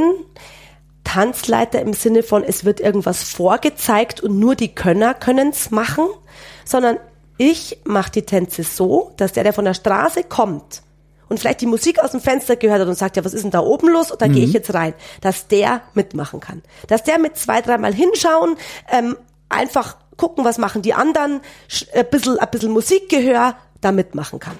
Tanzleiter 1.04 1.80
im 1.80 1.92
Sinne 1.92 2.22
von, 2.22 2.44
es 2.44 2.64
wird 2.64 2.80
irgendwas 2.80 3.22
vorgezeigt 3.22 4.20
und 4.20 4.38
nur 4.38 4.54
die 4.54 4.74
Könner 4.74 5.14
können's 5.14 5.70
machen, 5.70 6.06
sondern 6.64 6.98
ich 7.36 7.78
mache 7.84 8.10
die 8.10 8.22
Tänze 8.22 8.62
so, 8.62 9.12
dass 9.16 9.32
der, 9.32 9.44
der 9.44 9.52
von 9.52 9.64
der 9.64 9.74
Straße 9.74 10.24
kommt 10.24 10.82
und 11.30 11.38
vielleicht 11.38 11.60
die 11.60 11.66
Musik 11.66 12.00
aus 12.00 12.10
dem 12.10 12.20
Fenster 12.20 12.56
gehört 12.56 12.80
hat 12.80 12.88
und 12.88 12.96
sagt, 12.96 13.16
ja, 13.16 13.24
was 13.24 13.34
ist 13.34 13.44
denn 13.44 13.52
da 13.52 13.60
oben 13.60 13.88
los? 13.88 14.10
Und 14.10 14.20
da 14.20 14.26
mhm. 14.26 14.32
gehe 14.32 14.44
ich 14.44 14.52
jetzt 14.52 14.74
rein, 14.74 14.94
dass 15.20 15.46
der 15.46 15.80
mitmachen 15.94 16.40
kann. 16.40 16.60
Dass 16.88 17.04
der 17.04 17.18
mit 17.18 17.36
zwei, 17.38 17.62
dreimal 17.62 17.94
hinschauen, 17.94 18.56
ähm, 18.90 19.16
einfach 19.48 19.96
gucken, 20.16 20.44
was 20.44 20.58
machen 20.58 20.82
die 20.82 20.92
anderen, 20.92 21.40
ein 21.94 22.06
bisschen, 22.10 22.38
ein 22.38 22.50
bisschen 22.50 22.72
Musikgehör, 22.72 23.54
da 23.80 23.92
mitmachen 23.92 24.38
kann. 24.38 24.58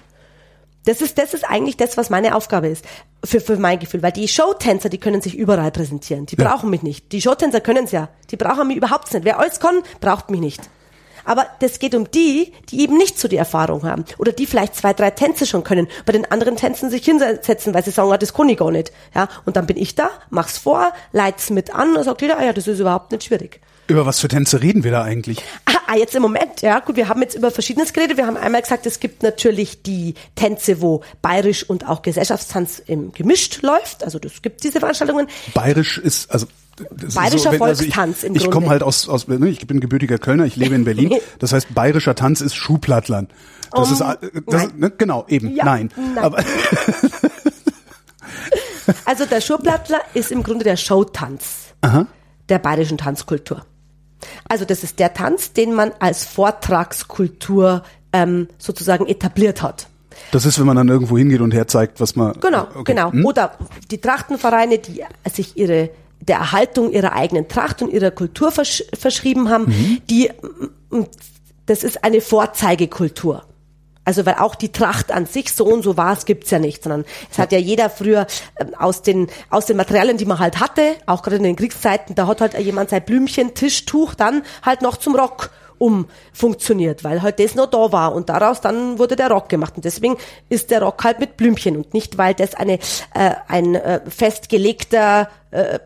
Das 0.87 1.03
ist, 1.03 1.19
das 1.19 1.35
ist 1.35 1.45
eigentlich 1.45 1.77
das, 1.77 1.97
was 1.97 2.09
meine 2.09 2.35
Aufgabe 2.35 2.69
ist. 2.69 2.85
Für, 3.25 3.41
für 3.41 3.57
mein 3.57 3.79
Gefühl. 3.79 4.03
Weil 4.03 4.13
die 4.13 4.29
Showtänzer, 4.29 4.89
die 4.89 4.99
können 4.99 5.21
sich 5.21 5.37
überall 5.37 5.71
präsentieren. 5.71 6.27
Die 6.27 6.37
ja. 6.37 6.49
brauchen 6.49 6.71
mich 6.71 6.83
nicht. 6.83 7.13
Die 7.13 7.21
Showtänzer 7.21 7.61
können 7.61 7.85
es 7.85 7.93
ja. 7.93 8.09
Die 8.31 8.37
brauchen 8.37 8.67
mich 8.67 8.79
überhaupt 8.79 9.13
nicht. 9.13 9.25
Wer 9.25 9.39
alles 9.39 9.61
kann, 9.61 9.83
braucht 10.01 10.31
mich 10.31 10.41
nicht. 10.41 10.63
Aber 11.25 11.47
das 11.61 11.79
geht 11.79 11.95
um 11.95 12.11
die, 12.11 12.53
die 12.71 12.81
eben 12.81 12.97
nicht 12.97 13.19
so 13.19 13.29
die 13.29 13.37
Erfahrung 13.37 13.83
haben. 13.83 14.05
Oder 14.19 14.33
die 14.33 14.47
vielleicht 14.47 14.75
zwei, 14.75 14.95
drei 14.95 15.11
Tänze 15.11 15.47
schon 15.47 15.65
können. 15.65 15.87
Bei 16.07 16.13
den 16.13 16.31
anderen 16.31 16.57
Tänzen 16.57 16.91
sich 16.91 17.05
hinsetzen, 17.05 17.75
weil 17.75 17.85
sie 17.85 17.91
sagen, 17.91 18.11
ah, 18.11 18.19
das 18.19 18.33
kann 18.33 18.49
ich 18.49 18.57
gar 18.57 18.71
nicht. 18.71 18.93
Ja, 19.15 19.29
und 19.45 19.57
dann 19.57 19.67
bin 19.67 19.77
ich 19.77 19.95
da, 19.95 20.11
mach's 20.31 20.59
vor, 20.59 20.93
leit's 21.13 21.51
mit 21.51 21.75
an 21.75 21.95
und 21.97 22.05
sagt 22.05 22.23
jeder, 22.23 22.39
ah 22.39 22.45
ja, 22.45 22.53
das 22.53 22.67
ist 22.67 22.81
überhaupt 22.81 23.13
nicht 23.13 23.25
schwierig. 23.25 23.61
Über 23.91 24.07
was 24.07 24.21
für 24.21 24.29
Tänze 24.29 24.63
reden 24.63 24.85
wir 24.85 24.93
da 24.93 25.03
eigentlich? 25.03 25.43
Ah, 25.67 25.73
ah, 25.89 25.97
jetzt 25.97 26.15
im 26.15 26.23
Moment, 26.23 26.63
ja 26.63 26.79
gut, 26.79 26.95
wir 26.95 27.09
haben 27.09 27.21
jetzt 27.23 27.35
über 27.35 27.51
Verschiedenes 27.51 27.93
geredet. 27.93 28.17
Wir 28.17 28.27
haben 28.27 28.37
einmal 28.37 28.63
gesagt, 28.63 28.87
es 28.87 29.01
gibt 29.01 29.25
natürlich 29.25 29.83
die 29.83 30.15
Tänze, 30.37 30.81
wo 30.81 31.03
bayerisch 31.23 31.69
und 31.69 31.89
auch 31.89 32.03
Gesellschaftstanz 32.03 32.81
im 32.87 33.13
gemischt 33.13 33.63
läuft. 33.63 34.05
Also 34.05 34.21
das 34.21 34.43
gibt 34.43 34.63
diese 34.63 34.79
Veranstaltungen. 34.79 35.27
Bayerisch 35.55 35.99
ist, 35.99 36.31
also 36.31 36.47
bayerischer 37.15 37.51
so, 37.51 37.59
Volkstanz 37.59 38.23
also 38.23 38.27
ich, 38.27 38.27
im 38.27 38.33
Grunde. 38.33 38.45
Ich 38.45 38.51
komme 38.51 38.69
halt 38.69 38.83
aus, 38.85 39.09
aus 39.09 39.27
ne, 39.27 39.49
ich 39.49 39.67
bin 39.67 39.81
gebürtiger 39.81 40.19
Kölner, 40.19 40.45
ich 40.45 40.55
lebe 40.55 40.77
in 40.77 40.85
Berlin. 40.85 41.15
Das 41.41 41.53
heißt, 41.53 41.75
bayerischer 41.75 42.15
Tanz 42.15 42.41
ist 42.43 42.55
Schuhplattlern. 42.55 43.29
Das 43.73 43.89
um, 43.89 43.95
ist 43.95 44.05
das, 44.47 44.75
ne, 44.75 44.91
genau 44.91 45.25
eben 45.29 45.55
ja, 45.57 45.65
nein. 45.65 45.91
nein. 45.97 46.19
Aber 46.19 46.39
also 49.05 49.27
der 49.27 49.41
Schuhplattler 49.41 50.01
ist 50.15 50.31
im 50.31 50.43
Grunde 50.43 50.65
der 50.65 50.77
Showtanz 50.77 51.75
Aha. 51.81 52.07
der 52.49 52.59
bayerischen 52.59 52.99
Tanzkultur. 52.99 53.65
Also 54.49 54.65
das 54.65 54.85
ist 54.85 54.99
der 54.99 55.15
Tanz, 55.15 55.53
den 55.53 55.75
man 55.75 55.93
als 55.99 56.25
Vortragskultur 56.25 57.83
ähm, 58.13 58.49
sozusagen 58.59 59.07
etabliert 59.07 59.63
hat. 59.63 59.87
Das 60.33 60.45
ist, 60.45 60.59
wenn 60.59 60.67
man 60.67 60.77
dann 60.77 60.89
irgendwo 60.89 61.17
hingeht 61.17 61.41
und 61.41 61.55
herzeigt, 61.55 62.01
was 62.01 62.17
man. 62.17 62.35
Genau, 62.41 62.67
okay. 62.75 62.83
genau. 62.85 63.13
Hm? 63.13 63.25
Oder 63.25 63.53
die 63.91 63.99
Trachtenvereine, 63.99 64.79
die 64.79 65.05
sich 65.33 65.57
ihre 65.57 65.91
der 66.21 66.37
Erhaltung 66.37 66.93
ihrer 66.93 67.15
eigenen 67.15 67.49
Tracht 67.49 67.81
und 67.83 67.91
ihrer 67.91 68.11
Kultur 68.11 68.53
versch 68.53 68.85
verschrieben 68.93 69.49
haben, 69.49 69.65
mhm. 69.65 70.03
die 70.11 70.31
das 71.67 71.83
ist 71.83 72.05
eine 72.05 72.21
Vorzeigekultur. 72.21 73.45
Also 74.05 74.25
weil 74.27 74.37
auch 74.37 74.55
die 74.55 74.73
Tracht 74.73 75.13
an 75.13 75.27
sich 75.27 75.53
so 75.53 75.67
und 75.67 75.83
so 75.83 75.97
war, 75.97 76.15
es 76.15 76.25
gibt's 76.25 76.51
ja 76.51 76.59
nicht, 76.59 76.83
sondern 76.83 77.05
es 77.31 77.39
hat 77.39 77.53
ja. 77.53 77.59
jeder 77.59 77.91
früher 77.91 78.27
ähm, 78.59 78.75
aus 78.79 79.03
den 79.03 79.29
aus 79.51 79.67
den 79.67 79.77
Materialien, 79.77 80.17
die 80.17 80.25
man 80.25 80.39
halt 80.39 80.59
hatte, 80.59 80.97
auch 81.07 81.23
gerade 81.23 81.37
in 81.37 81.43
den 81.43 81.57
Kriegszeiten, 81.57 82.15
da 82.15 82.27
hat 82.27 82.41
halt 82.41 82.59
jemand 82.59 82.91
sein 82.91 83.05
Blümchen, 83.05 83.55
Tischtuch 83.55 84.15
dann 84.15 84.43
halt 84.63 84.83
noch 84.83 84.97
zum 84.97 85.15
Rock 85.15 85.51
um 85.81 86.09
funktioniert, 86.35 87.05
weil 87.05 87.23
halt 87.23 87.41
das 87.41 87.55
noch 87.55 87.67
da 87.67 87.91
war 87.91 88.15
und 88.15 88.29
daraus 88.29 88.61
dann 88.61 88.99
wurde 88.99 89.17
der 89.17 89.31
Rock 89.31 89.49
gemacht. 89.49 89.77
Und 89.77 89.85
deswegen 89.87 90.19
ist 90.51 90.71
der 90.71 90.83
Rock 90.83 91.03
halt 91.05 91.21
mit 91.21 91.39
Blümchen 91.39 91.77
und 91.77 91.95
nicht 91.95 92.19
weil 92.19 92.35
das 92.35 92.55
eine 92.55 92.75
äh, 93.15 93.33
ein 93.49 93.75
äh, 93.75 94.01
festgelegter 94.09 95.31
äh, 95.51 95.79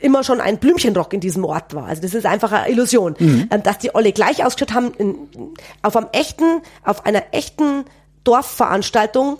immer 0.00 0.24
schon 0.24 0.40
ein 0.40 0.58
Blümchenrock 0.58 1.12
in 1.12 1.20
diesem 1.20 1.44
Ort 1.44 1.74
war. 1.74 1.86
Also 1.86 2.02
das 2.02 2.14
ist 2.14 2.26
einfach 2.26 2.52
eine 2.52 2.70
Illusion. 2.70 3.14
Mhm. 3.18 3.48
Ähm, 3.50 3.62
dass 3.62 3.78
die 3.78 3.94
alle 3.94 4.12
gleich 4.12 4.44
ausgeschaut 4.44 4.74
haben, 4.74 4.92
in, 4.98 5.16
auf 5.82 5.96
einem 5.96 6.08
echten, 6.12 6.62
auf 6.84 7.06
einer 7.06 7.22
echten 7.32 7.84
Dorfveranstaltung 8.24 9.38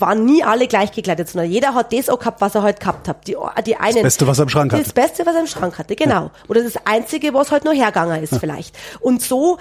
waren 0.00 0.24
nie 0.24 0.42
alle 0.42 0.66
gleich 0.66 0.92
gekleidet, 0.92 1.28
sondern 1.28 1.50
jeder 1.50 1.74
hat 1.74 1.92
das 1.92 2.08
auch 2.08 2.18
gehabt, 2.18 2.40
was 2.40 2.54
er 2.54 2.62
halt 2.62 2.80
gehabt 2.80 3.08
hat. 3.08 3.26
Die, 3.26 3.36
die 3.66 3.76
einen, 3.76 3.94
das 3.94 4.02
Beste, 4.02 4.26
was 4.26 4.38
er 4.38 4.42
im 4.44 4.48
Schrank 4.48 4.72
hatte. 4.72 4.82
Das 4.82 4.92
Beste, 4.92 5.26
was 5.26 5.34
er 5.34 5.40
im 5.40 5.46
Schrank 5.46 5.78
hatte, 5.78 5.96
genau. 5.96 6.22
Ja. 6.22 6.30
Oder 6.48 6.62
das 6.62 6.74
Einzige, 6.84 7.34
was 7.34 7.50
halt 7.50 7.64
nur 7.64 7.74
hergegangen 7.74 8.22
ist 8.22 8.32
ja. 8.32 8.38
vielleicht. 8.38 8.76
Und 9.00 9.22
so 9.22 9.58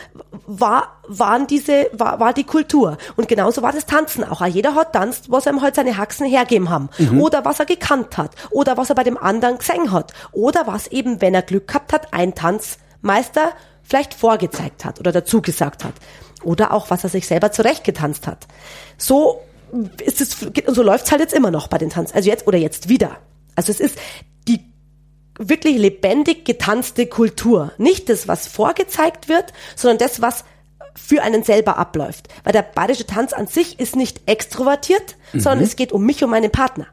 war, 0.47 0.99
waren 1.07 1.47
diese, 1.47 1.87
war, 1.93 2.19
war 2.19 2.33
die 2.33 2.43
Kultur. 2.43 2.97
Und 3.15 3.27
genauso 3.27 3.61
war 3.61 3.71
das 3.71 3.85
Tanzen 3.85 4.23
auch. 4.23 4.45
Jeder 4.45 4.75
hat 4.75 4.93
tanzt, 4.93 5.31
was 5.31 5.45
ihm 5.45 5.61
halt 5.61 5.75
seine 5.75 5.97
Haxen 5.97 6.27
hergeben 6.27 6.69
haben. 6.69 6.89
Mhm. 6.97 7.21
Oder 7.21 7.45
was 7.45 7.59
er 7.59 7.65
gekannt 7.65 8.17
hat. 8.17 8.31
Oder 8.51 8.77
was 8.77 8.89
er 8.89 8.95
bei 8.95 9.03
dem 9.03 9.17
anderen 9.17 9.57
gesehen 9.57 9.91
hat. 9.91 10.13
Oder 10.31 10.67
was 10.67 10.87
eben, 10.87 11.21
wenn 11.21 11.33
er 11.33 11.41
Glück 11.41 11.67
gehabt 11.67 11.93
hat, 11.93 12.13
ein 12.13 12.35
Tanzmeister 12.35 13.51
vielleicht 13.83 14.13
vorgezeigt 14.13 14.83
hat 14.83 14.99
oder 14.99 15.11
dazu 15.11 15.41
gesagt 15.41 15.83
hat. 15.83 15.93
Oder 16.43 16.73
auch, 16.73 16.89
was 16.89 17.03
er 17.03 17.09
sich 17.09 17.27
selber 17.27 17.51
zurechtgetanzt 17.51 18.27
hat. 18.27 18.45
So 18.97 19.41
ist 20.03 20.21
es, 20.21 20.43
und 20.43 20.75
so 20.75 20.83
läuft's 20.83 21.11
halt 21.11 21.21
jetzt 21.21 21.33
immer 21.33 21.51
noch 21.51 21.67
bei 21.67 21.77
den 21.77 21.89
Tanz, 21.89 22.13
also 22.13 22.29
jetzt 22.29 22.47
oder 22.47 22.57
jetzt 22.57 22.89
wieder. 22.89 23.17
Also 23.55 23.71
es 23.71 23.79
ist 23.79 23.97
die 24.47 24.59
wirklich 25.37 25.77
lebendig 25.77 26.45
getanzte 26.45 27.07
Kultur. 27.07 27.71
Nicht 27.77 28.09
das, 28.09 28.27
was 28.27 28.47
vorgezeigt 28.47 29.27
wird, 29.27 29.53
sondern 29.75 29.97
das, 29.97 30.21
was 30.21 30.45
für 30.95 31.21
einen 31.21 31.43
selber 31.43 31.77
abläuft. 31.77 32.29
Weil 32.43 32.53
der 32.53 32.61
bayerische 32.61 33.05
Tanz 33.05 33.33
an 33.33 33.47
sich 33.47 33.79
ist 33.79 33.95
nicht 33.95 34.21
extrovertiert, 34.27 35.15
mhm. 35.33 35.39
sondern 35.39 35.63
es 35.63 35.75
geht 35.75 35.91
um 35.91 36.05
mich 36.05 36.23
und 36.23 36.29
meinen 36.29 36.51
Partner. 36.51 36.87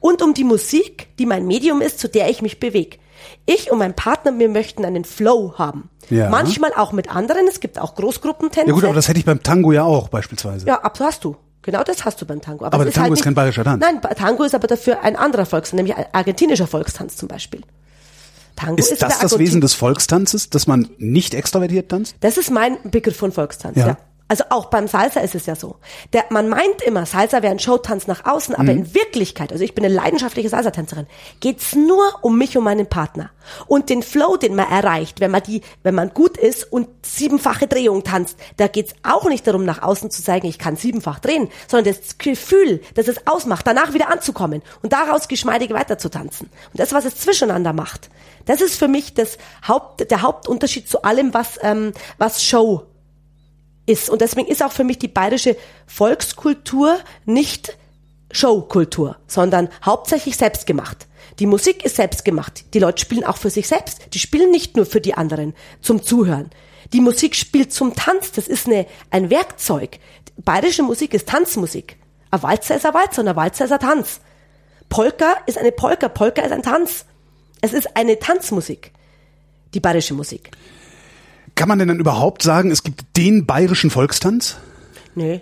Und 0.00 0.22
um 0.22 0.34
die 0.34 0.44
Musik, 0.44 1.08
die 1.18 1.26
mein 1.26 1.46
Medium 1.46 1.80
ist, 1.80 1.98
zu 1.98 2.08
der 2.08 2.28
ich 2.28 2.42
mich 2.42 2.60
bewege. 2.60 2.98
Ich 3.46 3.70
und 3.70 3.78
mein 3.78 3.94
Partner, 3.94 4.38
wir 4.38 4.48
möchten 4.48 4.84
einen 4.84 5.04
Flow 5.04 5.54
haben. 5.56 5.88
Ja. 6.10 6.28
Manchmal 6.28 6.72
auch 6.74 6.92
mit 6.92 7.14
anderen. 7.14 7.46
Es 7.48 7.60
gibt 7.60 7.78
auch 7.78 7.94
Großgruppentänze. 7.94 8.68
Ja 8.68 8.74
gut, 8.74 8.84
aber 8.84 8.94
das 8.94 9.08
hätte 9.08 9.18
ich 9.18 9.24
beim 9.24 9.42
Tango 9.42 9.72
ja 9.72 9.84
auch 9.84 10.08
beispielsweise. 10.08 10.66
Ja, 10.66 10.82
ab 10.82 10.98
hast 11.00 11.24
du. 11.24 11.36
Genau 11.64 11.82
das 11.82 12.04
hast 12.04 12.20
du 12.20 12.26
beim 12.26 12.40
Tango. 12.40 12.64
Aber, 12.66 12.74
aber 12.74 12.84
der 12.84 12.92
Tango 12.92 13.06
ist, 13.06 13.10
halt 13.10 13.18
ist 13.20 13.24
kein 13.24 13.34
bayerischer 13.34 13.64
Tanz. 13.64 13.82
Nein, 13.82 14.00
Tango 14.16 14.44
ist 14.44 14.54
aber 14.54 14.66
dafür 14.66 15.02
ein 15.02 15.16
anderer 15.16 15.46
Volkstanz, 15.46 15.76
nämlich 15.76 15.96
ein 15.96 16.06
argentinischer 16.12 16.66
Volkstanz 16.66 17.16
zum 17.16 17.26
Beispiel. 17.26 17.62
Tango 18.54 18.76
ist, 18.76 18.92
ist 18.92 19.02
das 19.02 19.18
das 19.18 19.38
Wesen 19.38 19.60
des 19.60 19.74
Volkstanzes, 19.74 20.50
dass 20.50 20.66
man 20.66 20.90
nicht 20.98 21.34
extravertiert 21.34 21.88
tanzt? 21.88 22.16
Das 22.20 22.36
ist 22.36 22.50
mein 22.50 22.76
Begriff 22.84 23.16
von 23.16 23.32
Volkstanz, 23.32 23.76
ja. 23.76 23.88
ja. 23.88 23.98
Also 24.26 24.44
auch 24.48 24.66
beim 24.66 24.88
Salsa 24.88 25.20
ist 25.20 25.34
es 25.34 25.44
ja 25.44 25.54
so. 25.54 25.76
Der, 26.14 26.24
man 26.30 26.48
meint 26.48 26.80
immer, 26.82 27.04
Salsa 27.04 27.42
wäre 27.42 27.52
ein 27.52 27.58
Showtanz 27.58 28.06
nach 28.06 28.24
außen, 28.24 28.54
aber 28.54 28.72
mhm. 28.72 28.78
in 28.78 28.94
Wirklichkeit, 28.94 29.52
also 29.52 29.62
ich 29.62 29.74
bin 29.74 29.84
eine 29.84 29.92
leidenschaftliche 29.92 30.48
Salsa-Tänzerin, 30.48 31.06
geht's 31.40 31.74
nur 31.74 32.02
um 32.22 32.38
mich 32.38 32.56
und 32.56 32.64
meinen 32.64 32.86
Partner. 32.86 33.30
Und 33.66 33.90
den 33.90 34.02
Flow, 34.02 34.38
den 34.38 34.54
man 34.54 34.70
erreicht, 34.70 35.20
wenn 35.20 35.30
man 35.30 35.42
die, 35.42 35.60
wenn 35.82 35.94
man 35.94 36.14
gut 36.14 36.38
ist 36.38 36.64
und 36.72 36.88
siebenfache 37.04 37.66
Drehung 37.66 38.02
tanzt, 38.02 38.38
da 38.56 38.66
geht's 38.66 38.94
auch 39.02 39.28
nicht 39.28 39.46
darum, 39.46 39.66
nach 39.66 39.82
außen 39.82 40.10
zu 40.10 40.22
zeigen, 40.22 40.46
ich 40.46 40.58
kann 40.58 40.76
siebenfach 40.76 41.18
drehen, 41.18 41.50
sondern 41.68 41.94
das 41.94 42.16
Gefühl, 42.16 42.80
das 42.94 43.08
es 43.08 43.26
ausmacht, 43.26 43.66
danach 43.66 43.92
wieder 43.92 44.10
anzukommen 44.10 44.62
und 44.82 44.94
daraus 44.94 45.28
geschmeidig 45.28 45.74
weiter 45.74 45.98
zu 45.98 46.08
tanzen. 46.08 46.48
Und 46.72 46.80
das, 46.80 46.94
was 46.94 47.04
es 47.04 47.16
zwischeneinander 47.16 47.74
macht, 47.74 48.08
das 48.46 48.62
ist 48.62 48.78
für 48.78 48.88
mich 48.88 49.12
das 49.12 49.36
Haupt, 49.68 50.10
der 50.10 50.22
Hauptunterschied 50.22 50.88
zu 50.88 51.02
allem, 51.02 51.34
was, 51.34 51.58
ähm, 51.62 51.92
was 52.16 52.42
Show 52.42 52.86
ist. 53.86 54.10
Und 54.10 54.20
deswegen 54.20 54.48
ist 54.48 54.62
auch 54.62 54.72
für 54.72 54.84
mich 54.84 54.98
die 54.98 55.08
bayerische 55.08 55.56
Volkskultur 55.86 56.98
nicht 57.24 57.76
Showkultur, 58.30 59.16
sondern 59.26 59.68
hauptsächlich 59.84 60.36
selbstgemacht. 60.36 61.06
Die 61.38 61.46
Musik 61.46 61.84
ist 61.84 61.96
selbstgemacht. 61.96 62.74
Die 62.74 62.78
Leute 62.78 63.00
spielen 63.00 63.24
auch 63.24 63.36
für 63.36 63.50
sich 63.50 63.68
selbst. 63.68 64.14
Die 64.14 64.18
spielen 64.18 64.50
nicht 64.50 64.76
nur 64.76 64.86
für 64.86 65.00
die 65.00 65.14
anderen 65.14 65.54
zum 65.80 66.02
Zuhören. 66.02 66.50
Die 66.92 67.00
Musik 67.00 67.34
spielt 67.34 67.72
zum 67.72 67.94
Tanz. 67.94 68.32
Das 68.32 68.48
ist 68.48 68.66
eine, 68.66 68.86
ein 69.10 69.30
Werkzeug. 69.30 69.98
Bayerische 70.36 70.82
Musik 70.82 71.14
ist 71.14 71.28
Tanzmusik. 71.28 71.96
Ein 72.30 72.42
Walzer 72.42 72.76
ist 72.76 72.86
ein 72.86 72.94
Walzer 72.94 73.22
und 73.22 73.28
ein 73.28 73.36
Walzer 73.36 73.64
ist 73.64 73.72
ein 73.72 73.80
Tanz. 73.80 74.20
Polka 74.88 75.36
ist 75.46 75.58
eine 75.58 75.72
Polka. 75.72 76.08
Polka 76.08 76.42
ist 76.42 76.52
ein 76.52 76.62
Tanz. 76.62 77.04
Es 77.60 77.72
ist 77.72 77.96
eine 77.96 78.18
Tanzmusik. 78.18 78.92
Die 79.72 79.80
bayerische 79.80 80.14
Musik. 80.14 80.50
Kann 81.54 81.68
man 81.68 81.78
denn 81.78 81.88
dann 81.88 82.00
überhaupt 82.00 82.42
sagen, 82.42 82.70
es 82.70 82.82
gibt 82.82 83.04
den 83.16 83.46
bayerischen 83.46 83.90
Volkstanz? 83.90 84.56
Nö. 85.14 85.38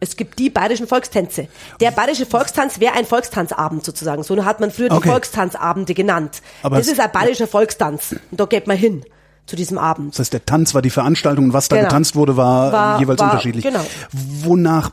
Es 0.00 0.16
gibt 0.16 0.38
die 0.38 0.50
bayerischen 0.50 0.86
Volkstänze. 0.86 1.48
Der 1.80 1.90
bayerische 1.90 2.26
Volkstanz 2.26 2.78
wäre 2.78 2.92
ein 2.94 3.06
Volkstanzabend 3.06 3.84
sozusagen. 3.84 4.22
So 4.22 4.44
hat 4.44 4.60
man 4.60 4.70
früher 4.70 4.90
okay. 4.90 5.00
die 5.02 5.08
Volkstanzabende 5.08 5.94
genannt. 5.94 6.42
Aber 6.62 6.76
das 6.76 6.88
ist 6.88 7.00
ein 7.00 7.10
bayerischer. 7.10 7.46
Volkstanz. 7.46 8.14
Und 8.30 8.38
da 8.38 8.44
geht 8.44 8.66
man 8.66 8.76
hin 8.76 9.02
zu 9.46 9.56
diesem 9.56 9.78
Abend. 9.78 10.12
Das 10.12 10.18
heißt, 10.18 10.32
der 10.34 10.44
Tanz 10.44 10.74
war 10.74 10.82
die 10.82 10.90
Veranstaltung 10.90 11.46
und 11.46 11.52
was 11.54 11.68
da 11.68 11.76
genau. 11.76 11.88
getanzt 11.88 12.16
wurde, 12.16 12.36
war, 12.36 12.72
war 12.72 13.00
jeweils 13.00 13.20
war, 13.20 13.30
unterschiedlich. 13.30 13.64
Genau. 13.64 13.84
Wonach 14.12 14.90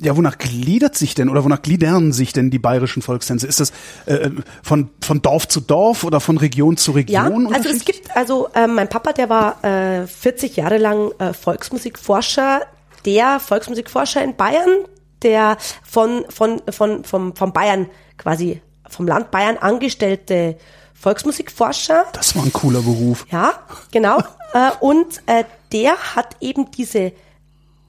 ja, 0.00 0.16
wonach 0.16 0.38
gliedert 0.38 0.96
sich 0.96 1.14
denn 1.14 1.28
oder 1.28 1.44
wonach 1.44 1.62
gliedern 1.62 2.12
sich 2.12 2.32
denn 2.32 2.50
die 2.50 2.58
bayerischen 2.58 3.02
Volkstänze? 3.02 3.46
Ist 3.46 3.60
das 3.60 3.72
äh, 4.06 4.30
von, 4.62 4.90
von 5.02 5.22
Dorf 5.22 5.48
zu 5.48 5.60
Dorf 5.60 6.04
oder 6.04 6.20
von 6.20 6.38
Region 6.38 6.76
zu 6.76 6.92
Region? 6.92 7.48
Ja, 7.48 7.56
also 7.56 7.68
es 7.68 7.84
gibt, 7.84 8.16
also 8.16 8.48
äh, 8.54 8.66
mein 8.66 8.88
Papa, 8.88 9.12
der 9.12 9.28
war 9.28 9.64
äh, 9.64 10.06
40 10.06 10.56
Jahre 10.56 10.78
lang 10.78 11.10
äh, 11.18 11.32
Volksmusikforscher, 11.32 12.62
der 13.04 13.40
Volksmusikforscher 13.40 14.22
in 14.22 14.36
Bayern, 14.36 14.84
der 15.22 15.58
von, 15.82 16.24
von, 16.28 16.62
von, 16.70 17.04
vom, 17.04 17.34
von 17.34 17.52
Bayern 17.52 17.86
quasi 18.16 18.60
vom 18.88 19.06
Land 19.06 19.30
Bayern 19.30 19.56
angestellte 19.58 20.56
Volksmusikforscher. 20.94 22.06
Das 22.12 22.34
war 22.36 22.44
ein 22.44 22.52
cooler 22.52 22.82
Beruf. 22.82 23.26
Ja, 23.30 23.60
genau. 23.92 24.18
äh, 24.52 24.70
und 24.80 25.22
äh, 25.26 25.44
der 25.72 25.96
hat 26.14 26.36
eben 26.40 26.70
diese 26.70 27.12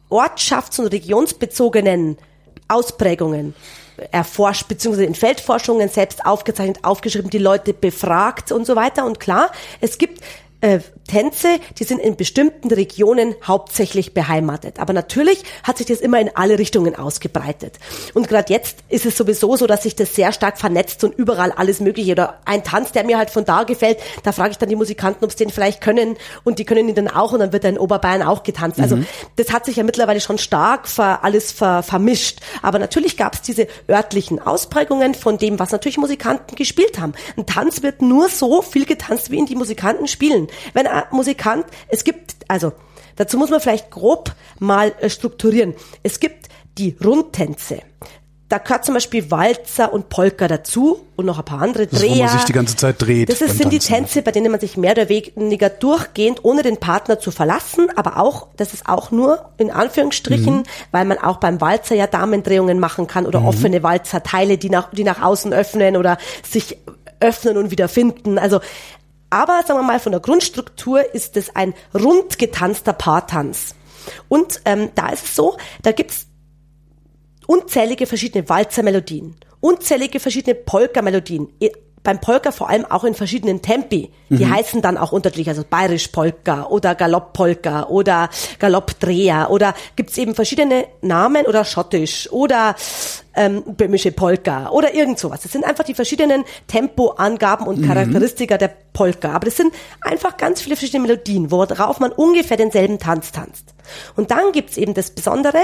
ortschafts- 0.09 0.79
und 0.79 0.87
regionsbezogenen 0.87 2.17
Ausprägungen 2.67 3.53
erforscht, 4.11 4.67
beziehungsweise 4.67 5.05
in 5.05 5.15
Feldforschungen 5.15 5.89
selbst 5.89 6.25
aufgezeichnet, 6.25 6.79
aufgeschrieben, 6.83 7.29
die 7.29 7.37
Leute 7.37 7.73
befragt 7.73 8.51
und 8.51 8.65
so 8.65 8.75
weiter. 8.75 9.05
Und 9.05 9.19
klar, 9.19 9.51
es 9.81 9.97
gibt 9.97 10.21
äh, 10.61 10.79
Tänze, 11.07 11.59
die 11.79 11.85
sind 11.85 11.99
in 11.99 12.15
bestimmten 12.15 12.69
Regionen 12.71 13.33
hauptsächlich 13.43 14.13
beheimatet. 14.13 14.79
Aber 14.79 14.93
natürlich 14.93 15.43
hat 15.63 15.77
sich 15.77 15.87
das 15.87 16.01
immer 16.01 16.19
in 16.19 16.29
alle 16.35 16.59
Richtungen 16.59 16.95
ausgebreitet. 16.95 17.79
Und 18.13 18.27
gerade 18.27 18.53
jetzt 18.53 18.77
ist 18.89 19.05
es 19.05 19.17
sowieso 19.17 19.55
so, 19.55 19.65
dass 19.65 19.83
sich 19.83 19.95
das 19.95 20.13
sehr 20.13 20.31
stark 20.33 20.59
vernetzt 20.59 21.03
und 21.03 21.17
überall 21.17 21.51
alles 21.51 21.79
Mögliche. 21.79 22.11
Oder 22.11 22.39
ein 22.45 22.63
Tanz, 22.63 22.91
der 22.91 23.05
mir 23.05 23.17
halt 23.17 23.29
von 23.29 23.45
da 23.45 23.63
gefällt, 23.63 23.97
da 24.23 24.31
frage 24.31 24.51
ich 24.51 24.57
dann 24.57 24.69
die 24.69 24.75
Musikanten, 24.75 25.25
ob 25.25 25.31
sie 25.31 25.37
den 25.37 25.49
vielleicht 25.49 25.81
können. 25.81 26.17
Und 26.43 26.59
die 26.59 26.65
können 26.65 26.89
ihn 26.89 26.95
dann 26.95 27.07
auch 27.07 27.31
und 27.31 27.39
dann 27.39 27.53
wird 27.53 27.63
er 27.63 27.71
in 27.71 27.79
Oberbayern 27.79 28.21
auch 28.21 28.43
getanzt. 28.43 28.79
Also 28.79 28.97
mhm. 28.97 29.07
das 29.37 29.51
hat 29.51 29.65
sich 29.65 29.77
ja 29.77 29.83
mittlerweile 29.83 30.21
schon 30.21 30.37
stark 30.37 30.87
ver, 30.87 31.23
alles 31.23 31.51
ver, 31.51 31.81
vermischt. 31.83 32.39
Aber 32.61 32.77
natürlich 32.77 33.17
gab 33.17 33.33
es 33.33 33.41
diese 33.41 33.67
örtlichen 33.89 34.39
Ausprägungen 34.39 35.15
von 35.15 35.37
dem, 35.37 35.57
was 35.57 35.71
natürlich 35.71 35.97
Musikanten 35.97 36.55
gespielt 36.55 36.99
haben. 36.99 37.13
Ein 37.37 37.45
Tanz 37.45 37.81
wird 37.81 38.01
nur 38.01 38.29
so 38.29 38.61
viel 38.61 38.85
getanzt, 38.85 39.31
wie 39.31 39.37
ihn 39.37 39.45
die 39.45 39.55
Musikanten 39.55 40.07
spielen. 40.07 40.48
Wenn 40.73 40.87
ein 40.87 41.03
Musikant, 41.11 41.65
es 41.87 42.03
gibt, 42.03 42.35
also 42.47 42.73
dazu 43.15 43.37
muss 43.37 43.49
man 43.49 43.59
vielleicht 43.59 43.91
grob 43.91 44.33
mal 44.59 44.93
äh, 44.99 45.09
strukturieren. 45.09 45.75
Es 46.03 46.19
gibt 46.19 46.49
die 46.77 46.95
Rundtänze. 47.03 47.81
Da 48.49 48.57
gehört 48.57 48.83
zum 48.83 48.95
Beispiel 48.95 49.29
Walzer 49.29 49.93
und 49.93 50.09
Polka 50.09 50.47
dazu 50.47 51.05
und 51.15 51.27
noch 51.27 51.37
ein 51.37 51.45
paar 51.45 51.61
andere 51.61 51.85
Dreher. 51.85 51.99
Das, 51.99 52.09
wo 52.09 52.23
man 52.23 52.29
sich 52.29 52.43
die 52.45 52.53
ganze 52.53 52.75
Zeit 52.75 52.95
dreht. 52.99 53.29
Das 53.29 53.41
ist, 53.41 53.59
sind 53.59 53.71
die 53.71 53.77
Tänze, 53.77 54.23
bei 54.23 54.31
denen 54.31 54.49
man 54.49 54.59
sich 54.59 54.75
mehr 54.75 54.93
oder 54.93 55.07
weniger 55.07 55.69
durchgehend, 55.69 56.43
ohne 56.43 56.63
den 56.63 56.77
Partner 56.77 57.19
zu 57.19 57.29
verlassen, 57.29 57.89
aber 57.95 58.17
auch, 58.17 58.47
das 58.57 58.73
ist 58.73 58.89
auch 58.89 59.11
nur 59.11 59.51
in 59.57 59.69
Anführungsstrichen, 59.69 60.55
mhm. 60.57 60.63
weil 60.89 61.05
man 61.05 61.19
auch 61.19 61.37
beim 61.37 61.61
Walzer 61.61 61.93
ja 61.93 62.07
Damendrehungen 62.07 62.79
machen 62.79 63.05
kann 63.05 63.27
oder 63.27 63.41
mhm. 63.41 63.49
offene 63.49 63.83
Walzerteile, 63.83 64.57
die 64.57 64.71
nach, 64.71 64.89
die 64.91 65.03
nach 65.03 65.21
außen 65.21 65.53
öffnen 65.53 65.95
oder 65.95 66.17
sich 66.41 66.77
öffnen 67.19 67.55
und 67.55 67.69
wieder 67.69 67.87
finden. 67.87 68.39
Also 68.39 68.61
aber 69.29 69.63
sagen 69.65 69.79
wir 69.79 69.83
mal, 69.83 69.99
von 69.99 70.11
der 70.11 70.21
Grundstruktur 70.21 71.13
ist 71.13 71.37
es 71.37 71.55
ein 71.55 71.73
rund 71.93 72.39
getanzter 72.39 72.93
Paartanz. 72.93 73.75
Und 74.27 74.61
ähm, 74.65 74.89
da 74.95 75.09
ist 75.09 75.25
es 75.25 75.35
so, 75.35 75.57
da 75.81 75.91
gibt's 75.91 76.27
unzählige 77.47 78.05
verschiedene 78.05 78.47
Walzermelodien, 78.47 79.35
unzählige 79.59 80.19
verschiedene 80.19 80.55
Polka-Melodien, 80.55 81.49
beim 82.03 82.19
Polka 82.21 82.51
vor 82.51 82.69
allem 82.69 82.85
auch 82.85 83.03
in 83.03 83.13
verschiedenen 83.13 83.61
Tempi. 83.61 84.11
Die 84.29 84.45
mhm. 84.45 84.49
heißen 84.49 84.81
dann 84.81 84.97
auch 84.97 85.11
unterschiedlich, 85.11 85.49
also 85.49 85.63
bayerisch 85.67 86.07
Polka 86.09 86.65
oder 86.67 86.95
Galopp 86.95 87.33
Polka 87.33 87.87
oder 87.87 88.29
Galopp 88.59 88.99
Dreher 88.99 89.49
oder 89.49 89.73
gibt's 89.95 90.17
eben 90.17 90.35
verschiedene 90.35 90.85
Namen 91.01 91.45
oder 91.45 91.65
schottisch 91.65 92.31
oder 92.31 92.75
ähm, 93.35 93.63
böhmische 93.65 94.11
Polka 94.11 94.69
oder 94.69 94.93
irgend 94.93 95.19
sowas. 95.19 95.41
Das 95.41 95.51
sind 95.51 95.65
einfach 95.65 95.83
die 95.83 95.93
verschiedenen 95.93 96.43
Tempoangaben 96.67 97.67
und 97.67 97.79
mhm. 97.79 97.87
Charakteristika 97.87 98.55
mhm. 98.55 98.59
der 98.59 98.71
Polka. 98.93 99.31
Aber 99.31 99.45
das 99.45 99.57
sind 99.57 99.73
einfach 100.01 100.37
ganz 100.37 100.61
viele 100.61 100.75
verschiedene 100.75 101.07
Melodien, 101.07 101.51
worauf 101.51 101.99
man 101.99 102.11
ungefähr 102.11 102.57
denselben 102.57 102.99
Tanz 102.99 103.31
tanzt. 103.31 103.73
Und 104.15 104.31
dann 104.31 104.51
gibt's 104.51 104.77
eben 104.77 104.93
das 104.93 105.11
Besondere, 105.11 105.63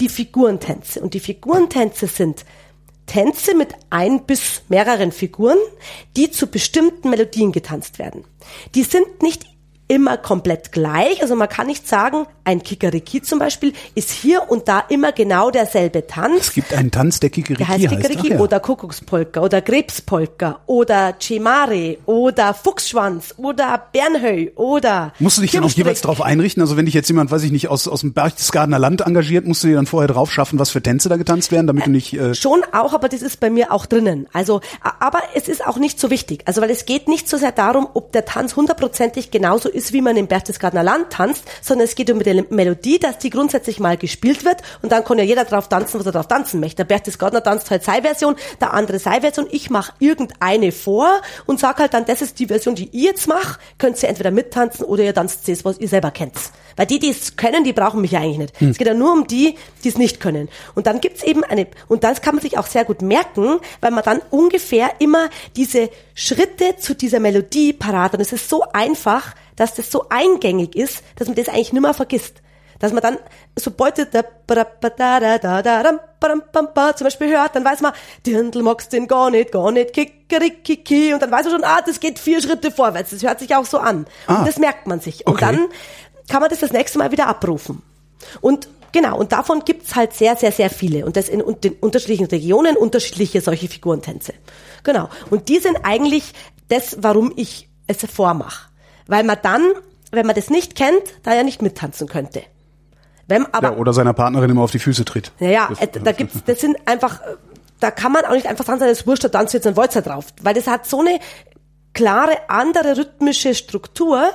die 0.00 0.08
Figurentänze. 0.08 1.00
Und 1.00 1.14
die 1.14 1.20
Figurentänze 1.20 2.06
sind 2.06 2.44
Tänze 3.06 3.54
mit 3.54 3.74
ein 3.90 4.24
bis 4.24 4.62
mehreren 4.68 5.12
Figuren, 5.12 5.58
die 6.16 6.30
zu 6.30 6.48
bestimmten 6.48 7.10
Melodien 7.10 7.52
getanzt 7.52 7.98
werden. 7.98 8.24
Die 8.74 8.82
sind 8.82 9.22
nicht 9.22 9.46
immer 9.88 10.16
komplett 10.16 10.72
gleich. 10.72 11.22
Also 11.22 11.36
man 11.36 11.48
kann 11.48 11.66
nicht 11.66 11.86
sagen, 11.86 12.26
ein 12.44 12.62
Kikeriki 12.62 13.22
zum 13.22 13.38
Beispiel 13.38 13.72
ist 13.94 14.10
hier 14.10 14.50
und 14.50 14.68
da 14.68 14.80
immer 14.88 15.12
genau 15.12 15.50
derselbe 15.50 16.06
Tanz. 16.06 16.48
Es 16.48 16.52
gibt 16.52 16.72
einen 16.72 16.90
Tanz, 16.90 17.20
der 17.20 17.30
Kikeriki 17.30 17.58
der 17.58 17.68
heißt. 17.68 17.80
Kikeriki 17.88 18.16
heißt. 18.16 18.30
Ja. 18.30 18.40
oder 18.40 18.60
Kuckuckspolka 18.60 19.40
oder 19.40 19.62
Krebspolka 19.62 20.60
oder 20.66 21.14
Cemare 21.20 21.98
oder 22.06 22.54
Fuchsschwanz 22.54 23.34
oder 23.36 23.82
Bernhöy 23.92 24.52
oder 24.56 25.12
Musst 25.18 25.38
du 25.38 25.42
dich 25.42 25.52
dann 25.52 25.64
auch 25.64 25.70
jeweils 25.70 26.00
darauf 26.00 26.20
einrichten? 26.20 26.62
Also 26.62 26.76
wenn 26.76 26.86
dich 26.86 26.94
jetzt 26.94 27.08
jemand, 27.08 27.30
weiß 27.30 27.42
ich 27.42 27.52
nicht, 27.52 27.68
aus, 27.68 27.86
aus 27.88 28.00
dem 28.00 28.12
Berchtesgadener 28.12 28.78
Land 28.78 29.02
engagiert, 29.02 29.46
musst 29.46 29.62
du 29.62 29.68
dir 29.68 29.76
dann 29.76 29.86
vorher 29.86 30.08
drauf 30.08 30.32
schaffen, 30.32 30.58
was 30.58 30.70
für 30.70 30.82
Tänze 30.82 31.08
da 31.08 31.16
getanzt 31.16 31.52
werden, 31.52 31.66
damit 31.66 31.84
äh, 31.84 31.86
du 31.86 31.90
nicht... 31.92 32.12
Äh 32.14 32.34
schon 32.34 32.62
auch, 32.72 32.92
aber 32.92 33.08
das 33.08 33.22
ist 33.22 33.40
bei 33.40 33.50
mir 33.50 33.72
auch 33.72 33.86
drinnen. 33.86 34.28
Also, 34.32 34.60
aber 34.80 35.20
es 35.34 35.48
ist 35.48 35.66
auch 35.66 35.76
nicht 35.78 36.00
so 36.00 36.10
wichtig. 36.10 36.42
Also 36.46 36.60
weil 36.60 36.70
es 36.70 36.86
geht 36.86 37.08
nicht 37.08 37.28
so 37.28 37.36
sehr 37.36 37.52
darum, 37.52 37.88
ob 37.94 38.12
der 38.12 38.24
Tanz 38.24 38.56
hundertprozentig 38.56 39.30
genauso 39.30 39.68
ist, 39.76 39.92
wie 39.92 40.00
man 40.00 40.16
im 40.16 40.26
Berchtesgadener 40.26 40.82
Land 40.82 41.10
tanzt, 41.10 41.44
sondern 41.62 41.86
es 41.86 41.94
geht 41.94 42.10
um 42.10 42.22
die 42.22 42.44
Melodie, 42.50 42.98
dass 42.98 43.18
die 43.18 43.30
grundsätzlich 43.30 43.78
mal 43.78 43.96
gespielt 43.96 44.44
wird 44.44 44.62
und 44.82 44.92
dann 44.92 45.04
kann 45.04 45.18
ja 45.18 45.24
jeder 45.24 45.44
drauf 45.44 45.68
tanzen, 45.68 46.00
was 46.00 46.06
er 46.06 46.12
drauf 46.12 46.28
tanzen 46.28 46.60
möchte. 46.60 46.76
Der 46.76 46.84
Berchtesgadener 46.84 47.42
tanzt 47.42 47.70
halt 47.70 47.84
seine 47.84 48.02
Version, 48.02 48.36
der 48.60 48.72
andere 48.72 48.98
seine 48.98 49.20
Version. 49.20 49.46
Ich 49.50 49.70
mache 49.70 49.92
irgendeine 49.98 50.72
vor 50.72 51.20
und 51.46 51.60
sag 51.60 51.78
halt 51.78 51.94
dann, 51.94 52.04
das 52.04 52.22
ist 52.22 52.38
die 52.38 52.46
Version, 52.46 52.74
die 52.74 52.88
ich 52.92 53.06
jetzt 53.06 53.28
mache. 53.28 53.58
Könnt 53.78 54.02
ihr 54.02 54.08
entweder 54.08 54.30
mittanzen 54.30 54.84
oder 54.84 55.04
ihr 55.04 55.14
tanzt 55.14 55.48
das, 55.48 55.64
was 55.64 55.78
ihr 55.78 55.88
selber 55.88 56.10
kennt. 56.10 56.34
Weil 56.76 56.86
die, 56.86 56.98
die 56.98 57.10
es 57.10 57.36
können, 57.36 57.64
die 57.64 57.72
brauchen 57.72 58.00
mich 58.00 58.10
ja 58.12 58.20
eigentlich 58.20 58.38
nicht. 58.38 58.60
Hm. 58.60 58.70
Es 58.70 58.78
geht 58.78 58.86
ja 58.86 58.94
nur 58.94 59.12
um 59.12 59.26
die, 59.26 59.56
die 59.84 59.88
es 59.88 59.96
nicht 59.96 60.20
können. 60.20 60.48
Und 60.74 60.86
dann 60.86 61.00
gibt's 61.00 61.22
eben 61.22 61.44
eine, 61.44 61.66
und 61.88 62.04
das 62.04 62.20
kann 62.20 62.34
man 62.34 62.42
sich 62.42 62.58
auch 62.58 62.66
sehr 62.66 62.84
gut 62.84 63.02
merken, 63.02 63.58
weil 63.80 63.90
man 63.90 64.04
dann 64.04 64.20
ungefähr 64.30 64.90
immer 64.98 65.28
diese 65.56 65.90
Schritte 66.18 66.76
zu 66.78 66.94
dieser 66.94 67.20
Melodie 67.20 67.74
parat 67.74 68.14
und 68.14 68.20
es 68.20 68.32
ist 68.32 68.48
so 68.48 68.64
einfach, 68.72 69.34
dass 69.54 69.74
das 69.74 69.90
so 69.90 70.06
eingängig 70.08 70.74
ist, 70.74 71.04
dass 71.16 71.28
man 71.28 71.36
das 71.36 71.48
eigentlich 71.48 71.74
nimmer 71.74 71.92
vergisst. 71.92 72.42
Dass 72.78 72.92
man 72.92 73.02
dann, 73.02 73.18
sobald 73.54 73.98
der 73.98 74.24
zum 76.96 77.04
Beispiel 77.04 77.28
hört, 77.28 77.54
dann 77.54 77.64
weiß 77.64 77.80
man, 77.82 77.92
die 78.24 78.34
Händel 78.34 78.62
magst 78.62 78.92
den 78.94 79.06
gar 79.06 79.30
nicht, 79.30 79.52
gar 79.52 79.70
nicht, 79.70 79.92
kikerikiki, 79.92 81.12
und 81.12 81.22
dann 81.22 81.30
weiß 81.30 81.44
man 81.44 81.52
schon, 81.52 81.64
ah, 81.64 81.80
das 81.84 82.00
geht 82.00 82.18
vier 82.18 82.40
Schritte 82.40 82.70
vorwärts, 82.70 83.10
das 83.10 83.22
hört 83.22 83.38
sich 83.38 83.54
auch 83.54 83.66
so 83.66 83.78
an. 83.78 84.06
Ah, 84.26 84.38
und 84.38 84.48
das 84.48 84.58
merkt 84.58 84.86
man 84.86 85.00
sich. 85.00 85.26
Und 85.26 85.34
okay. 85.34 85.44
dann 85.46 85.68
kann 86.28 86.40
man 86.40 86.48
das 86.48 86.60
das 86.60 86.72
nächste 86.72 86.98
Mal 86.98 87.12
wieder 87.12 87.26
abrufen. 87.26 87.82
Und 88.40 88.68
Genau, 88.96 89.18
und 89.18 89.32
davon 89.32 89.62
gibt's 89.62 89.94
halt 89.94 90.14
sehr, 90.14 90.36
sehr, 90.36 90.50
sehr 90.50 90.70
viele. 90.70 91.04
Und 91.04 91.18
das 91.18 91.28
in, 91.28 91.40
in 91.40 91.60
den 91.60 91.74
unterschiedlichen 91.74 92.24
Regionen 92.28 92.78
unterschiedliche 92.78 93.42
solche 93.42 93.68
Figurentänze. 93.68 94.32
Genau. 94.84 95.10
Und 95.28 95.50
die 95.50 95.58
sind 95.58 95.76
eigentlich 95.82 96.32
das, 96.68 96.96
warum 97.02 97.30
ich 97.36 97.68
es 97.86 97.98
vormache. 98.10 98.70
Weil 99.06 99.22
man 99.24 99.36
dann, 99.42 99.62
wenn 100.12 100.24
man 100.24 100.34
das 100.34 100.48
nicht 100.48 100.76
kennt, 100.76 101.02
da 101.24 101.34
ja 101.34 101.42
nicht 101.42 101.60
mittanzen 101.60 102.08
könnte. 102.08 102.42
Wenn, 103.28 103.44
aber, 103.52 103.72
ja, 103.72 103.76
oder 103.76 103.92
seiner 103.92 104.14
Partnerin 104.14 104.48
immer 104.48 104.62
auf 104.62 104.70
die 104.70 104.78
Füße 104.78 105.04
tritt. 105.04 105.30
Ja, 105.40 105.66
das, 105.68 105.80
äh, 105.80 105.88
da 106.02 106.12
gibt's, 106.12 106.42
das 106.46 106.62
sind 106.62 106.78
einfach, 106.86 107.20
da 107.80 107.90
kann 107.90 108.12
man 108.12 108.24
auch 108.24 108.32
nicht 108.32 108.46
einfach 108.46 108.64
sagen, 108.64 108.80
das 108.80 109.06
Wurscht, 109.06 109.24
da 109.24 109.28
tanzt 109.28 109.52
jetzt 109.52 109.66
ein 109.66 109.76
Walzer 109.76 110.00
drauf. 110.00 110.28
Weil 110.40 110.54
das 110.54 110.66
hat 110.68 110.86
so 110.86 111.00
eine 111.00 111.18
klare 111.92 112.48
andere 112.48 112.96
rhythmische 112.96 113.54
Struktur, 113.54 114.30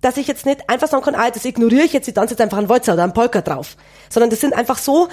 dass 0.00 0.16
ich 0.16 0.26
jetzt 0.26 0.46
nicht 0.46 0.68
einfach 0.68 0.88
sagen 0.88 1.04
kann, 1.04 1.14
ah, 1.14 1.30
das 1.30 1.44
ignoriere 1.44 1.84
ich 1.84 1.92
jetzt, 1.92 2.08
ich 2.08 2.14
tanze 2.14 2.34
jetzt 2.34 2.40
einfach 2.40 2.58
ein 2.58 2.68
Walzer 2.68 2.94
oder 2.94 3.04
ein 3.04 3.12
Polka 3.12 3.40
drauf. 3.42 3.76
Sondern 4.08 4.30
das 4.30 4.40
sind 4.40 4.54
einfach 4.54 4.78
so 4.78 5.08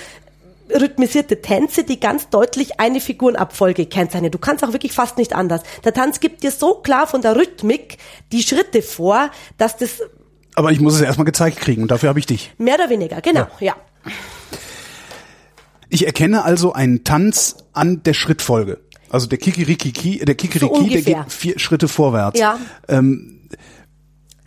rhythmisierte 0.70 1.42
Tänze, 1.42 1.84
die 1.84 2.00
ganz 2.00 2.30
deutlich 2.30 2.80
eine 2.80 3.00
Figurenabfolge 3.00 3.86
kennzeichnen. 3.86 4.32
Du 4.32 4.38
kannst 4.38 4.64
auch 4.64 4.74
wirklich 4.74 4.92
fast 4.92 5.18
nicht 5.18 5.34
anders. 5.34 5.62
Der 5.84 5.94
Tanz 5.94 6.20
gibt 6.20 6.44
dir 6.44 6.52
so 6.52 6.76
klar 6.76 7.08
von 7.08 7.22
der 7.22 7.36
Rhythmik 7.36 7.98
die 8.32 8.44
Schritte 8.44 8.82
vor, 8.82 9.32
dass 9.58 9.78
das. 9.78 10.02
Aber 10.56 10.72
ich 10.72 10.80
muss 10.80 10.96
es 10.96 11.02
erstmal 11.02 11.26
gezeigt 11.26 11.60
kriegen 11.60 11.84
und 11.84 11.92
dafür 11.92 12.10
habe 12.10 12.20
ich 12.20 12.26
dich. 12.26 12.54
Mehr 12.58 12.76
oder 12.76 12.90
weniger, 12.90 13.22
genau, 13.22 13.48
ja. 13.60 13.76
ja. 14.06 14.12
Ich 15.90 16.06
erkenne 16.06 16.44
also 16.44 16.74
einen 16.74 17.04
Tanz 17.04 17.58
an 17.74 18.04
der 18.04 18.14
Schrittfolge. 18.14 18.80
Also 19.10 19.28
der 19.28 19.38
Kikiriki, 19.38 20.20
der 20.20 20.36
Kikiriki, 20.36 20.76
so 20.76 20.90
der 20.90 21.02
geht 21.02 21.32
vier 21.32 21.60
Schritte 21.60 21.88
vorwärts. 21.88 22.38
Ja. 22.38 22.60
Ähm, 22.90 23.38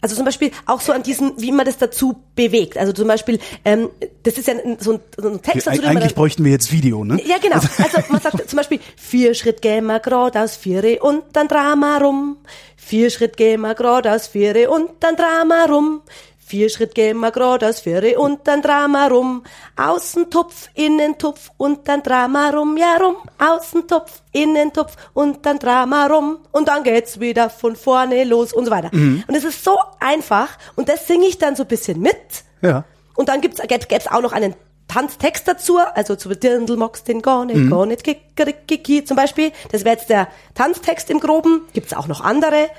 also 0.01 0.17
zum 0.17 0.25
Beispiel 0.25 0.51
auch 0.67 0.81
so 0.81 0.93
an 0.93 1.03
diesem, 1.03 1.35
wie 1.37 1.53
man 1.53 1.67
das 1.67 1.79
dazu 1.79 2.23
bewegt. 2.35 2.79
Also 2.79 2.93
zum 2.93 3.09
Beispiel, 3.09 3.39
ähm, 3.65 3.91
das 4.23 4.39
ist 4.39 4.49
ja 4.49 4.55
so 4.79 4.93
ein, 4.93 5.01
so 5.17 5.29
ein 5.29 5.43
Text 5.43 5.67
dazu. 5.67 5.83
Eigentlich 5.83 6.15
bräuchten 6.15 6.45
wir 6.45 6.53
jetzt 6.53 6.73
Video, 6.73 7.05
ne? 7.05 7.21
Ja, 7.25 7.39
genau. 7.39 7.57
Also 7.57 7.99
man 8.09 8.21
sagt 8.21 8.49
zum 8.49 8.57
Beispiel, 8.57 8.81
vier 8.97 9.35
Schritt 9.35 9.63
gehen 9.63 9.87
wir 9.87 10.01
geradeaus, 10.01 10.57
vier 10.57 11.03
und 11.03 11.25
dann 11.33 11.49
Drama 11.49 11.99
rum. 11.99 12.39
Vier 12.77 13.11
Schritt 13.11 13.37
gehen 13.37 13.61
wir 13.61 13.75
geradeaus, 13.75 14.27
vier 14.27 14.71
und 14.71 14.91
dann 15.01 15.17
Drama 15.17 15.67
rum. 15.67 16.03
Vier 16.51 16.69
Schritt 16.69 16.97
gehen 16.97 17.21
wir 17.21 17.31
geradeaus, 17.31 17.79
vier 17.79 18.19
und 18.19 18.49
dann 18.49 18.61
Drama 18.61 19.07
rum. 19.07 19.45
Außentupf, 19.77 20.69
Innentupf 20.75 21.53
und 21.57 21.87
dann 21.87 22.03
Drama 22.03 22.51
rum, 22.51 22.77
ja 22.77 22.97
rum. 22.97 23.15
Außentupf, 23.39 24.21
Innentupf 24.33 24.97
und 25.15 25.47
dann 25.47 25.61
Drama 25.61 26.09
rum. 26.09 26.39
Und 26.51 26.67
dann 26.67 26.83
geht's 26.83 27.21
wieder 27.21 27.51
von 27.51 27.77
vorne 27.77 28.25
los 28.25 28.53
und 28.53 28.65
so 28.65 28.73
weiter. 28.73 28.91
Mhm. 28.91 29.23
Und 29.29 29.35
es 29.37 29.45
ist 29.45 29.63
so 29.63 29.79
einfach 30.01 30.49
und 30.75 30.89
das 30.89 31.07
singe 31.07 31.29
ich 31.29 31.39
dann 31.39 31.55
so 31.55 31.63
ein 31.63 31.69
bisschen 31.69 32.01
mit. 32.01 32.17
Ja. 32.63 32.83
Und 33.15 33.29
dann 33.29 33.41
gibt's, 33.43 33.63
gäb's 33.69 34.09
auch 34.09 34.21
noch 34.21 34.33
einen 34.33 34.57
Tanztext 34.89 35.47
dazu, 35.47 35.79
also 35.79 36.17
zu 36.17 36.31
Dirndl 36.31 36.77
magst 36.77 37.07
den 37.07 37.19
nicht, 37.19 37.57
mhm. 37.59 37.87
nicht, 37.87 38.03
kickerikiki 38.03 39.05
zum 39.05 39.17
Beispiel. 39.17 39.53
Das 39.71 39.85
wäre 39.85 39.95
jetzt 39.95 40.11
der 40.11 40.27
Tanztext 40.57 41.11
im 41.11 41.21
Groben. 41.21 41.69
Gibt's 41.75 41.95
auch 41.95 42.09
noch 42.09 42.23
andere. 42.23 42.71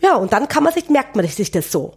Ja, 0.00 0.14
und 0.14 0.32
dann 0.32 0.48
kann 0.48 0.64
man 0.64 0.72
sich, 0.72 0.88
merkt 0.88 1.16
man 1.16 1.26
sich 1.26 1.50
das 1.50 1.70
so. 1.70 1.92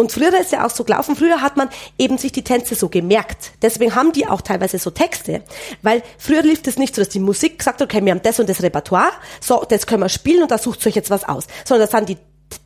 Und 0.00 0.12
früher 0.12 0.32
ist 0.40 0.50
ja 0.50 0.64
auch 0.64 0.70
so 0.70 0.84
gelaufen, 0.84 1.14
früher 1.14 1.42
hat 1.42 1.58
man 1.58 1.68
eben 1.98 2.16
sich 2.16 2.32
die 2.32 2.42
Tänze 2.42 2.74
so 2.74 2.88
gemerkt. 2.88 3.52
Deswegen 3.60 3.94
haben 3.94 4.12
die 4.12 4.26
auch 4.26 4.40
teilweise 4.40 4.78
so 4.78 4.88
Texte. 4.88 5.42
Weil 5.82 6.02
früher 6.16 6.40
lief 6.40 6.62
es 6.66 6.78
nicht 6.78 6.94
so, 6.94 7.02
dass 7.02 7.10
die 7.10 7.20
Musik 7.20 7.58
gesagt 7.58 7.82
hat, 7.82 7.86
okay, 7.86 8.02
wir 8.02 8.12
haben 8.12 8.22
das 8.22 8.40
und 8.40 8.48
das 8.48 8.62
Repertoire, 8.62 9.10
so, 9.42 9.62
das 9.68 9.86
können 9.86 10.02
wir 10.02 10.08
spielen 10.08 10.42
und 10.42 10.50
da 10.52 10.56
sucht 10.56 10.86
euch 10.86 10.94
jetzt 10.94 11.10
was 11.10 11.28
aus. 11.28 11.48
Sondern 11.66 11.86
das 11.86 11.90
sind 11.90 12.08
die 12.08 12.16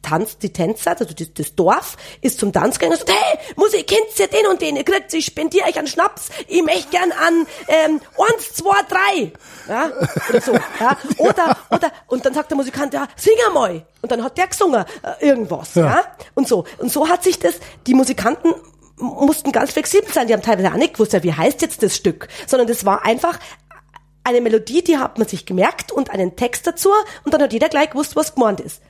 tanzt 0.03 0.43
die 0.43 0.53
Tänzer, 0.53 0.93
also 0.93 1.05
das, 1.05 1.33
das 1.35 1.55
Dorf, 1.55 1.97
ist 2.21 2.39
zum 2.39 2.53
Tanz 2.53 2.79
gegangen 2.79 2.99
und 2.99 3.07
sagt, 3.07 3.19
hey, 3.19 3.39
Musik, 3.57 3.87
kennt 3.87 4.19
ihr 4.19 4.29
den 4.29 4.47
und 4.47 4.61
den? 4.61 4.77
Ihr 4.77 4.85
kriegt, 4.85 5.13
ich 5.15 5.27
spendiere 5.27 5.69
euch 5.69 5.79
einen 5.79 5.87
Schnaps, 5.87 6.29
ich 6.47 6.63
möchte 6.63 6.91
gern 6.91 7.13
an 7.13 7.47
ähm, 7.69 8.01
eins, 8.19 8.55
zwei, 8.55 8.77
drei. 8.89 9.33
Ja, 9.69 9.91
oder 10.29 10.41
so. 10.41 10.53
Ja. 10.53 10.97
Oder, 11.19 11.57
oder, 11.71 11.93
und 12.09 12.25
dann 12.25 12.35
sagt 12.35 12.51
der 12.51 12.57
Musikant, 12.57 12.93
ja, 12.95 13.07
sing 13.17 13.35
einmal. 13.47 13.87
Und 14.03 14.13
dann 14.13 14.23
hat 14.23 14.37
der 14.37 14.49
gesungen, 14.49 14.85
äh, 15.03 15.27
irgendwas. 15.27 15.75
Ja. 15.75 15.87
ja. 15.87 16.05
Und 16.35 16.49
so. 16.49 16.65
Und 16.79 16.93
so 16.93 17.09
hat 17.09 17.23
sich 17.23 17.39
das, 17.39 17.55
die 17.87 17.95
Musikanten 17.95 18.55
mussten 18.97 19.53
ganz 19.53 19.73
flexibel 19.73 20.13
sein. 20.13 20.27
Die 20.27 20.33
haben 20.33 20.43
teilweise 20.43 20.69
auch 20.69 20.77
nicht 20.77 20.95
gewusst, 20.95 21.13
ja, 21.13 21.23
wie 21.23 21.33
heißt 21.33 21.63
jetzt 21.63 21.83
das 21.83 21.97
Stück, 21.97 22.29
sondern 22.47 22.69
das 22.69 22.85
war 22.85 23.05
einfach 23.05 23.39
eine 24.25 24.41
Melodie, 24.41 24.83
die 24.83 24.99
hat 24.99 25.19
man 25.19 25.29
sich 25.29 25.47
gemerkt 25.47 25.93
und 25.93 26.11
einen 26.11 26.35
Text 26.37 26.67
dazu 26.67 26.91
und 27.25 27.35
dann 27.35 27.43
hat 27.43 27.53
jeder 27.53 27.69
gleich 27.69 27.91
gewusst, 27.91 28.17
was 28.17 28.35
gemeint 28.35 28.61
ist. 28.61 28.81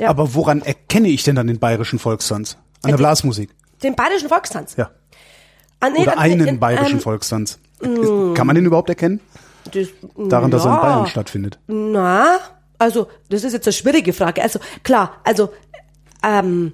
Ja. 0.00 0.08
Aber 0.08 0.34
woran 0.34 0.62
erkenne 0.62 1.08
ich 1.08 1.24
denn 1.24 1.36
dann 1.36 1.46
den 1.46 1.58
bayerischen 1.58 1.98
Volkstanz? 1.98 2.56
An 2.82 2.90
der 2.90 2.96
Blasmusik? 2.96 3.50
Den 3.82 3.94
bayerischen 3.94 4.30
Volkstanz? 4.30 4.74
Ja. 4.76 4.90
Ah, 5.78 5.90
nee, 5.90 6.00
Oder 6.00 6.18
einen 6.18 6.46
den, 6.46 6.58
bayerischen 6.58 6.96
ähm, 6.96 7.00
Volkstanz. 7.00 7.58
Mm. 7.82 8.32
Kann 8.32 8.46
man 8.46 8.56
den 8.56 8.64
überhaupt 8.64 8.88
erkennen? 8.88 9.20
Das, 9.72 9.88
Daran, 10.16 10.50
ja. 10.50 10.56
dass 10.56 10.64
er 10.64 10.74
in 10.74 10.80
Bayern 10.80 11.06
stattfindet. 11.06 11.58
Na, 11.66 12.38
also 12.78 13.08
das 13.28 13.44
ist 13.44 13.52
jetzt 13.52 13.66
eine 13.66 13.74
schwierige 13.74 14.14
Frage. 14.14 14.42
Also 14.42 14.58
klar, 14.82 15.18
also 15.22 15.52
ähm, 16.22 16.72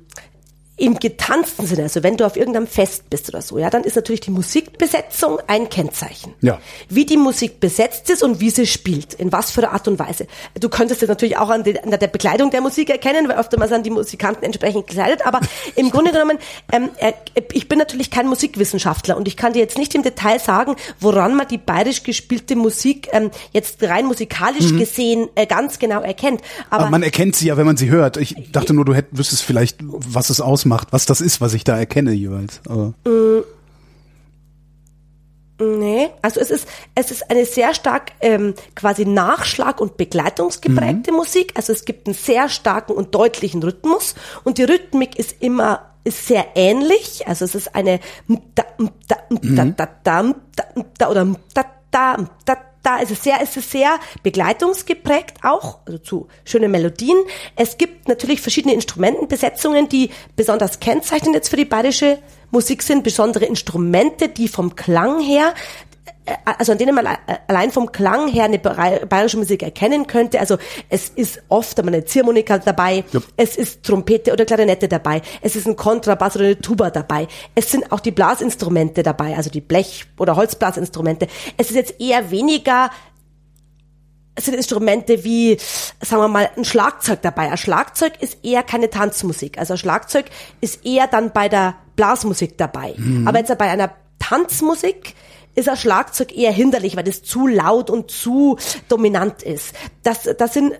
im 0.78 0.98
getanzten 0.98 1.66
Sinne, 1.66 1.84
also 1.84 2.02
wenn 2.02 2.18
du 2.18 2.26
auf 2.26 2.36
irgendeinem 2.36 2.66
Fest 2.66 3.08
bist 3.08 3.30
oder 3.30 3.40
so, 3.40 3.58
ja, 3.58 3.70
dann 3.70 3.82
ist 3.82 3.96
natürlich 3.96 4.20
die 4.20 4.30
Musikbesetzung 4.30 5.38
ein 5.46 5.70
Kennzeichen. 5.70 6.34
Ja. 6.42 6.58
Wie 6.90 7.06
die 7.06 7.16
Musik 7.16 7.60
besetzt 7.60 8.10
ist 8.10 8.22
und 8.22 8.40
wie 8.40 8.50
sie 8.50 8.66
spielt, 8.66 9.14
in 9.14 9.32
was 9.32 9.50
für 9.50 9.62
einer 9.62 9.72
Art 9.72 9.88
und 9.88 9.98
Weise. 9.98 10.26
Du 10.60 10.68
könntest 10.68 11.02
es 11.02 11.08
natürlich 11.08 11.38
auch 11.38 11.48
an, 11.48 11.64
die, 11.64 11.80
an, 11.80 11.90
der 11.90 12.08
Bekleidung 12.08 12.50
der 12.50 12.60
Musik 12.60 12.90
erkennen, 12.90 13.26
weil 13.26 13.38
oftmals 13.38 13.70
sind 13.70 13.86
die 13.86 13.90
Musikanten 13.90 14.44
entsprechend 14.44 14.86
gekleidet, 14.86 15.24
aber 15.24 15.40
im 15.76 15.90
Grunde 15.90 16.12
genommen, 16.12 16.38
ähm, 16.70 16.90
äh, 16.98 17.14
ich 17.52 17.68
bin 17.68 17.78
natürlich 17.78 18.10
kein 18.10 18.26
Musikwissenschaftler 18.26 19.16
und 19.16 19.26
ich 19.28 19.38
kann 19.38 19.54
dir 19.54 19.60
jetzt 19.60 19.78
nicht 19.78 19.94
im 19.94 20.02
Detail 20.02 20.38
sagen, 20.40 20.76
woran 21.00 21.34
man 21.36 21.48
die 21.48 21.58
bayerisch 21.58 22.02
gespielte 22.02 22.54
Musik 22.54 23.08
ähm, 23.12 23.30
jetzt 23.52 23.82
rein 23.82 24.04
musikalisch 24.04 24.72
mhm. 24.72 24.78
gesehen 24.78 25.28
äh, 25.36 25.46
ganz 25.46 25.78
genau 25.78 26.02
erkennt. 26.02 26.42
Aber, 26.68 26.82
aber, 26.82 26.90
man 26.90 27.02
erkennt 27.02 27.34
sie 27.34 27.46
ja, 27.46 27.56
wenn 27.56 27.66
man 27.66 27.78
sie 27.78 27.88
hört. 27.88 28.18
Ich 28.18 28.36
dachte 28.52 28.74
nur, 28.74 28.84
du 28.84 28.94
hätt, 28.94 29.06
wüsstest 29.12 29.42
vielleicht, 29.42 29.78
was 29.80 30.28
es 30.28 30.42
ausmacht 30.42 30.65
ausmacht, 30.66 30.88
was 30.90 31.06
das 31.06 31.20
ist, 31.20 31.40
was 31.40 31.54
ich 31.54 31.64
da 31.64 31.78
erkenne 31.78 32.12
jeweils. 32.12 32.60
Aber 32.68 32.94
mm. 33.04 33.44
Nee, 35.58 36.10
also 36.20 36.38
es 36.38 36.50
ist, 36.50 36.68
es 36.94 37.10
ist 37.10 37.30
eine 37.30 37.46
sehr 37.46 37.72
stark 37.72 38.12
ähm, 38.20 38.52
quasi 38.74 39.06
Nachschlag- 39.06 39.80
und 39.80 39.96
begleitungsgeprägte 39.96 41.12
mhm. 41.12 41.16
Musik. 41.16 41.54
Also 41.54 41.72
es 41.72 41.86
gibt 41.86 42.06
einen 42.06 42.14
sehr 42.14 42.50
starken 42.50 42.92
und 42.92 43.14
deutlichen 43.14 43.62
Rhythmus 43.62 44.16
und 44.44 44.58
die 44.58 44.64
Rhythmik 44.64 45.18
ist 45.18 45.36
immer 45.40 45.92
ist 46.04 46.26
sehr 46.26 46.48
ähnlich. 46.56 47.26
Also 47.26 47.46
es 47.46 47.54
ist 47.54 47.74
eine 47.74 48.00
oder 51.08 51.26
da 52.86 52.98
ist 52.98 53.10
es 53.10 53.24
sehr, 53.24 53.42
ist 53.42 53.56
es 53.56 53.68
sehr 53.68 53.98
begleitungsgeprägt 54.22 55.38
auch, 55.42 55.78
also 55.86 55.98
zu 55.98 56.28
schönen 56.44 56.70
Melodien. 56.70 57.18
Es 57.56 57.78
gibt 57.78 58.06
natürlich 58.06 58.40
verschiedene 58.40 58.74
Instrumentenbesetzungen, 58.74 59.88
die 59.88 60.10
besonders 60.36 60.78
kennzeichnend 60.78 61.34
jetzt 61.34 61.48
für 61.48 61.56
die 61.56 61.64
bayerische 61.64 62.18
Musik 62.52 62.84
sind, 62.84 63.02
besondere 63.02 63.46
Instrumente, 63.46 64.28
die 64.28 64.46
vom 64.46 64.76
Klang 64.76 65.20
her 65.20 65.52
also 66.44 66.72
an 66.72 66.78
denen 66.78 66.94
man 66.94 67.06
allein 67.46 67.70
vom 67.70 67.92
Klang 67.92 68.28
her 68.28 68.44
eine 68.44 68.58
bayerische 68.58 69.36
Musik 69.36 69.62
erkennen 69.62 70.06
könnte. 70.06 70.40
Also 70.40 70.58
es 70.88 71.08
ist 71.08 71.42
oft 71.48 71.78
einmal 71.78 71.94
eine 71.94 72.04
Ziehharmonika 72.04 72.58
dabei, 72.58 73.04
ja. 73.12 73.20
es 73.36 73.56
ist 73.56 73.84
Trompete 73.84 74.32
oder 74.32 74.44
Klarinette 74.44 74.88
dabei, 74.88 75.22
es 75.40 75.56
ist 75.56 75.66
ein 75.66 75.76
Kontrabass 75.76 76.36
oder 76.36 76.46
eine 76.46 76.58
Tuba 76.60 76.90
dabei, 76.90 77.28
es 77.54 77.70
sind 77.70 77.92
auch 77.92 78.00
die 78.00 78.10
Blasinstrumente 78.10 79.02
dabei, 79.02 79.36
also 79.36 79.50
die 79.50 79.60
Blech- 79.60 80.06
oder 80.18 80.36
Holzblasinstrumente. 80.36 81.28
Es 81.56 81.70
ist 81.70 81.76
jetzt 81.76 82.00
eher 82.00 82.30
weniger 82.30 82.90
es 84.38 84.44
sind 84.44 84.54
Instrumente 84.54 85.24
wie, 85.24 85.56
sagen 86.02 86.22
wir 86.22 86.28
mal, 86.28 86.50
ein 86.58 86.64
Schlagzeug 86.66 87.22
dabei. 87.22 87.50
Ein 87.50 87.56
Schlagzeug 87.56 88.20
ist 88.20 88.44
eher 88.44 88.62
keine 88.62 88.90
Tanzmusik. 88.90 89.56
Also 89.58 89.72
ein 89.72 89.78
Schlagzeug 89.78 90.26
ist 90.60 90.84
eher 90.84 91.06
dann 91.06 91.32
bei 91.32 91.48
der 91.48 91.76
Blasmusik 91.96 92.58
dabei. 92.58 92.94
Mhm. 92.98 93.26
Aber 93.26 93.38
jetzt 93.38 93.56
bei 93.56 93.70
einer 93.70 93.92
Tanzmusik 94.18 95.14
ist 95.56 95.68
ein 95.68 95.76
Schlagzeug 95.76 96.32
eher 96.36 96.52
hinderlich, 96.52 96.94
weil 96.96 97.02
das 97.04 97.22
zu 97.22 97.48
laut 97.48 97.90
und 97.90 98.10
zu 98.10 98.56
dominant 98.88 99.42
ist. 99.42 99.74
Das, 100.02 100.28
das 100.38 100.54
sind 100.54 100.74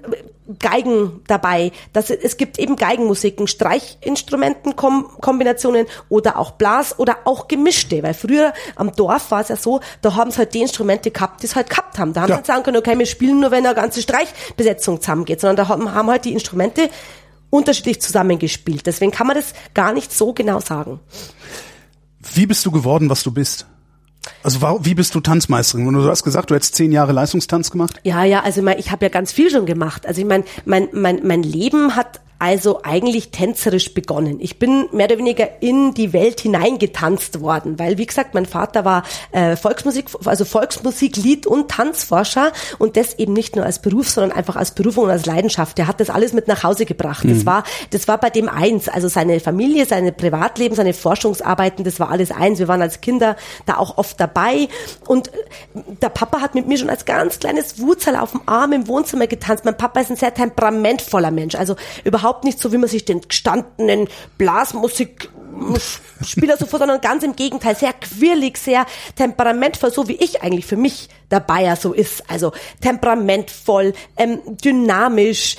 Geigen 0.60 1.22
dabei. 1.26 1.72
Das, 1.92 2.08
es 2.10 2.36
gibt 2.36 2.56
eben 2.58 2.76
Geigenmusiken, 2.76 3.48
Streichinstrumentenkombinationen 3.48 5.86
oder 6.08 6.38
auch 6.38 6.52
Blas 6.52 6.96
oder 6.98 7.16
auch 7.24 7.48
gemischte, 7.48 8.00
weil 8.02 8.14
früher 8.14 8.54
am 8.76 8.94
Dorf 8.94 9.32
war 9.32 9.40
es 9.40 9.48
ja 9.48 9.56
so, 9.56 9.80
da 10.02 10.14
haben 10.14 10.30
sie 10.30 10.36
halt 10.38 10.54
die 10.54 10.60
Instrumente 10.60 11.10
gehabt, 11.10 11.42
die 11.42 11.46
es 11.46 11.56
halt 11.56 11.70
gehabt 11.70 11.98
haben. 11.98 12.12
Da 12.12 12.20
haben 12.20 12.28
ja. 12.28 12.36
sie 12.36 12.38
halt 12.38 12.46
sagen 12.46 12.62
können, 12.62 12.76
okay, 12.76 12.96
wir 12.98 13.06
spielen 13.06 13.40
nur, 13.40 13.50
wenn 13.50 13.66
eine 13.66 13.74
ganze 13.74 14.00
Streichbesetzung 14.02 15.00
zusammengeht, 15.00 15.40
sondern 15.40 15.56
da 15.56 15.66
haben, 15.68 15.92
haben 15.92 16.08
halt 16.08 16.24
die 16.24 16.34
Instrumente 16.34 16.88
unterschiedlich 17.50 18.00
zusammengespielt. 18.00 18.86
Deswegen 18.86 19.10
kann 19.10 19.26
man 19.26 19.34
das 19.36 19.54
gar 19.74 19.92
nicht 19.92 20.12
so 20.12 20.32
genau 20.32 20.60
sagen. 20.60 21.00
Wie 22.34 22.46
bist 22.46 22.64
du 22.66 22.70
geworden, 22.70 23.10
was 23.10 23.22
du 23.22 23.30
bist? 23.32 23.66
Also 24.42 24.60
wie 24.82 24.94
bist 24.94 25.14
du 25.14 25.20
Tanzmeisterin? 25.20 25.92
Du 25.92 26.08
hast 26.08 26.22
gesagt, 26.22 26.50
du 26.50 26.54
hättest 26.54 26.74
zehn 26.74 26.92
Jahre 26.92 27.12
Leistungstanz 27.12 27.70
gemacht. 27.70 28.00
Ja, 28.02 28.24
ja, 28.24 28.40
also 28.40 28.66
ich 28.66 28.90
habe 28.90 29.04
ja 29.04 29.08
ganz 29.08 29.32
viel 29.32 29.50
schon 29.50 29.66
gemacht. 29.66 30.06
Also 30.06 30.20
ich 30.20 30.26
meine, 30.26 30.44
mein, 30.64 30.88
mein, 30.92 31.20
mein 31.26 31.42
Leben 31.42 31.96
hat 31.96 32.20
also 32.38 32.80
eigentlich 32.82 33.30
tänzerisch 33.30 33.94
begonnen. 33.94 34.38
Ich 34.40 34.58
bin 34.58 34.88
mehr 34.92 35.06
oder 35.06 35.18
weniger 35.18 35.62
in 35.62 35.94
die 35.94 36.12
Welt 36.12 36.40
hineingetanzt 36.40 37.40
worden, 37.40 37.78
weil 37.78 37.96
wie 37.96 38.06
gesagt, 38.06 38.34
mein 38.34 38.44
Vater 38.44 38.84
war 38.84 39.04
äh, 39.32 39.56
Volksmusik, 39.56 40.06
also 40.24 40.44
Volksmusik, 40.44 41.16
Lied 41.16 41.46
und 41.46 41.70
Tanzforscher 41.70 42.52
und 42.78 42.96
das 42.96 43.18
eben 43.18 43.32
nicht 43.32 43.56
nur 43.56 43.64
als 43.64 43.80
Beruf, 43.80 44.10
sondern 44.10 44.36
einfach 44.36 44.56
als 44.56 44.72
Berufung 44.72 45.04
und 45.04 45.10
als 45.10 45.24
Leidenschaft. 45.24 45.78
Der 45.78 45.86
hat 45.86 45.98
das 45.98 46.10
alles 46.10 46.34
mit 46.34 46.46
nach 46.46 46.62
Hause 46.62 46.84
gebracht. 46.84 47.24
Mhm. 47.24 47.34
Das 47.34 47.46
war, 47.46 47.64
das 47.90 48.06
war 48.06 48.18
bei 48.18 48.28
dem 48.28 48.48
eins. 48.50 48.88
Also 48.88 49.08
seine 49.08 49.40
Familie, 49.40 49.86
seine 49.86 50.12
Privatleben, 50.12 50.74
seine 50.74 50.92
Forschungsarbeiten, 50.92 51.84
das 51.84 52.00
war 52.00 52.10
alles 52.10 52.30
eins. 52.30 52.58
Wir 52.58 52.68
waren 52.68 52.82
als 52.82 53.00
Kinder 53.00 53.36
da 53.64 53.78
auch 53.78 53.96
oft 53.96 54.20
dabei 54.20 54.68
und 55.06 55.28
äh, 55.28 55.32
der 56.02 56.10
Papa 56.10 56.40
hat 56.40 56.54
mit 56.54 56.68
mir 56.68 56.76
schon 56.76 56.90
als 56.90 57.06
ganz 57.06 57.38
kleines 57.38 57.80
Wurzel 57.80 58.16
auf 58.16 58.32
dem 58.32 58.42
Arm 58.44 58.72
im 58.72 58.88
Wohnzimmer 58.88 59.26
getanzt. 59.26 59.64
Mein 59.64 59.76
Papa 59.76 60.00
ist 60.00 60.10
ein 60.10 60.16
sehr 60.16 60.34
temperamentvoller 60.34 61.30
Mensch, 61.30 61.54
also 61.54 61.76
überhaupt 62.04 62.25
überhaupt 62.26 62.44
nicht 62.44 62.58
so, 62.58 62.72
wie 62.72 62.78
man 62.78 62.88
sich 62.88 63.04
den 63.04 63.20
gestandenen 63.20 64.08
Blasmusik 64.36 65.30
Spieler 66.24 66.56
so 66.56 66.66
vor, 66.66 66.80
sondern 66.80 67.00
ganz 67.00 67.22
im 67.22 67.36
Gegenteil, 67.36 67.76
sehr 67.76 67.92
quirlig, 67.92 68.58
sehr 68.58 68.84
temperamentvoll, 69.14 69.92
so 69.92 70.08
wie 70.08 70.16
ich 70.16 70.42
eigentlich 70.42 70.66
für 70.66 70.76
mich 70.76 71.08
der 71.30 71.40
Bayer 71.40 71.76
so 71.76 71.92
ist. 71.92 72.24
Also 72.28 72.52
temperamentvoll, 72.82 73.94
ähm, 74.16 74.40
dynamisch, 74.44 75.56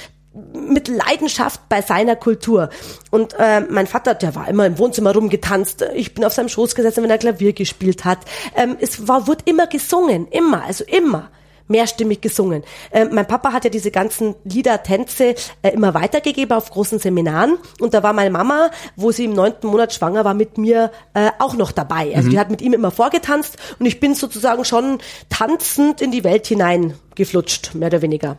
mit 0.54 0.88
Leidenschaft 0.88 1.68
bei 1.68 1.82
seiner 1.82 2.16
Kultur. 2.16 2.70
Und 3.10 3.34
äh, 3.40 3.62
mein 3.62 3.88
Vater, 3.88 4.14
der 4.14 4.36
war 4.36 4.48
immer 4.48 4.68
im 4.68 4.78
Wohnzimmer 4.78 5.14
rumgetanzt. 5.16 5.84
Ich 5.96 6.14
bin 6.14 6.24
auf 6.24 6.34
seinem 6.34 6.50
Schoß 6.50 6.76
gesessen, 6.76 7.02
wenn 7.02 7.10
er 7.10 7.18
Klavier 7.18 7.54
gespielt 7.54 8.06
hat. 8.06 8.20
Ähm, 8.56 8.78
es 8.80 9.08
war, 9.08 9.26
wurde 9.26 9.46
immer 9.46 9.66
gesungen, 9.66 10.28
immer, 10.28 10.64
also 10.64 10.84
immer 10.84 11.32
mehrstimmig 11.68 12.22
gesungen. 12.22 12.64
Äh, 12.92 13.06
mein 13.06 13.28
Papa 13.28 13.54
hat 13.54 13.64
ja 13.64 13.70
diese 13.70 13.92
ganzen 13.92 14.36
Lieder, 14.44 14.84
Tänze 14.84 15.36
äh, 15.62 15.70
immer 15.70 15.94
weitergegeben 15.94 16.56
auf 16.56 16.70
großen 16.70 17.00
Seminaren 17.00 17.58
und 17.80 17.94
da 17.94 18.04
war 18.04 18.14
meine 18.14 18.32
Mama, 18.32 18.72
wo 18.96 19.12
sie 19.12 19.26
im 19.26 19.34
neunten 19.34 19.68
Monat 19.68 19.94
schwanger 19.94 20.26
war, 20.26 20.34
mit 20.34 20.58
mir 20.58 20.92
äh, 21.14 21.30
auch 21.40 21.56
noch 21.56 21.72
dabei. 21.72 22.14
Also 22.16 22.28
mhm. 22.28 22.32
die 22.32 22.40
hat 22.40 22.52
mit 22.52 22.62
ihm 22.62 22.74
immer 22.74 22.92
vorgetanzt 22.92 23.58
und 23.80 23.86
ich 23.86 24.00
bin 24.00 24.16
sozusagen 24.16 24.66
schon 24.66 25.00
tanzend 25.30 26.02
in 26.02 26.12
die 26.12 26.24
Welt 26.24 26.48
hinein 26.48 26.94
geflutscht, 27.16 27.74
mehr 27.74 27.88
oder 27.88 28.02
weniger. 28.02 28.38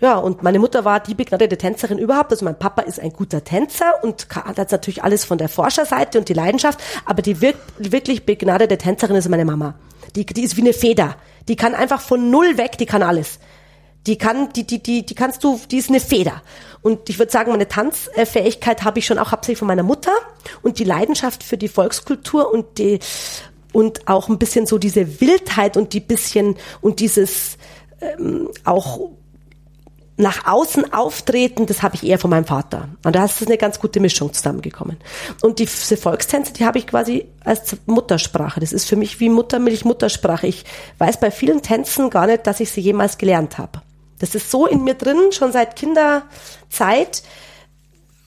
Ja, 0.00 0.16
und 0.16 0.42
meine 0.42 0.58
Mutter 0.58 0.86
war 0.86 0.98
die 0.98 1.14
begnadete 1.14 1.58
Tänzerin 1.58 1.98
überhaupt. 1.98 2.30
Also 2.32 2.44
mein 2.46 2.58
Papa 2.58 2.82
ist 2.82 2.98
ein 2.98 3.12
guter 3.12 3.44
Tänzer 3.44 4.02
und 4.02 4.28
hat 4.34 4.56
jetzt 4.56 4.72
natürlich 4.72 5.04
alles 5.04 5.26
von 5.26 5.36
der 5.36 5.50
Forscherseite 5.50 6.18
und 6.18 6.28
die 6.28 6.32
Leidenschaft, 6.32 6.80
aber 7.04 7.20
die 7.20 7.42
wirklich 7.42 8.24
begnadete 8.24 8.78
Tänzerin 8.78 9.16
ist 9.16 9.28
meine 9.28 9.44
Mama. 9.44 9.74
Die, 10.16 10.26
die 10.26 10.42
ist 10.42 10.56
wie 10.56 10.62
eine 10.62 10.72
Feder. 10.72 11.16
Die 11.48 11.56
kann 11.56 11.74
einfach 11.74 12.00
von 12.00 12.30
null 12.30 12.58
weg, 12.58 12.78
die 12.78 12.86
kann 12.86 13.02
alles. 13.02 13.38
Die 14.06 14.16
kann, 14.16 14.52
die, 14.54 14.66
die, 14.66 14.82
die, 14.82 15.04
die 15.04 15.14
kannst 15.14 15.44
du, 15.44 15.60
die 15.70 15.76
ist 15.76 15.90
eine 15.90 16.00
Feder. 16.00 16.42
Und 16.82 17.10
ich 17.10 17.18
würde 17.18 17.30
sagen, 17.30 17.50
meine 17.50 17.68
Tanzfähigkeit 17.68 18.82
habe 18.84 18.98
ich 18.98 19.06
schon 19.06 19.18
auch 19.18 19.32
hauptsächlich 19.32 19.58
von 19.58 19.68
meiner 19.68 19.82
Mutter 19.82 20.12
und 20.62 20.78
die 20.78 20.84
Leidenschaft 20.84 21.42
für 21.42 21.58
die 21.58 21.68
Volkskultur 21.68 22.52
und 22.52 22.78
die 22.78 22.98
und 23.72 24.08
auch 24.08 24.28
ein 24.28 24.38
bisschen 24.38 24.66
so 24.66 24.78
diese 24.78 25.20
Wildheit 25.20 25.76
und 25.76 25.92
die 25.92 26.00
bisschen 26.00 26.56
und 26.80 26.98
dieses 26.98 27.56
ähm, 28.00 28.48
auch 28.64 29.10
nach 30.20 30.46
außen 30.46 30.92
auftreten, 30.92 31.66
das 31.66 31.82
habe 31.82 31.96
ich 31.96 32.04
eher 32.04 32.18
von 32.18 32.30
meinem 32.30 32.44
Vater. 32.44 32.88
Und 33.04 33.16
da 33.16 33.24
ist 33.24 33.44
eine 33.44 33.56
ganz 33.56 33.80
gute 33.80 34.00
Mischung 34.00 34.32
zusammengekommen. 34.32 34.98
Und 35.42 35.58
diese 35.58 35.96
Volkstänze, 35.96 36.52
die 36.52 36.64
habe 36.64 36.78
ich 36.78 36.86
quasi 36.86 37.26
als 37.44 37.76
Muttersprache. 37.86 38.60
Das 38.60 38.72
ist 38.72 38.88
für 38.88 38.96
mich 38.96 39.18
wie 39.20 39.28
Muttermilch 39.28 39.84
Muttersprache. 39.84 40.46
Ich 40.46 40.64
weiß 40.98 41.20
bei 41.20 41.30
vielen 41.30 41.62
Tänzen 41.62 42.10
gar 42.10 42.26
nicht, 42.26 42.46
dass 42.46 42.60
ich 42.60 42.70
sie 42.70 42.80
jemals 42.80 43.18
gelernt 43.18 43.58
habe. 43.58 43.82
Das 44.18 44.34
ist 44.34 44.50
so 44.50 44.66
in 44.66 44.84
mir 44.84 44.94
drin, 44.94 45.32
schon 45.32 45.52
seit 45.52 45.76
Kinderzeit, 45.76 47.22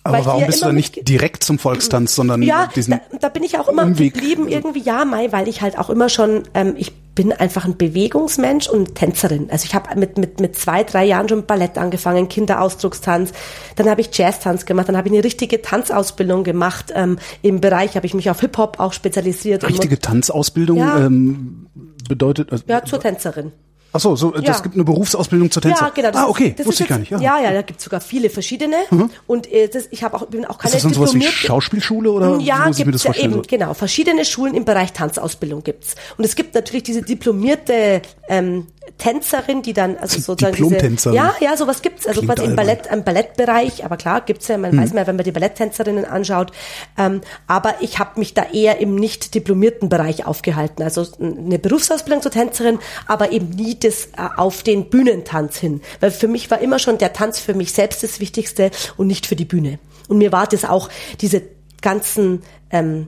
aber 0.03 0.25
warum 0.25 0.45
bist 0.45 0.61
du 0.61 0.65
dann 0.65 0.75
nicht 0.75 1.07
direkt 1.07 1.43
zum 1.43 1.59
Volkstanz, 1.59 2.13
sondern 2.13 2.41
ja, 2.41 2.67
diesen 2.75 2.91
da, 2.91 3.17
da 3.19 3.29
bin 3.29 3.43
ich 3.43 3.57
auch 3.57 3.69
immer 3.69 3.83
Umweg. 3.83 4.13
geblieben 4.13 4.49
irgendwie 4.49 4.81
ja, 4.81 5.05
Mai, 5.05 5.31
weil 5.31 5.47
ich 5.47 5.61
halt 5.61 5.77
auch 5.77 5.89
immer 5.89 6.09
schon 6.09 6.43
ähm, 6.53 6.75
ich 6.77 6.91
bin 7.15 7.31
einfach 7.31 7.65
ein 7.65 7.77
Bewegungsmensch 7.77 8.67
und 8.67 8.95
Tänzerin. 8.95 9.49
Also 9.49 9.65
ich 9.65 9.75
habe 9.75 9.97
mit 9.97 10.17
mit 10.17 10.41
mit 10.41 10.57
zwei 10.57 10.83
drei 10.83 11.05
Jahren 11.05 11.29
schon 11.29 11.45
Ballett 11.45 11.77
angefangen, 11.77 12.27
Kinderausdruckstanz. 12.27 13.31
Dann 13.77 13.89
habe 13.89 14.01
ich 14.01 14.09
Jazztanz 14.11 14.65
gemacht, 14.65 14.89
dann 14.89 14.97
habe 14.97 15.07
ich 15.07 15.13
eine 15.13 15.23
richtige 15.23 15.61
Tanzausbildung 15.61 16.43
gemacht 16.43 16.91
ähm, 16.95 17.17
im 17.41 17.61
Bereich, 17.61 17.95
habe 17.95 18.05
ich 18.05 18.13
mich 18.13 18.29
auf 18.29 18.41
Hip 18.41 18.57
Hop 18.57 18.79
auch 18.79 18.91
spezialisiert. 18.91 19.65
Richtige 19.65 19.99
Tanzausbildung 19.99 20.79
ja. 20.79 21.05
ähm, 21.05 21.67
bedeutet 22.09 22.51
also, 22.51 22.65
ja 22.67 22.83
zur 22.83 22.99
Tänzerin. 22.99 23.53
Ach 23.95 23.99
so, 23.99 24.15
so 24.15 24.31
das 24.31 24.43
ja. 24.43 24.59
gibt 24.63 24.73
eine 24.73 24.83
Berufsausbildung 24.83 25.51
zur 25.51 25.61
Tänzer. 25.61 25.85
Ja, 25.85 25.89
genau. 25.89 26.11
Das 26.11 26.21
ah, 26.21 26.27
okay, 26.27 26.55
ist, 26.57 26.65
wusste 26.65 26.83
ich 26.83 26.89
gar 26.89 26.97
nicht. 26.97 27.11
Ja, 27.11 27.19
ja, 27.19 27.41
ja 27.41 27.53
da 27.53 27.61
gibt 27.61 27.77
es 27.77 27.83
sogar 27.83 28.01
viele 28.01 28.31
verschiedene. 28.31 28.77
Mhm. 28.89 29.11
Und 29.27 29.51
äh, 29.51 29.67
das, 29.67 29.87
ich 29.91 30.03
habe 30.03 30.17
auch 30.17 30.25
bin 30.25 30.45
auch 30.45 30.57
keine 30.57 30.69
ist 30.69 30.83
das 30.83 30.83
dann 30.83 30.93
sowas 30.93 31.13
wie 31.13 31.21
Schauspielschule 31.21 32.11
oder 32.11 32.39
ja, 32.39 32.65
muss 32.65 32.79
ich 32.79 32.85
mir 32.85 32.91
das 32.91 33.03
vorstellen? 33.03 33.31
Ja, 33.31 33.37
eben, 33.37 33.47
genau. 33.47 33.73
Verschiedene 33.75 34.25
Schulen 34.25 34.55
im 34.55 34.65
Bereich 34.65 34.93
Tanzausbildung 34.93 35.63
gibt's. 35.63 35.95
Und 36.17 36.23
es 36.23 36.35
gibt 36.35 36.55
natürlich 36.55 36.83
diese 36.83 37.03
diplomierte 37.03 38.01
ähm, 38.27 38.65
Tänzerin, 38.97 39.61
die 39.61 39.73
dann 39.73 39.97
also 39.97 40.19
sozusagen 40.19 40.55
diese, 40.55 41.13
ja, 41.13 41.33
ja, 41.39 41.57
sowas 41.57 41.81
gibt's, 41.81 42.05
also 42.05 42.21
quasi 42.21 42.45
im 42.45 42.55
Ballett, 42.55 42.87
im 42.87 43.03
Ballettbereich, 43.03 43.83
aber 43.85 43.97
klar 43.97 44.21
gibt's 44.21 44.47
ja, 44.47 44.57
man 44.57 44.71
hm. 44.71 44.79
weiß 44.79 44.93
mal, 44.93 45.07
wenn 45.07 45.15
man 45.15 45.25
die 45.25 45.31
Balletttänzerinnen 45.31 46.05
anschaut. 46.05 46.51
Ähm, 46.97 47.21
aber 47.47 47.75
ich 47.81 47.99
habe 47.99 48.19
mich 48.19 48.33
da 48.33 48.43
eher 48.51 48.79
im 48.79 48.95
nicht 48.95 49.35
diplomierten 49.35 49.89
Bereich 49.89 50.25
aufgehalten, 50.25 50.83
also 50.83 51.05
eine 51.19 51.59
Berufsausbildung 51.59 52.21
zur 52.21 52.31
Tänzerin, 52.31 52.79
aber 53.07 53.31
eben 53.31 53.49
nie 53.49 53.77
das 53.77 54.09
äh, 54.17 54.27
auf 54.37 54.63
den 54.63 54.89
Bühnentanz 54.89 55.57
hin, 55.57 55.81
weil 55.99 56.11
für 56.11 56.27
mich 56.27 56.51
war 56.51 56.59
immer 56.59 56.79
schon 56.79 56.97
der 56.97 57.13
Tanz 57.13 57.39
für 57.39 57.53
mich 57.53 57.73
selbst 57.73 58.03
das 58.03 58.19
Wichtigste 58.19 58.69
und 58.97 59.07
nicht 59.07 59.25
für 59.25 59.35
die 59.35 59.45
Bühne. 59.45 59.79
Und 60.07 60.17
mir 60.17 60.31
war 60.31 60.47
das 60.47 60.65
auch 60.65 60.89
diese 61.21 61.41
ganzen 61.81 62.43
ähm, 62.69 63.07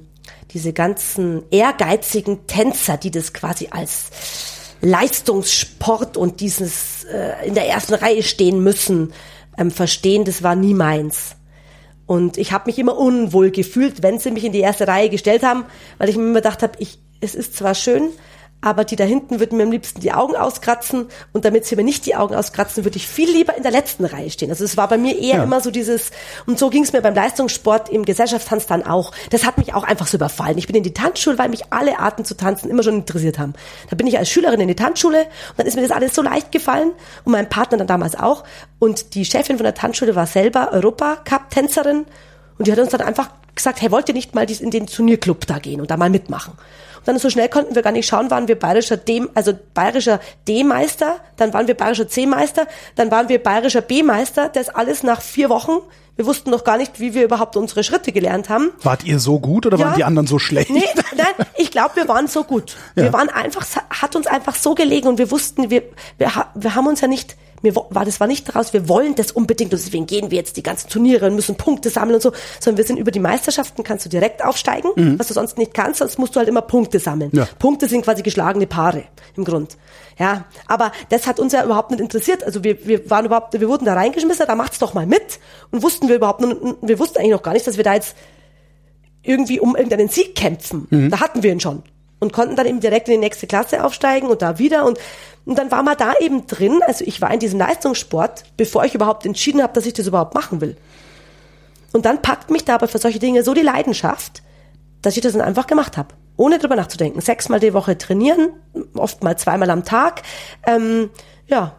diese 0.52 0.72
ganzen 0.74 1.44
ehrgeizigen 1.52 2.48
Tänzer, 2.48 2.98
die 2.98 3.12
das 3.12 3.34
quasi 3.34 3.68
als 3.72 4.10
Leistungssport 4.82 6.18
und 6.18 6.40
dieses 6.42 7.06
äh, 7.06 7.48
in 7.48 7.56
der 7.56 7.68
ersten 7.68 7.94
Reihe 7.94 8.24
stehen 8.24 8.62
müssen 8.64 9.14
ähm, 9.58 9.72
verstehen, 9.72 10.26
das 10.26 10.44
war 10.44 10.56
nie 10.56 10.74
meins. 10.74 11.36
Und 12.06 12.38
ich 12.38 12.52
habe 12.52 12.66
mich 12.68 12.78
immer 12.78 12.98
unwohl 12.98 13.52
gefühlt, 13.52 14.04
wenn 14.04 14.20
sie 14.20 14.32
mich 14.32 14.44
in 14.44 14.52
die 14.52 14.60
erste 14.60 14.88
Reihe 14.88 15.10
gestellt 15.10 15.44
haben, 15.44 15.66
weil 15.98 16.10
ich 16.10 16.18
mir 16.18 16.24
immer 16.24 16.36
gedacht 16.36 16.62
habe, 16.62 16.74
ich, 16.80 17.00
es 17.20 17.34
ist 17.34 17.56
zwar 17.56 17.74
schön, 17.74 18.10
aber 18.66 18.84
die 18.84 18.96
da 18.96 19.04
hinten 19.04 19.40
würden 19.40 19.60
mir 19.60 19.64
am 19.64 19.72
liebsten 19.72 20.02
die 20.02 20.12
Augen 20.12 20.36
auskratzen 20.36 21.06
und 21.34 21.46
damit 21.46 21.68
sie 21.68 21.76
mir 21.76 21.84
nicht 21.84 22.08
die 22.08 22.16
Augen 22.16 22.34
auskratzen, 22.34 22.84
würde 22.84 22.98
ich 22.98 23.08
viel 23.08 23.32
lieber 23.32 23.56
in 23.56 23.62
der 23.62 23.72
letzten 23.72 24.06
Reihe 24.06 24.32
stehen. 24.32 24.50
Also 24.50 24.64
es 24.64 24.76
war 24.76 24.88
bei 24.88 24.98
mir 24.98 25.16
eher 25.16 25.38
ja. 25.38 25.44
immer 25.44 25.62
so 25.62 25.70
dieses, 25.70 26.10
und 26.48 26.58
so 26.58 26.72
ging 26.72 26.82
es 26.84 26.92
mir 26.92 27.02
beim 27.04 27.14
Leistungssport 27.14 27.90
im 27.90 28.06
Gesellschaftstanz 28.06 28.66
dann 28.66 28.84
auch. 28.84 29.12
Das 29.30 29.46
hat 29.46 29.60
mich 29.60 29.76
auch 29.76 29.84
einfach 29.84 30.08
so 30.08 30.18
überfallen. 30.18 30.58
Ich 30.58 30.66
bin 30.66 30.76
in 30.76 30.82
die 30.82 30.96
Tanzschule, 30.96 31.38
weil 31.38 31.50
mich 31.50 31.72
alle 31.72 32.00
Arten 32.00 32.26
zu 32.26 32.36
tanzen 32.36 32.68
immer 32.72 32.82
schon 32.82 32.96
interessiert 32.96 33.38
haben. 33.38 33.54
Da 33.92 33.96
bin 33.96 34.08
ich 34.08 34.18
als 34.18 34.32
Schülerin 34.32 34.60
in 34.60 34.68
die 34.68 34.76
Tanzschule 34.76 35.20
und 35.20 35.60
dann 35.60 35.68
ist 35.68 35.76
mir 35.76 35.84
das 35.84 35.92
alles 35.92 36.16
so 36.16 36.24
leicht 36.24 36.52
gefallen 36.52 36.92
und 37.24 37.34
mein 37.34 37.48
Partner 37.48 37.78
dann 37.78 37.88
damals 37.88 38.16
auch. 38.16 38.46
Und 38.80 39.14
die 39.14 39.26
Chefin 39.26 39.58
von 39.58 39.64
der 39.64 39.76
Tanzschule 39.76 40.16
war 40.16 40.26
selber 40.26 40.72
Europacup-Tänzerin 40.72 42.08
und 42.58 42.66
die 42.66 42.72
hat 42.72 42.80
uns 42.80 42.90
dann 42.90 43.02
einfach 43.02 43.30
gesagt, 43.56 43.82
hey, 43.82 43.92
wollt 43.92 44.08
ihr 44.10 44.14
nicht 44.14 44.36
mal 44.36 44.50
in 44.50 44.72
den 44.72 44.88
Turnierclub 44.88 45.48
da 45.48 45.60
gehen 45.60 45.82
und 45.82 45.90
da 45.90 45.98
mal 45.98 46.10
mitmachen? 46.10 46.54
Dann 47.06 47.20
so 47.20 47.30
schnell 47.30 47.50
konnten 47.50 47.76
wir 47.76 47.84
gar 47.84 47.92
nicht 47.92 48.08
schauen, 48.08 48.32
waren 48.32 48.48
wir 48.48 48.58
bayerischer 48.58 48.98
D, 48.98 49.24
also 49.36 49.54
bayerischer 49.74 50.20
D-Meister, 50.48 51.18
dann 51.38 51.54
waren 51.54 51.68
wir 51.68 51.76
bayerischer 51.76 52.08
C-Meister, 52.08 52.68
dann 52.96 53.12
waren 53.12 53.30
wir 53.30 53.42
bayerischer 53.42 53.82
B-Meister. 53.82 54.50
Das 54.50 54.70
alles 54.70 55.04
nach 55.04 55.22
vier 55.22 55.50
Wochen. 55.50 55.80
Wir 56.16 56.26
wussten 56.26 56.50
noch 56.50 56.64
gar 56.64 56.78
nicht, 56.78 57.00
wie 57.00 57.14
wir 57.14 57.24
überhaupt 57.24 57.58
unsere 57.58 57.84
Schritte 57.84 58.12
gelernt 58.12 58.50
haben. 58.50 58.72
Wart 58.82 59.04
ihr 59.04 59.20
so 59.20 59.40
gut 59.40 59.66
oder 59.66 59.78
ja. 59.78 59.86
waren 59.86 59.96
die 59.96 60.04
anderen 60.04 60.28
so 60.28 60.40
schlecht? 60.40 60.72
Nee, 60.72 60.84
nein, 61.16 61.46
ich 61.58 61.72
glaube, 61.72 61.98
wir 61.98 62.08
waren 62.08 62.28
so 62.28 62.44
gut. 62.44 62.76
Ja. 62.96 63.04
Wir 63.04 63.14
waren 63.14 63.30
einfach, 63.30 63.66
hat 63.90 64.16
uns 64.16 64.26
einfach 64.26 64.56
so 64.56 64.74
gelegen 64.76 65.08
und 65.08 65.18
wir 65.18 65.30
wussten, 65.30 65.70
wir, 65.70 65.84
wir, 66.18 66.32
wir 66.56 66.76
haben 66.76 66.88
uns 66.88 67.02
ja 67.02 67.08
nicht 67.08 67.36
mir 67.66 67.76
war 67.76 68.06
das 68.06 68.20
war 68.20 68.28
nicht 68.28 68.48
daraus, 68.48 68.72
wir 68.74 68.88
wollen 68.88 69.16
das 69.16 69.32
unbedingt 69.32 69.74
und 69.74 69.84
deswegen 69.84 70.06
gehen 70.06 70.32
wir 70.32 70.38
jetzt 70.38 70.56
die 70.56 70.64
ganzen 70.64 70.90
Turniere 70.90 71.28
und 71.28 71.36
müssen 71.36 71.56
Punkte 71.56 71.90
sammeln 71.90 72.16
und 72.16 72.22
so, 72.22 72.32
sondern 72.60 72.78
wir 72.78 72.86
sind 72.86 72.98
über 72.98 73.12
die 73.12 73.20
Meisterschaften 73.20 73.84
kannst 73.84 74.06
du 74.06 74.10
direkt 74.10 74.44
aufsteigen, 74.44 74.90
mhm. 74.96 75.20
was 75.20 75.28
du 75.28 75.34
sonst 75.34 75.58
nicht 75.58 75.74
kannst, 75.74 76.00
sonst 76.00 76.18
musst 76.18 76.36
du 76.36 76.40
halt 76.40 76.48
immer 76.48 76.62
Punkte 76.62 77.00
sammeln. 77.00 77.32
Ja. 77.34 77.48
Punkte 77.60 77.88
sind 77.90 78.04
quasi 78.04 78.24
geschlagene 78.24 78.68
Paare 78.68 79.04
im 79.36 79.44
Grund. 79.44 79.78
Ja, 80.18 80.46
aber 80.68 80.94
das 81.10 81.28
hat 81.28 81.40
uns 81.40 81.52
ja 81.52 81.66
überhaupt 81.66 81.92
nicht 81.92 82.00
interessiert. 82.00 82.44
Also 82.44 82.64
wir, 82.64 82.88
wir 82.88 83.10
waren 83.10 83.26
überhaupt, 83.26 83.60
wir 83.60 83.68
wurden 83.68 83.86
da 83.86 83.94
reingeschmissen, 83.94 84.46
da 84.48 84.56
macht's 84.56 84.80
doch 84.80 84.94
mal 84.94 85.06
mit 85.06 85.40
und 85.72 85.84
wussten 85.84 86.08
wir 86.08 86.16
überhaupt, 86.16 86.42
wir 86.82 87.00
wussten 87.00 87.18
eigentlich 87.18 87.32
noch 87.32 87.44
gar 87.44 87.54
nicht, 87.54 87.68
dass 87.68 87.76
wir 87.76 87.84
da 87.84 87.96
jetzt 87.96 88.16
irgendwie 89.24 89.60
um 89.60 89.76
irgendeinen 89.76 90.08
Sieg 90.08 90.36
kämpfen. 90.36 90.88
Mhm. 90.90 91.10
Da 91.10 91.20
hatten 91.20 91.44
wir 91.44 91.52
ihn 91.52 91.60
schon 91.60 91.84
und 92.26 92.34
konnten 92.34 92.56
dann 92.56 92.66
eben 92.66 92.80
direkt 92.80 93.08
in 93.08 93.14
die 93.14 93.20
nächste 93.20 93.48
Klasse 93.48 93.84
aufsteigen 93.84 94.28
und 94.28 94.42
da 94.42 94.60
wieder 94.60 94.86
und 94.86 95.00
und 95.46 95.60
dann 95.60 95.70
war 95.70 95.84
man 95.84 95.96
da 95.96 96.14
eben 96.20 96.48
drin, 96.48 96.82
also 96.88 97.06
ich 97.06 97.22
war 97.22 97.32
in 97.32 97.40
diesem 97.40 97.60
Leistungssport, 97.60 98.46
bevor 98.58 98.84
ich 98.84 98.96
überhaupt 98.96 99.28
entschieden 99.28 99.62
habe, 99.62 99.74
dass 99.74 99.86
ich 99.86 99.94
das 99.94 100.08
überhaupt 100.08 100.34
machen 100.34 100.60
will. 100.60 100.76
Und 101.94 102.06
dann 102.06 102.24
packt 102.24 102.50
mich 102.50 102.66
da 102.66 102.74
aber 102.74 102.88
für 102.88 102.98
solche 102.98 103.20
Dinge 103.20 103.44
so 103.44 103.54
die 103.54 103.62
Leidenschaft, 103.62 104.42
dass 105.04 105.16
ich 105.16 105.22
das 105.22 105.34
dann 105.34 105.44
einfach 105.44 105.68
gemacht 105.68 105.98
habe, 105.98 106.16
ohne 106.36 106.58
drüber 106.58 106.76
nachzudenken. 106.76 107.22
Sechsmal 107.22 107.60
die 107.60 107.76
Woche 107.76 107.96
trainieren, 107.96 108.50
oft 108.96 109.24
mal 109.24 109.38
zweimal 109.38 109.70
am 109.70 109.86
Tag, 109.86 110.24
ähm, 110.66 111.12
ja, 111.46 111.76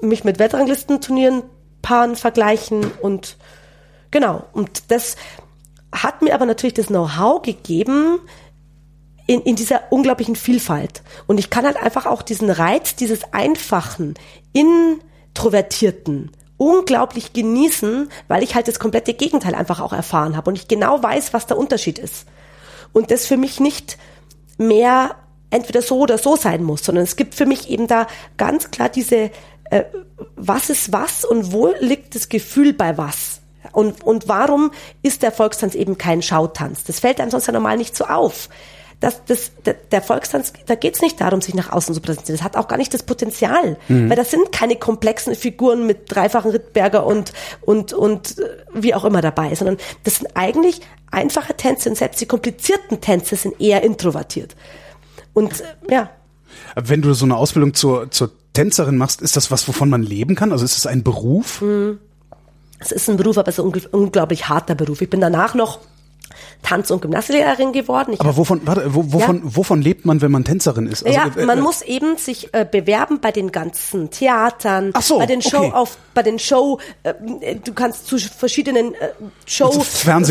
mich 0.00 0.24
mit 0.24 0.38
Weltranglistenturnieren 0.38 1.42
paaren, 1.82 2.16
vergleichen 2.16 2.90
und 3.02 3.36
genau. 4.10 4.44
Und 4.54 4.90
das 4.90 5.16
hat 5.92 6.22
mir 6.22 6.34
aber 6.34 6.46
natürlich 6.46 6.74
das 6.74 6.86
Know-how 6.86 7.42
gegeben, 7.42 8.20
in, 9.30 9.42
in 9.42 9.54
dieser 9.54 9.82
unglaublichen 9.90 10.34
Vielfalt. 10.34 11.02
Und 11.28 11.38
ich 11.38 11.50
kann 11.50 11.64
halt 11.64 11.76
einfach 11.76 12.04
auch 12.04 12.22
diesen 12.22 12.50
Reiz 12.50 12.96
dieses 12.96 13.32
einfachen, 13.32 14.14
introvertierten, 14.52 16.32
unglaublich 16.56 17.32
genießen, 17.32 18.10
weil 18.26 18.42
ich 18.42 18.56
halt 18.56 18.66
das 18.66 18.80
komplette 18.80 19.14
Gegenteil 19.14 19.54
einfach 19.54 19.78
auch 19.78 19.92
erfahren 19.92 20.36
habe 20.36 20.50
und 20.50 20.56
ich 20.56 20.66
genau 20.66 21.00
weiß, 21.00 21.32
was 21.32 21.46
der 21.46 21.58
Unterschied 21.58 22.00
ist. 22.00 22.26
Und 22.92 23.12
das 23.12 23.26
für 23.26 23.36
mich 23.36 23.60
nicht 23.60 23.98
mehr 24.58 25.14
entweder 25.50 25.82
so 25.82 26.00
oder 26.00 26.18
so 26.18 26.34
sein 26.34 26.64
muss, 26.64 26.84
sondern 26.84 27.04
es 27.04 27.14
gibt 27.14 27.36
für 27.36 27.46
mich 27.46 27.70
eben 27.70 27.86
da 27.86 28.08
ganz 28.36 28.72
klar 28.72 28.88
diese, 28.88 29.30
äh, 29.70 29.84
was 30.34 30.70
ist 30.70 30.92
was 30.92 31.24
und 31.24 31.52
wo 31.52 31.68
liegt 31.78 32.16
das 32.16 32.30
Gefühl 32.30 32.72
bei 32.72 32.98
was. 32.98 33.42
Und, 33.70 34.02
und 34.02 34.26
warum 34.26 34.72
ist 35.02 35.22
der 35.22 35.30
Volkstanz 35.30 35.76
eben 35.76 35.98
kein 35.98 36.20
Schautanz? 36.20 36.82
Das 36.82 36.98
fällt 36.98 37.20
einem 37.20 37.30
sonst 37.30 37.46
ja 37.46 37.52
normal 37.52 37.76
nicht 37.76 37.96
so 37.96 38.06
auf 38.06 38.48
dass 39.00 39.24
das, 39.24 39.50
der 39.90 40.02
Volkstanz, 40.02 40.52
da 40.66 40.74
geht 40.74 40.94
es 40.94 41.00
nicht 41.00 41.20
darum, 41.20 41.40
sich 41.40 41.54
nach 41.54 41.72
außen 41.72 41.94
zu 41.94 42.02
präsentieren. 42.02 42.36
Das 42.36 42.44
hat 42.44 42.56
auch 42.56 42.68
gar 42.68 42.76
nicht 42.76 42.92
das 42.92 43.02
Potenzial, 43.02 43.78
mhm. 43.88 44.10
weil 44.10 44.16
das 44.16 44.30
sind 44.30 44.52
keine 44.52 44.76
komplexen 44.76 45.34
Figuren 45.34 45.86
mit 45.86 46.14
dreifachen 46.14 46.50
Rittberger 46.50 47.06
und 47.06 47.32
und 47.62 47.94
und 47.94 48.38
äh, 48.38 48.44
wie 48.74 48.94
auch 48.94 49.04
immer 49.04 49.22
dabei, 49.22 49.54
sondern 49.54 49.78
das 50.04 50.16
sind 50.16 50.28
eigentlich 50.34 50.82
einfache 51.10 51.54
Tänze 51.54 51.88
und 51.88 51.96
selbst 51.96 52.20
die 52.20 52.26
komplizierten 52.26 53.00
Tänze 53.00 53.36
sind 53.36 53.58
eher 53.58 53.82
introvertiert. 53.82 54.54
Und 55.32 55.60
äh, 55.60 55.64
ja. 55.90 56.10
Wenn 56.76 57.00
du 57.00 57.14
so 57.14 57.24
eine 57.24 57.36
Ausbildung 57.36 57.72
zur 57.72 58.10
zur 58.10 58.30
Tänzerin 58.52 58.98
machst, 58.98 59.22
ist 59.22 59.36
das 59.36 59.50
was, 59.50 59.66
wovon 59.66 59.88
man 59.88 60.02
leben 60.02 60.34
kann? 60.34 60.52
Also 60.52 60.64
ist 60.66 60.76
es 60.76 60.86
ein 60.86 61.02
Beruf? 61.02 61.62
Mhm. 61.62 61.98
Es 62.80 62.92
ist 62.92 63.08
ein 63.08 63.16
Beruf, 63.16 63.38
aber 63.38 63.48
es 63.48 63.58
ist 63.58 63.64
ein 63.64 63.72
unglaublich 63.92 64.48
harter 64.48 64.74
Beruf. 64.74 65.00
Ich 65.00 65.10
bin 65.10 65.20
danach 65.20 65.54
noch 65.54 65.80
Tanz- 66.62 66.90
und 66.90 67.02
Gymnastiklehrerin 67.02 67.72
geworden. 67.72 68.12
Ich 68.14 68.20
Aber 68.20 68.36
wovon, 68.36 68.60
warte, 68.64 68.94
wo, 68.94 69.12
wovon, 69.12 69.36
ja. 69.36 69.42
wovon 69.44 69.82
lebt 69.82 70.04
man, 70.04 70.20
wenn 70.20 70.30
man 70.30 70.44
Tänzerin 70.44 70.86
ist? 70.86 71.06
Also, 71.06 71.18
ja, 71.18 71.30
äh, 71.36 71.44
man 71.44 71.58
äh, 71.58 71.62
muss 71.62 71.82
eben 71.82 72.16
sich 72.16 72.52
äh, 72.52 72.66
bewerben 72.70 73.20
bei 73.20 73.32
den 73.32 73.52
ganzen 73.52 74.10
Theatern, 74.10 74.92
so, 75.00 75.18
bei 75.18 75.26
den 75.26 75.42
Show 75.42 75.58
okay. 75.58 75.72
auf, 75.72 75.96
bei 76.14 76.22
den 76.22 76.38
Show, 76.38 76.78
äh, 77.02 77.14
du 77.56 77.72
kannst 77.72 78.06
zu 78.06 78.18
verschiedenen 78.18 78.94
äh, 78.94 79.08
Show 79.46 79.70
Firmen 79.80 80.24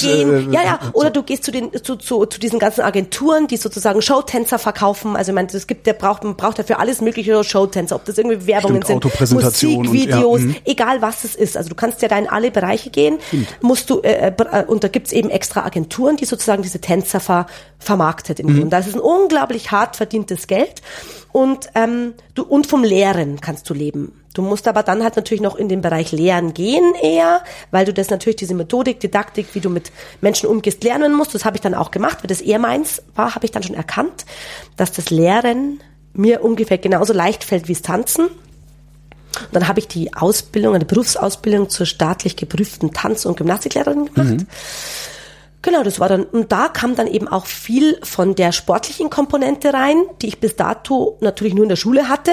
gehen. 0.00 0.52
Äh, 0.52 0.54
ja, 0.54 0.62
ja, 0.62 0.80
oder 0.92 1.10
du 1.10 1.22
gehst 1.22 1.44
zu 1.44 1.50
den 1.50 1.72
zu, 1.82 1.96
zu, 1.96 2.26
zu 2.26 2.40
diesen 2.40 2.58
ganzen 2.58 2.82
Agenturen, 2.82 3.46
die 3.46 3.56
sozusagen 3.56 4.02
Showtänzer 4.02 4.58
verkaufen. 4.58 5.16
Also 5.16 5.32
meine, 5.32 5.48
es 5.52 5.66
gibt, 5.66 5.86
der 5.86 5.92
braucht, 5.92 6.24
man 6.24 6.36
braucht 6.36 6.58
dafür 6.58 6.78
alles 6.78 7.00
mögliche 7.00 7.42
Showtänzer, 7.44 7.96
ob 7.96 8.04
das 8.04 8.18
irgendwie 8.18 8.46
Werbungen 8.46 8.82
Stimmt, 8.82 9.02
sind, 9.12 9.32
Musikvideos, 9.32 10.40
ja, 10.40 10.46
mhm. 10.46 10.56
egal 10.64 11.02
was 11.02 11.24
es 11.24 11.34
ist. 11.34 11.56
Also 11.56 11.70
du 11.70 11.74
kannst 11.74 12.02
ja 12.02 12.08
da 12.08 12.18
in 12.18 12.28
alle 12.28 12.50
Bereiche 12.50 12.90
gehen, 12.90 13.18
Stimmt. 13.28 13.48
musst 13.60 13.90
du 13.90 14.00
äh, 14.02 14.32
und 14.66 14.84
da 14.84 14.88
gibt's 14.88 15.12
eben 15.12 15.30
extra 15.38 15.64
Agenturen, 15.64 16.16
die 16.16 16.24
sozusagen 16.24 16.62
diese 16.62 16.80
Tänzer 16.80 17.20
ver 17.20 17.46
vermarktet 17.78 18.40
im 18.40 18.46
mhm. 18.46 18.54
Grunde. 18.54 18.70
Das 18.70 18.88
ist 18.88 18.96
ein 18.96 19.00
unglaublich 19.00 19.70
hart 19.70 19.94
verdientes 19.94 20.48
Geld 20.48 20.82
und 21.30 21.68
ähm, 21.76 22.14
du 22.34 22.42
und 22.42 22.66
vom 22.66 22.82
Lehren 22.82 23.40
kannst 23.40 23.70
du 23.70 23.74
leben. 23.74 24.20
Du 24.34 24.42
musst 24.42 24.66
aber 24.66 24.82
dann 24.82 25.04
halt 25.04 25.14
natürlich 25.14 25.40
noch 25.40 25.54
in 25.54 25.68
den 25.68 25.80
Bereich 25.80 26.10
Lehren 26.10 26.54
gehen 26.54 26.94
eher, 27.00 27.42
weil 27.70 27.84
du 27.84 27.92
das 27.92 28.10
natürlich 28.10 28.36
diese 28.36 28.54
Methodik, 28.54 28.98
Didaktik, 28.98 29.46
wie 29.52 29.60
du 29.60 29.70
mit 29.70 29.92
Menschen 30.20 30.48
umgehst, 30.48 30.82
lernen 30.82 31.14
musst. 31.14 31.34
Das 31.34 31.44
habe 31.44 31.56
ich 31.56 31.60
dann 31.60 31.74
auch 31.74 31.92
gemacht, 31.92 32.18
weil 32.20 32.28
das 32.28 32.40
eher 32.40 32.58
meins 32.58 33.02
war, 33.14 33.36
habe 33.36 33.46
ich 33.46 33.52
dann 33.52 33.62
schon 33.62 33.76
erkannt, 33.76 34.26
dass 34.76 34.90
das 34.90 35.10
Lehren 35.10 35.80
mir 36.14 36.42
ungefähr 36.42 36.78
genauso 36.78 37.12
leicht 37.12 37.44
fällt 37.44 37.68
wie 37.68 37.74
das 37.74 37.82
Tanzen. 37.82 38.26
Und 38.26 39.54
dann 39.54 39.68
habe 39.68 39.78
ich 39.78 39.88
die 39.88 40.14
Ausbildung, 40.14 40.74
eine 40.74 40.84
Berufsausbildung 40.84 41.70
zur 41.70 41.86
staatlich 41.86 42.36
geprüften 42.36 42.92
Tanz- 42.92 43.24
und 43.24 43.36
Gymnastiklehrerin 43.36 44.06
gemacht. 44.06 44.30
Mhm. 44.30 44.46
Genau, 45.62 45.82
das 45.82 45.98
war 45.98 46.08
dann, 46.08 46.24
und 46.24 46.52
da 46.52 46.68
kam 46.68 46.94
dann 46.94 47.08
eben 47.08 47.26
auch 47.26 47.46
viel 47.46 47.98
von 48.04 48.34
der 48.34 48.52
sportlichen 48.52 49.10
Komponente 49.10 49.74
rein, 49.74 50.04
die 50.22 50.28
ich 50.28 50.38
bis 50.38 50.54
dato 50.56 51.18
natürlich 51.20 51.54
nur 51.54 51.64
in 51.64 51.68
der 51.68 51.76
Schule 51.76 52.08
hatte. 52.08 52.32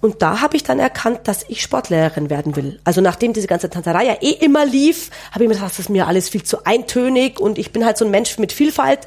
Und 0.00 0.22
da 0.22 0.40
habe 0.40 0.56
ich 0.56 0.62
dann 0.62 0.78
erkannt, 0.78 1.20
dass 1.24 1.44
ich 1.48 1.62
Sportlehrerin 1.62 2.30
werden 2.30 2.54
will. 2.54 2.80
Also 2.84 3.00
nachdem 3.00 3.32
diese 3.32 3.48
ganze 3.48 3.68
Tanzerei 3.68 4.04
ja 4.04 4.16
eh 4.20 4.30
immer 4.30 4.64
lief, 4.64 5.10
habe 5.32 5.44
ich 5.44 5.48
mir 5.48 5.54
gedacht, 5.54 5.72
das 5.72 5.78
ist 5.80 5.90
mir 5.90 6.06
alles 6.06 6.28
viel 6.28 6.42
zu 6.42 6.64
eintönig 6.64 7.40
und 7.40 7.58
ich 7.58 7.72
bin 7.72 7.84
halt 7.84 7.96
so 7.96 8.04
ein 8.04 8.10
Mensch 8.10 8.38
mit 8.38 8.52
Vielfalt. 8.52 9.00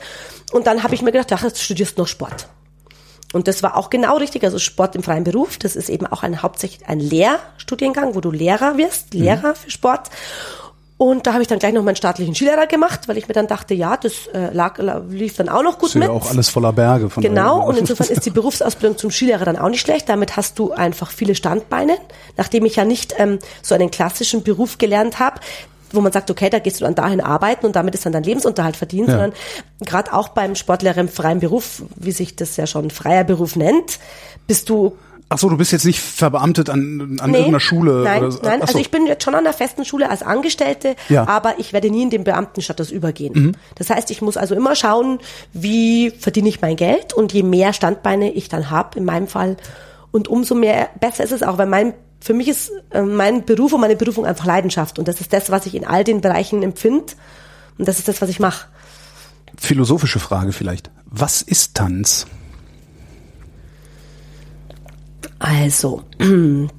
Und 0.52 0.68
dann 0.68 0.84
habe 0.84 0.96
ich 0.96 1.02
mir 1.02 1.14
gedacht, 1.14 1.32
ach, 1.32 1.44
jetzt 1.44 1.64
studierst 1.64 1.98
du 1.98 2.02
noch 2.02 2.08
Sport. 2.08 2.48
Und 3.34 3.48
das 3.48 3.64
war 3.64 3.78
auch 3.78 3.90
genau 3.90 4.18
richtig, 4.18 4.44
also 4.44 4.60
Sport 4.60 4.96
im 4.96 5.04
freien 5.04 5.24
Beruf, 5.24 5.58
das 5.58 5.78
ist 5.78 5.90
eben 5.90 6.06
auch 6.06 6.24
ein 6.24 6.42
hauptsächlich 6.42 6.88
ein 6.90 7.00
Lehrstudiengang, 7.00 8.16
wo 8.16 8.20
du 8.20 8.32
Lehrer 8.32 8.78
wirst, 8.78 9.14
Lehrer 9.14 9.50
mhm. 9.50 9.56
für 9.56 9.72
Sport. 9.72 10.10
Und 11.02 11.26
da 11.26 11.34
habe 11.34 11.42
ich 11.42 11.48
dann 11.48 11.58
gleich 11.58 11.74
noch 11.74 11.82
meinen 11.82 11.96
staatlichen 11.96 12.36
Skilehrer 12.36 12.68
gemacht, 12.68 13.08
weil 13.08 13.18
ich 13.18 13.28
mir 13.28 13.34
dann 13.34 13.48
dachte, 13.48 13.74
ja, 13.74 13.98
das 13.98 14.28
äh, 14.36 14.54
lag, 14.54 14.78
lief 15.10 15.36
dann 15.36 15.50
auch 15.50 15.64
noch 15.64 15.80
gut 15.80 15.90
ist 15.90 15.96
mit. 15.96 16.04
Ja 16.04 16.12
auch 16.12 16.30
alles 16.30 16.50
voller 16.50 16.72
Berge. 16.74 17.10
Von 17.10 17.24
genau, 17.24 17.68
und 17.68 17.76
insofern 17.76 18.06
ist 18.06 18.24
die 18.24 18.30
Berufsausbildung 18.30 19.00
zum 19.00 19.10
Skilehrer 19.10 19.44
dann 19.44 19.58
auch 19.58 19.70
nicht 19.70 19.82
schlecht. 19.82 20.10
Damit 20.10 20.38
hast 20.38 20.60
du 20.60 20.74
einfach 20.74 21.10
viele 21.10 21.34
Standbeine. 21.34 21.98
Nachdem 22.38 22.66
ich 22.66 22.76
ja 22.76 22.86
nicht 22.86 23.16
ähm, 23.18 23.40
so 23.64 23.74
einen 23.74 23.90
klassischen 23.90 24.44
Beruf 24.44 24.78
gelernt 24.78 25.18
habe, 25.18 25.40
wo 25.90 26.02
man 26.02 26.12
sagt, 26.12 26.30
okay, 26.30 26.52
da 26.52 26.60
gehst 26.60 26.82
du 26.82 26.86
dann 26.86 26.94
dahin 26.94 27.20
arbeiten 27.20 27.66
und 27.66 27.76
damit 27.76 27.96
ist 27.96 28.06
dann 28.06 28.14
dein 28.14 28.22
Lebensunterhalt 28.22 28.76
verdient, 28.76 29.08
ja. 29.08 29.14
sondern 29.14 29.34
gerade 29.80 30.14
auch 30.14 30.28
beim 30.28 30.54
Sportlehrer 30.54 31.00
im 31.00 31.10
freien 31.10 31.40
Beruf, 31.40 31.82
wie 31.96 32.12
sich 32.12 32.36
das 32.36 32.58
ja 32.58 32.68
schon 32.68 32.92
freier 32.92 33.24
Beruf 33.24 33.56
nennt, 33.56 33.98
bist 34.46 34.70
du 34.70 34.96
Ach 35.34 35.38
so, 35.38 35.48
du 35.48 35.56
bist 35.56 35.72
jetzt 35.72 35.86
nicht 35.86 36.02
verbeamtet 36.02 36.70
an, 36.70 37.18
an 37.22 37.32
nee, 37.32 37.38
irgendeiner 37.38 37.62
Schule? 37.62 38.04
Nein, 38.04 38.22
oder 38.22 38.32
so. 38.34 38.42
nein. 38.44 38.62
Also 38.62 38.78
ich 38.78 38.92
bin 38.92 39.08
jetzt 39.08 39.24
schon 39.24 39.34
an 39.34 39.46
der 39.46 39.54
festen 39.54 39.86
Schule 39.86 40.10
als 40.10 40.24
Angestellte, 40.24 40.98
ja. 41.08 41.26
aber 41.26 41.58
ich 41.58 41.72
werde 41.72 41.90
nie 41.90 42.04
in 42.04 42.10
den 42.10 42.26
Beamtenstatus 42.26 42.92
übergehen. 42.92 43.34
Mhm. 43.34 43.52
Das 43.76 43.90
heißt, 43.90 44.12
ich 44.12 44.22
muss 44.22 44.36
also 44.36 44.56
immer 44.56 44.76
schauen, 44.76 45.20
wie 45.54 46.10
verdiene 46.10 46.50
ich 46.50 46.60
mein 46.60 46.76
Geld 46.76 47.14
und 47.14 47.32
je 47.32 47.44
mehr 47.44 47.72
Standbeine 47.72 48.30
ich 48.30 48.50
dann 48.50 48.70
habe, 48.70 49.00
in 49.00 49.06
meinem 49.06 49.28
Fall, 49.28 49.56
und 50.12 50.28
umso 50.28 50.54
mehr 50.54 50.90
besser 51.00 51.24
ist 51.24 51.32
es 51.32 51.44
auch, 51.44 51.58
weil 51.58 51.68
mein 51.68 51.94
für 52.20 52.34
mich 52.34 52.50
ist 52.50 52.70
äh, 52.90 53.02
mein 53.02 53.46
Beruf 53.46 53.72
und 53.72 53.80
meine 53.80 53.96
Berufung 53.96 54.26
einfach 54.26 54.46
Leidenschaft 54.46 55.00
und 55.00 55.08
das 55.08 55.22
ist 55.22 55.32
das, 55.32 55.50
was 55.50 55.66
ich 55.66 55.76
in 55.76 55.86
all 55.86 56.04
den 56.04 56.20
Bereichen 56.20 56.62
empfinde 56.62 57.14
und 57.78 57.88
das 57.88 58.00
ist 58.00 58.10
das, 58.10 58.22
was 58.22 58.30
ich 58.30 58.42
mache. 58.42 58.68
Philosophische 59.58 60.20
Frage 60.20 60.52
vielleicht. 60.52 60.92
Was 61.06 61.42
ist 61.42 61.76
Tanz? 61.76 62.28
Also, 65.42 66.04
hm. 66.20 66.70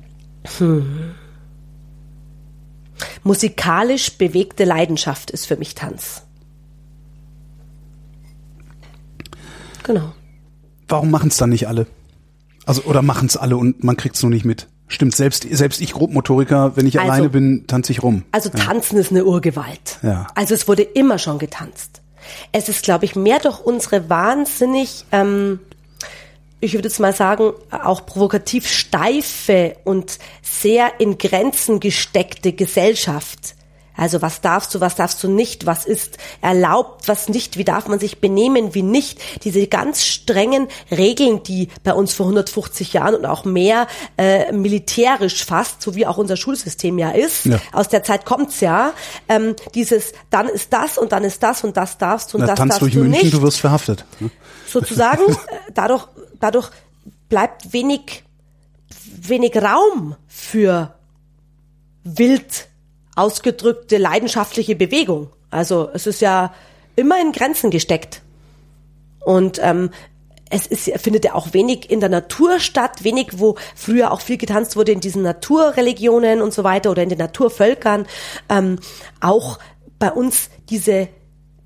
musikalisch 3.25 4.17
bewegte 4.17 4.63
Leidenschaft 4.63 5.33
ist 5.33 5.47
für 5.47 5.57
mich 5.57 5.75
Tanz. 5.75 6.23
Genau. 9.83 10.13
Warum 10.87 11.11
machen 11.11 11.29
es 11.29 11.39
dann 11.39 11.51
nicht 11.51 11.67
alle? 11.67 11.89
Also 12.65 12.83
oder 12.83 13.03
machen 13.03 13.27
es 13.27 13.37
alle 13.37 13.57
und 13.57 13.83
man 13.83 13.97
kriegt 13.97 14.15
es 14.15 14.23
nur 14.23 14.31
nicht 14.31 14.45
mit? 14.45 14.69
Stimmt, 14.87 15.17
selbst, 15.17 15.45
selbst 15.51 15.81
ich 15.81 15.95
Grobmotoriker, 15.95 16.77
wenn 16.77 16.87
ich 16.87 17.01
also, 17.01 17.11
alleine 17.11 17.31
bin, 17.31 17.67
tanze 17.67 17.91
ich 17.91 18.05
rum. 18.05 18.23
Also 18.31 18.49
tanzen 18.49 18.97
ist 18.97 19.11
eine 19.11 19.25
Urgewalt. 19.25 19.99
Ja. 20.03 20.29
Also 20.37 20.55
es 20.55 20.69
wurde 20.69 20.83
immer 20.83 21.19
schon 21.19 21.41
getanzt. 21.41 22.01
Es 22.53 22.69
ist, 22.69 22.85
glaube 22.85 23.07
ich, 23.07 23.17
mehr 23.17 23.41
durch 23.41 23.59
unsere 23.59 24.09
wahnsinnig 24.09 25.05
ähm, 25.11 25.59
ich 26.63 26.75
würde 26.75 26.89
jetzt 26.89 27.01
mal 27.01 27.13
sagen, 27.13 27.53
auch 27.71 28.07
provokativ 28.07 28.69
steife 28.69 29.77
und 29.83 30.19
sehr 30.43 31.01
in 31.01 31.19
Grenzen 31.19 31.81
gesteckte 31.81 32.53
Gesellschaft. 32.53 33.57
Also 33.97 34.23
was 34.23 34.41
darfst 34.41 34.75
du, 34.75 34.81
was 34.81 34.95
darfst 34.95 35.23
du 35.23 35.29
nicht, 35.29 35.67
was 35.67 35.85
ist 35.85 36.19
erlaubt, 36.41 37.09
was 37.09 37.29
nicht, 37.29 37.59
wie 37.59 37.65
darf 37.65 37.89
man 37.89 37.99
sich 37.99 38.21
benehmen, 38.21 38.75
wie 38.75 38.83
nicht. 38.83 39.21
Diese 39.45 39.67
ganz 39.67 40.05
strengen 40.05 40.69
Regeln, 40.91 41.43
die 41.43 41.69
bei 41.85 41.93
uns 41.93 42.15
vor 42.15 42.27
150 42.27 42.93
Jahren 42.93 43.15
und 43.15 43.27
auch 43.27 43.45
mehr 43.45 43.87
äh, 44.17 44.53
militärisch 44.53 45.45
fast, 45.45 45.83
so 45.83 45.95
wie 45.95 46.07
auch 46.07 46.17
unser 46.17 46.37
Schulsystem 46.37 46.99
ja 46.99 47.11
ist, 47.11 47.47
ja. 47.47 47.59
aus 47.73 47.89
der 47.89 48.03
Zeit 48.03 48.25
kommt's 48.25 48.61
ja, 48.61 48.93
ähm, 49.29 49.57
dieses, 49.75 50.13
dann 50.31 50.49
ist 50.49 50.73
das 50.73 50.99
und 50.99 51.13
dann 51.13 51.25
ist 51.25 51.43
das 51.43 51.65
und 51.65 51.77
das 51.77 51.99
darfst 51.99 52.33
du 52.33 52.39
und 52.39 52.43
Na, 52.43 52.55
das 52.55 52.59
darfst 52.59 52.81
durch 52.81 52.93
du 52.95 53.01
München, 53.01 53.23
nicht. 53.23 53.35
Du 53.35 53.43
wirst 53.43 53.61
verhaftet. 53.61 54.05
Ne? 54.21 54.31
Sozusagen, 54.67 55.23
äh, 55.33 55.73
dadurch 55.75 56.07
dadurch 56.43 56.71
bleibt 57.29 57.73
wenig, 57.73 58.25
wenig 59.07 59.57
Raum 59.57 60.17
für 60.27 60.95
wild 62.05 62.69
ausgedrückte 63.15 63.99
leidenschaftliche 63.99 64.77
Bewegung. 64.77 65.31
Also 65.51 65.91
es 65.93 66.07
ist 66.07 66.21
ja 66.21 66.55
immer 66.97 67.21
in 67.21 67.33
Grenzen 67.33 67.71
gesteckt. 67.71 68.23
Und 69.25 69.61
ähm, 69.63 69.91
es 70.51 70.67
ist, 70.67 70.91
findet 71.01 71.25
ja 71.25 71.35
auch 71.35 71.55
wenig 71.55 71.91
in 71.91 72.01
der 72.01 72.11
Natur 72.11 72.61
statt, 72.61 73.05
wenig, 73.05 73.39
wo 73.39 73.57
früher 73.75 74.13
auch 74.13 74.21
viel 74.21 74.37
getanzt 74.37 74.77
wurde 74.77 74.93
in 74.93 75.01
diesen 75.01 75.23
Naturreligionen 75.23 76.43
und 76.43 76.53
so 76.53 76.63
weiter 76.63 76.91
oder 76.91 77.03
in 77.03 77.09
den 77.09 77.19
Naturvölkern. 77.19 78.07
Ähm, 78.51 78.79
auch 79.21 79.59
bei 79.99 80.11
uns 80.11 80.51
diese 80.69 81.09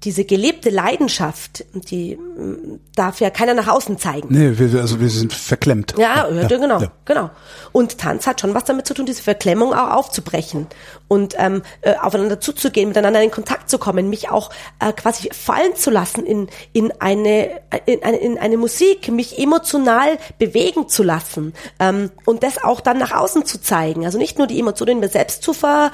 diese 0.04 0.24
gelebte 0.24 0.70
Leidenschaft, 0.70 1.64
die 1.72 2.16
mm, 2.16 2.80
darf 2.94 3.20
ja 3.20 3.30
keiner 3.30 3.54
nach 3.54 3.68
außen 3.68 3.98
zeigen. 3.98 4.28
Nee, 4.30 4.58
wir, 4.58 4.80
also 4.80 5.00
wir 5.00 5.08
sind 5.08 5.32
verklemmt. 5.32 5.94
Ja, 5.96 6.28
ja, 6.28 6.42
ja 6.42 6.48
genau, 6.48 6.80
ja. 6.80 6.92
genau. 7.04 7.30
Und 7.72 7.98
Tanz 7.98 8.26
hat 8.26 8.40
schon 8.40 8.54
was 8.54 8.64
damit 8.64 8.86
zu 8.86 8.94
tun, 8.94 9.06
diese 9.06 9.22
Verklemmung 9.22 9.72
auch 9.72 9.92
aufzubrechen 9.92 10.66
und 11.08 11.34
ähm, 11.38 11.62
äh, 11.80 11.94
aufeinander 12.00 12.40
zuzugehen, 12.40 12.88
miteinander 12.88 13.22
in 13.22 13.30
Kontakt 13.30 13.70
zu 13.70 13.78
kommen, 13.78 14.10
mich 14.10 14.28
auch 14.30 14.50
äh, 14.80 14.92
quasi 14.92 15.30
fallen 15.32 15.74
zu 15.76 15.90
lassen 15.90 16.24
in 16.26 16.48
in 16.72 16.92
eine 17.00 17.62
in 17.86 18.02
eine, 18.02 18.18
in 18.18 18.38
eine 18.38 18.56
Musik, 18.58 19.10
mich 19.10 19.38
emotional 19.38 20.18
bewegen 20.38 20.88
zu 20.88 21.02
lassen 21.02 21.54
ähm, 21.80 22.10
und 22.26 22.42
das 22.42 22.62
auch 22.62 22.80
dann 22.80 22.98
nach 22.98 23.12
außen 23.12 23.46
zu 23.46 23.60
zeigen. 23.60 24.04
Also 24.04 24.18
nicht 24.18 24.38
nur 24.38 24.46
die 24.46 24.60
Emotionen 24.60 24.92
in 24.92 25.00
mir 25.00 25.08
selbst 25.08 25.42
zu 25.42 25.52
ver, 25.52 25.90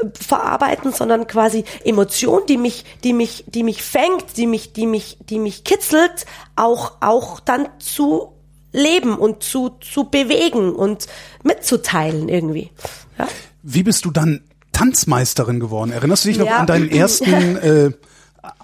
äh, 0.00 0.06
verarbeiten, 0.18 0.92
sondern 0.92 1.26
quasi 1.26 1.64
Emotionen, 1.84 2.46
die 2.46 2.56
mich 2.56 2.84
die 3.02 3.12
mich 3.12 3.39
die 3.46 3.62
mich 3.62 3.82
fängt, 3.82 4.36
die 4.36 4.46
mich, 4.46 4.72
die 4.72 4.86
mich, 4.86 5.18
die 5.20 5.38
mich 5.38 5.64
kitzelt, 5.64 6.26
auch, 6.56 6.92
auch 7.00 7.40
dann 7.40 7.68
zu 7.78 8.32
leben 8.72 9.16
und 9.16 9.42
zu, 9.42 9.70
zu 9.80 10.04
bewegen 10.04 10.74
und 10.74 11.06
mitzuteilen 11.42 12.28
irgendwie. 12.28 12.70
Ja? 13.18 13.28
Wie 13.62 13.82
bist 13.82 14.04
du 14.04 14.10
dann 14.10 14.42
Tanzmeisterin 14.72 15.60
geworden? 15.60 15.90
Erinnerst 15.92 16.24
du 16.24 16.28
dich 16.28 16.38
noch 16.38 16.46
ja. 16.46 16.58
an 16.58 16.66
deinen 16.66 16.90
ersten 16.92 17.56
äh, 17.56 17.90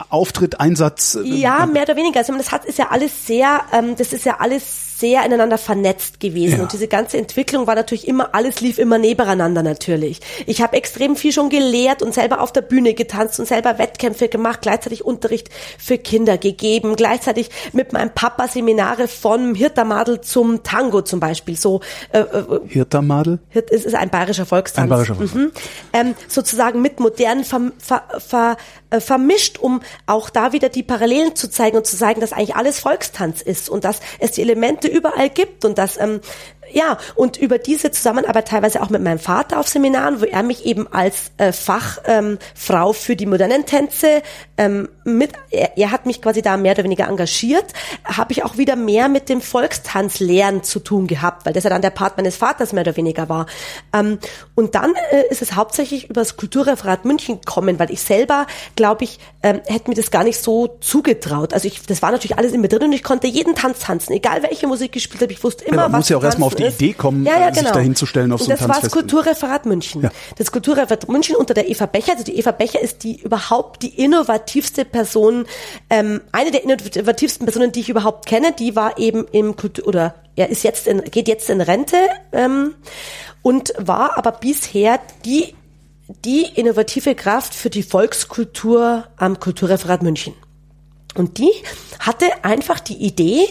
Auftritt, 0.09 0.61
Einsatz? 0.61 1.17
Äh, 1.17 1.25
ja, 1.25 1.67
mehr 1.67 1.83
oder 1.83 1.97
weniger. 1.97 2.21
Also 2.21 2.37
das 2.37 2.53
hat 2.53 2.65
ist 2.65 2.79
ja 2.79 2.89
alles 2.91 3.27
sehr, 3.27 3.63
ähm, 3.73 3.97
das 3.97 4.13
ist 4.13 4.25
ja 4.25 4.39
alles 4.39 4.86
sehr 4.99 5.25
ineinander 5.27 5.59
vernetzt 5.59 6.21
gewesen. 6.21 6.57
Ja. 6.57 6.63
Und 6.63 6.73
diese 6.73 6.89
ganze 6.89 7.19
Entwicklung 7.19 7.67
war 7.67 7.75
natürlich 7.75 8.09
immer, 8.09 8.35
alles 8.35 8.61
lief 8.61 8.79
immer 8.79 8.97
nebeneinander 8.97 9.63
natürlich. 9.63 10.21
Ich 10.47 10.63
habe 10.63 10.77
extrem 10.77 11.17
viel 11.17 11.33
schon 11.33 11.51
gelehrt 11.51 12.03
und 12.03 12.15
selber 12.15 12.41
auf 12.41 12.51
der 12.51 12.63
Bühne 12.63 12.95
getanzt 12.95 13.39
und 13.39 13.47
selber 13.47 13.79
Wettkämpfe 13.79 14.29
gemacht, 14.29 14.61
gleichzeitig 14.63 15.05
Unterricht 15.05 15.51
für 15.79 15.99
Kinder 15.99 16.39
gegeben, 16.39 16.97
gleichzeitig 16.97 17.51
mit 17.73 17.93
meinem 17.93 18.11
Papa 18.11 18.49
Seminare 18.49 19.07
von 19.07 19.55
Hirtermadel 19.55 20.23
zum 20.23 20.63
Tango 20.63 21.03
zum 21.03 21.21
Beispiel. 21.21 21.57
So 21.57 21.81
äh, 22.13 22.21
äh 22.21 22.61
Hirtermadel? 22.67 23.39
Hirt, 23.51 23.71
es 23.71 23.85
ist 23.85 23.95
ein 23.95 24.09
bayerischer 24.09 24.47
Volkstanz. 24.47 24.85
Ein 24.85 24.89
bayerischer 24.89 25.15
Volkstanz. 25.17 25.45
Mhm. 25.45 25.53
Ähm, 25.93 26.15
sozusagen 26.29 26.81
mit 26.81 27.01
modernen 27.01 27.45
ver, 27.45 27.73
ver, 27.79 28.05
ver, 28.19 28.57
äh, 28.97 29.01
vermischt, 29.01 29.59
um 29.59 29.81
auch 30.07 30.31
da 30.31 30.53
wieder 30.53 30.69
die 30.69 30.83
Parallelen 30.83 31.37
zu 31.37 31.49
zeigen 31.49 31.77
und 31.77 31.87
zu 31.87 31.97
zeigen, 31.97 32.21
dass 32.21 32.33
eigentlich 32.33 32.57
alles 32.57 32.81
Volkstanz 32.81 33.43
ist 33.43 33.69
und 33.69 33.85
dass 33.85 34.01
es 34.19 34.33
die 34.33 34.43
Elemente 34.43 34.89
überall 34.89 35.31
gibt 35.31 35.65
und 35.65 35.79
dass 35.79 35.99
ähm, 35.99 36.21
Ja, 36.73 36.99
und 37.15 37.37
über 37.37 37.59
diese 37.59 37.91
Zusammenarbeit 37.91 38.49
teilweise 38.49 38.83
auch 38.83 38.91
mit 38.91 39.03
meinem 39.03 39.19
Vater 39.19 39.61
auf 39.61 39.69
Seminaren, 39.69 40.21
wo 40.21 40.25
er 40.25 40.43
mich 40.43 40.67
eben 40.67 40.93
als 40.93 41.31
äh, 41.39 41.53
Fachfrau 41.53 42.89
ähm, 42.89 42.95
für 42.95 43.17
die 43.17 43.27
modernen 43.27 43.67
Tänze 43.67 44.23
ähm, 44.59 44.89
mit, 45.05 45.33
er, 45.51 45.77
er 45.77 45.91
hat 45.91 46.07
mich 46.07 46.21
quasi 46.21 46.43
da 46.43 46.57
mehr 46.57 46.73
oder 46.73 46.85
weniger 46.85 47.09
engagiert, 47.09 47.67
habe 48.05 48.33
ich 48.33 48.45
auch 48.45 48.57
wieder 48.57 48.77
mehr 48.77 49.09
mit 49.09 49.29
dem 49.29 49.41
Volkstanzlehren 49.41 50.63
zu 50.63 50.81
tun 50.81 51.07
gehabt, 51.07 51.47
weil 51.47 51.53
das 51.53 51.65
ja 51.65 51.71
dann 51.71 51.83
der 51.83 51.91
Part 51.91 52.17
meines 52.17 52.37
Vaters 52.37 52.73
mehr 52.73 52.83
oder 52.83 52.97
weniger 52.97 53.29
war. 53.29 53.47
Ähm, 53.93 54.19
und 54.55 54.75
dann 54.75 54.95
äh, 55.11 55.23
ist 55.31 55.43
es 55.43 55.55
hauptsächlich 55.55 56.11
über 56.11 56.21
das 56.21 56.37
Kulturreferat 56.37 57.05
München 57.05 57.41
gekommen, 57.41 57.79
weil 57.79 57.91
ich 57.91 58.01
selber, 58.01 58.47
glaube 58.75 59.05
ich, 59.05 59.19
ähm, 59.43 59.61
hätte 59.67 59.89
mir 59.89 59.97
das 59.97 60.11
gar 60.11 60.25
nicht 60.25 60.43
so 60.43 60.79
zugetraut. 60.81 61.55
Also 61.55 61.69
ich, 61.69 61.83
das 61.87 62.03
war 62.03 62.11
natürlich 62.11 62.37
alles 62.39 62.53
in 62.53 62.61
mir 62.61 62.69
drin 62.69 62.85
und 62.85 62.93
ich 62.93 63.05
konnte 63.05 63.27
jeden 63.27 63.55
Tanz 63.55 63.81
tanzen, 63.81 64.13
egal 64.13 64.43
welche 64.43 64.67
Musik 64.67 64.93
gespielt 64.93 65.23
habe, 65.23 65.33
ich 65.33 65.43
wusste 65.45 65.65
immer, 65.65 65.83
man 65.83 65.93
was 65.93 65.99
muss 65.99 66.09
ja 66.09 66.17
auch 66.17 66.25
erstmal 66.25 66.49
auf 66.49 66.56
die. 66.57 66.65
Idee 66.65 66.93
kommen, 66.93 67.25
ja, 67.25 67.39
ja, 67.39 67.51
genau. 67.51 67.63
sich 67.63 67.71
dahinzustellen 67.71 68.33
auf 68.33 68.41
und 68.41 68.47
so 68.47 68.53
ein 68.53 68.59
Das 68.59 68.69
war 68.69 68.81
das 68.81 68.91
Kulturreferat 68.91 69.67
München. 69.67 70.03
Ja. 70.03 70.11
Das 70.37 70.51
Kulturreferat 70.53 71.09
München 71.09 71.37
unter 71.37 71.55
der 71.55 71.69
Eva 71.69 71.87
Becher. 71.87 72.13
Also 72.13 72.25
die 72.25 72.39
Eva 72.39 72.51
Becher 72.53 72.81
ist 72.81 73.05
die 73.05 73.21
überhaupt 73.23 73.83
die 73.83 74.03
innovativste 74.03 74.85
Person, 74.85 75.47
ähm, 75.91 76.21
eine 76.33 76.51
der 76.51 76.65
innovativsten 76.65 77.47
Personen, 77.47 77.73
die 77.73 77.81
ich 77.81 77.89
überhaupt 77.89 78.27
kenne. 78.27 78.53
Die 78.59 78.77
war 78.77 78.99
eben 78.99 79.27
im 79.33 79.57
Kultur 79.57 79.87
oder 79.87 80.15
er 80.37 80.51
ist 80.51 80.63
jetzt 80.65 80.87
in, 80.87 81.03
geht 81.05 81.29
jetzt 81.29 81.49
in 81.51 81.61
Rente 81.61 81.97
ähm, 82.33 82.75
und 83.43 83.73
war 83.79 84.19
aber 84.19 84.33
bisher 84.33 85.01
die 85.25 85.55
die 86.25 86.47
innovative 86.55 87.15
Kraft 87.17 87.55
für 87.55 87.71
die 87.71 87.83
Volkskultur 87.83 89.09
am 89.17 89.41
Kulturreferat 89.41 90.03
München. 90.03 90.35
Und 91.17 91.39
die 91.39 91.51
hatte 91.99 92.27
einfach 92.43 92.81
die 92.81 92.97
Idee, 92.97 93.49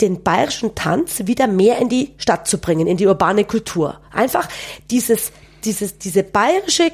den 0.00 0.22
bayerischen 0.22 0.74
Tanz 0.74 1.22
wieder 1.26 1.46
mehr 1.46 1.78
in 1.78 1.88
die 1.88 2.14
Stadt 2.18 2.46
zu 2.46 2.58
bringen, 2.58 2.86
in 2.86 2.96
die 2.96 3.06
urbane 3.06 3.44
Kultur. 3.44 4.00
Einfach 4.12 4.48
dieses, 4.90 5.32
dieses, 5.64 5.98
diese 5.98 6.22
bayerische 6.22 6.92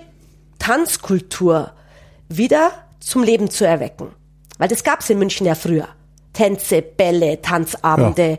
Tanzkultur 0.59 1.73
wieder 2.29 2.73
zum 3.01 3.23
Leben 3.23 3.51
zu 3.51 3.67
erwecken. 3.67 4.09
Weil 4.59 4.69
das 4.69 4.85
gab's 4.85 5.11
in 5.11 5.19
München 5.19 5.47
ja 5.47 5.55
früher. 5.55 5.89
Tänze, 6.33 6.83
Bälle, 6.83 7.41
Tanzabende. 7.43 8.31
Ja. 8.31 8.37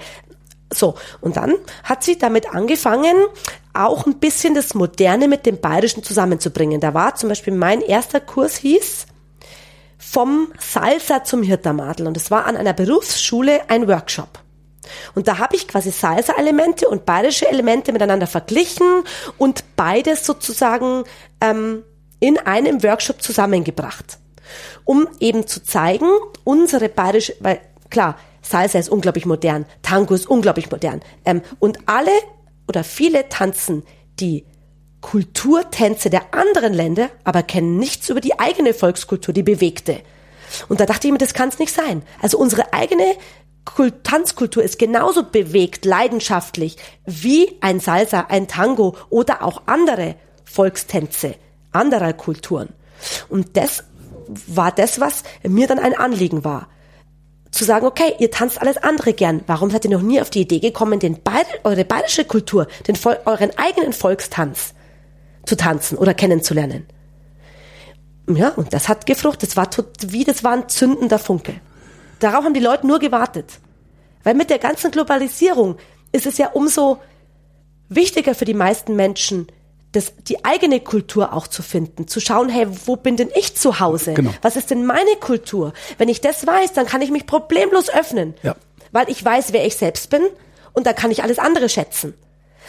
So. 0.73 0.95
Und 1.21 1.37
dann 1.37 1.53
hat 1.83 2.03
sie 2.03 2.17
damit 2.17 2.53
angefangen, 2.53 3.15
auch 3.73 4.05
ein 4.05 4.19
bisschen 4.19 4.55
das 4.55 4.73
Moderne 4.73 5.27
mit 5.27 5.45
dem 5.45 5.59
Bayerischen 5.59 6.03
zusammenzubringen. 6.03 6.79
Da 6.79 6.93
war 6.93 7.15
zum 7.15 7.29
Beispiel 7.29 7.53
mein 7.53 7.81
erster 7.81 8.19
Kurs 8.19 8.55
hieß, 8.55 9.05
vom 10.11 10.51
Salsa 10.59 11.23
zum 11.23 11.43
Hirtermadel 11.43 12.07
und 12.07 12.15
es 12.15 12.31
war 12.31 12.45
an 12.45 12.55
einer 12.55 12.73
Berufsschule 12.73 13.69
ein 13.69 13.87
Workshop. 13.87 14.39
Und 15.15 15.27
da 15.27 15.39
habe 15.39 15.55
ich 15.55 15.67
quasi 15.67 15.91
Salsa-Elemente 15.91 16.87
und 16.87 17.05
bayerische 17.05 17.49
Elemente 17.49 17.91
miteinander 17.91 18.27
verglichen 18.27 19.03
und 19.37 19.63
beides 19.75 20.25
sozusagen 20.25 21.03
ähm, 21.41 21.83
in 22.19 22.37
einem 22.37 22.83
Workshop 22.83 23.21
zusammengebracht, 23.21 24.19
um 24.83 25.07
eben 25.19 25.47
zu 25.47 25.63
zeigen, 25.63 26.07
unsere 26.43 26.87
bayerische, 26.87 27.35
weil 27.39 27.59
klar, 27.89 28.15
Salsa 28.43 28.77
ist 28.77 28.89
unglaublich 28.89 29.25
modern, 29.25 29.65
Tango 29.81 30.13
ist 30.13 30.27
unglaublich 30.27 30.69
modern 30.69 31.01
ähm, 31.25 31.41
und 31.59 31.79
alle 31.87 32.11
oder 32.67 32.83
viele 32.83 33.27
tanzen 33.27 33.83
die 34.19 34.45
Kulturtänze 35.05 36.09
der 36.09 36.33
anderen 36.33 36.73
Länder, 36.73 37.11
aber 37.23 37.43
kennen 37.43 37.77
nichts 37.77 38.09
über 38.09 38.21
die 38.21 38.39
eigene 38.39 38.73
Volkskultur, 38.73 39.35
die 39.35 39.43
bewegte. 39.43 39.99
Und 40.67 40.79
da 40.79 40.87
dachte 40.87 41.05
ich 41.05 41.13
mir, 41.13 41.19
das 41.19 41.35
kann 41.35 41.49
es 41.49 41.59
nicht 41.59 41.71
sein. 41.71 42.01
Also 42.23 42.39
unsere 42.39 42.73
eigene 42.73 43.13
Tanzkultur 44.01 44.63
ist 44.63 44.79
genauso 44.79 45.21
bewegt, 45.21 45.85
leidenschaftlich 45.85 46.77
wie 47.05 47.55
ein 47.61 47.79
Salsa, 47.79 48.21
ein 48.29 48.47
Tango 48.47 48.95
oder 49.11 49.43
auch 49.43 49.61
andere 49.67 50.15
Volkstänze 50.43 51.35
anderer 51.71 52.13
Kulturen. 52.13 52.69
Und 53.29 53.57
das 53.57 53.83
war 54.47 54.71
das, 54.71 54.99
was 54.99 55.21
mir 55.43 55.67
dann 55.67 55.77
ein 55.77 55.95
Anliegen 55.95 56.43
war. 56.43 56.67
Zu 57.51 57.63
sagen, 57.63 57.85
okay, 57.85 58.15
ihr 58.17 58.31
tanzt 58.31 58.59
alles 58.59 58.77
andere 58.77 59.13
gern. 59.13 59.43
Warum 59.45 59.69
seid 59.69 59.85
ihr 59.85 59.91
noch 59.91 60.01
nie 60.01 60.19
auf 60.19 60.31
die 60.31 60.41
Idee 60.41 60.59
gekommen, 60.59 60.99
den 60.99 61.21
Bayer, 61.21 61.45
eure 61.63 61.85
bayerische 61.85 62.25
Kultur, 62.25 62.65
den, 62.87 62.97
euren 63.25 63.55
eigenen 63.55 63.93
Volkstanz 63.93 64.73
zu 65.45 65.55
tanzen 65.55 65.97
oder 65.97 66.13
kennenzulernen. 66.13 66.85
Ja, 68.27 68.49
und 68.49 68.73
das 68.73 68.87
hat 68.87 69.05
gefruchtet. 69.05 69.49
Das 69.49 69.57
war 69.57 69.69
wie, 70.07 70.23
das 70.23 70.43
war 70.43 70.53
ein 70.53 70.69
zündender 70.69 71.19
Funke. 71.19 71.55
Darauf 72.19 72.43
haben 72.43 72.53
die 72.53 72.59
Leute 72.59 72.87
nur 72.87 72.99
gewartet. 72.99 73.59
Weil 74.23 74.33
mit 74.33 74.49
der 74.49 74.59
ganzen 74.59 74.91
Globalisierung 74.91 75.77
ist 76.11 76.25
es 76.25 76.37
ja 76.37 76.49
umso 76.49 76.99
wichtiger 77.89 78.33
für 78.33 78.45
die 78.45 78.55
meisten 78.55 78.95
Menschen, 78.95 79.47
das, 79.91 80.13
die 80.27 80.43
eigene 80.43 80.79
Kultur 80.79 81.33
auch 81.33 81.47
zu 81.47 81.61
finden, 81.61 82.07
zu 82.07 82.19
schauen, 82.19 82.49
hey, 82.49 82.67
wo 82.85 82.95
bin 82.95 83.15
denn 83.15 83.29
ich 83.35 83.55
zu 83.55 83.79
Hause? 83.79 84.13
Genau. 84.13 84.31
Was 84.41 84.57
ist 84.57 84.71
denn 84.71 84.85
meine 84.85 85.15
Kultur? 85.19 85.73
Wenn 85.97 86.09
ich 86.09 86.19
das 86.21 86.45
weiß, 86.45 86.73
dann 86.73 86.85
kann 86.85 87.01
ich 87.01 87.11
mich 87.11 87.25
problemlos 87.25 87.89
öffnen, 87.89 88.33
ja. 88.43 88.55
weil 88.91 89.09
ich 89.09 89.23
weiß, 89.23 89.53
wer 89.53 89.65
ich 89.65 89.77
selbst 89.77 90.09
bin 90.09 90.23
und 90.73 90.85
dann 90.85 90.95
kann 90.95 91.11
ich 91.11 91.23
alles 91.23 91.39
andere 91.39 91.69
schätzen. 91.69 92.13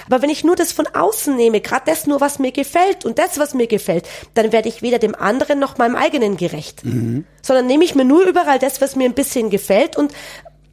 Aber 0.06 0.22
wenn 0.22 0.30
ich 0.30 0.44
nur 0.44 0.56
das 0.56 0.72
von 0.72 0.86
außen 0.86 1.36
nehme, 1.36 1.60
gerade 1.60 1.84
das 1.86 2.06
nur, 2.06 2.20
was 2.20 2.38
mir 2.38 2.52
gefällt 2.52 3.04
und 3.04 3.18
das, 3.18 3.38
was 3.38 3.54
mir 3.54 3.66
gefällt, 3.66 4.06
dann 4.34 4.52
werde 4.52 4.68
ich 4.68 4.82
weder 4.82 4.98
dem 4.98 5.14
anderen 5.14 5.58
noch 5.58 5.78
meinem 5.78 5.96
eigenen 5.96 6.36
gerecht. 6.36 6.84
Mhm. 6.84 7.24
Sondern 7.42 7.66
nehme 7.66 7.84
ich 7.84 7.94
mir 7.94 8.04
nur 8.04 8.26
überall 8.26 8.58
das, 8.58 8.80
was 8.80 8.96
mir 8.96 9.04
ein 9.04 9.14
bisschen 9.14 9.50
gefällt 9.50 9.96
und 9.96 10.12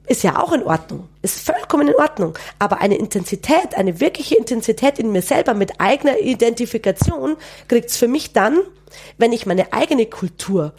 ist 0.08 0.24
ja 0.24 0.42
auch 0.42 0.52
in 0.52 0.64
Ordnung. 0.64 1.08
Ist 1.22 1.40
vollkommen 1.40 1.88
in 1.88 1.96
Ordnung. 1.96 2.38
Aber 2.60 2.82
eine 2.82 2.98
Intensität, 2.98 3.76
eine 3.76 4.00
wirkliche 4.00 4.36
Intensität 4.36 5.00
in 5.00 5.12
mir 5.12 5.22
selber 5.22 5.54
mit 5.54 5.80
eigener 5.80 6.20
Identifikation 6.20 7.38
kriegt's 7.68 7.98
für 7.98 8.08
mich 8.08 8.34
dann, 8.34 8.60
wenn 9.18 9.32
ich 9.32 9.46
meine 9.46 9.72
eigene 9.72 10.06
Kultur 10.06 10.74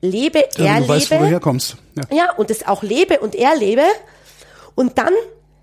lebe, 0.00 0.44
ja, 0.56 0.66
erlebe. 0.66 0.86
Du 0.86 0.88
weißt, 0.88 1.10
wo 1.10 1.18
du 1.18 1.26
herkommst. 1.26 1.76
Ja. 1.94 2.16
ja, 2.16 2.32
und 2.32 2.50
es 2.50 2.66
auch 2.66 2.82
lebe 2.82 3.20
und 3.20 3.34
erlebe. 3.34 3.84
Und 4.74 4.98
dann 4.98 5.12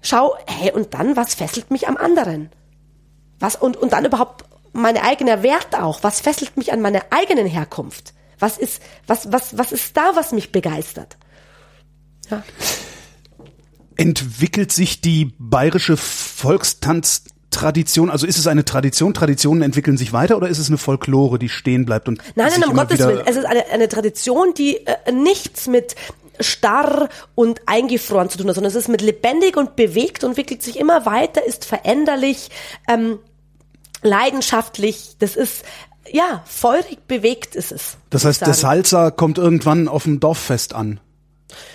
schau, 0.01 0.35
hey, 0.47 0.71
und 0.71 0.93
dann, 0.93 1.15
was 1.15 1.35
fesselt 1.35 1.71
mich 1.71 1.87
am 1.87 1.95
anderen? 1.97 2.49
Was, 3.39 3.55
und, 3.55 3.77
und 3.77 3.93
dann 3.93 4.05
überhaupt 4.05 4.45
mein 4.73 4.97
eigener 4.97 5.43
Wert 5.43 5.79
auch. 5.79 6.03
Was 6.03 6.19
fesselt 6.21 6.57
mich 6.57 6.73
an 6.73 6.81
meiner 6.81 7.03
eigenen 7.09 7.47
Herkunft? 7.47 8.13
Was 8.39 8.57
ist, 8.57 8.81
was, 9.07 9.31
was, 9.31 9.57
was 9.57 9.71
ist 9.71 9.95
da, 9.95 10.11
was 10.15 10.31
mich 10.31 10.51
begeistert? 10.51 11.17
Ja. 12.29 12.43
Entwickelt 13.95 14.71
sich 14.71 15.01
die 15.01 15.33
bayerische 15.37 15.97
Volkstanztradition, 15.97 18.09
also 18.09 18.25
ist 18.25 18.39
es 18.39 18.47
eine 18.47 18.65
Tradition, 18.65 19.13
Traditionen 19.13 19.61
entwickeln 19.61 19.97
sich 19.97 20.11
weiter 20.13 20.37
oder 20.37 20.47
ist 20.47 20.57
es 20.57 20.69
eine 20.69 20.79
Folklore, 20.79 21.37
die 21.37 21.49
stehen 21.49 21.85
bleibt 21.85 22.07
und 22.07 22.19
Nein, 22.35 22.51
nein, 22.59 22.69
um 22.69 22.75
Gottes 22.75 22.97
Willen. 22.99 23.21
Es 23.25 23.35
ist 23.35 23.45
eine, 23.45 23.67
eine 23.67 23.87
Tradition, 23.89 24.55
die 24.55 24.87
äh, 24.87 25.11
nichts 25.11 25.67
mit 25.67 25.95
starr 26.43 27.09
und 27.35 27.61
eingefroren 27.67 28.29
zu 28.29 28.37
tun 28.37 28.47
hat, 28.47 28.55
sondern 28.55 28.71
es 28.71 28.75
ist 28.75 28.87
mit 28.87 29.01
lebendig 29.01 29.57
und 29.57 29.75
bewegt 29.75 30.23
und 30.23 30.31
entwickelt 30.31 30.61
sich 30.61 30.79
immer 30.79 31.05
weiter, 31.05 31.45
ist 31.45 31.65
veränderlich, 31.65 32.49
ähm, 32.87 33.19
leidenschaftlich. 34.01 35.15
Das 35.19 35.35
ist 35.35 35.63
ja 36.11 36.43
feurig 36.45 36.99
bewegt 37.07 37.55
ist 37.55 37.71
es. 37.71 37.97
Das 38.09 38.25
heißt, 38.25 38.41
der 38.41 38.53
Salsa 38.53 39.11
kommt 39.11 39.37
irgendwann 39.37 39.87
auf 39.87 40.03
dem 40.03 40.19
Dorffest 40.19 40.73
an. 40.73 40.99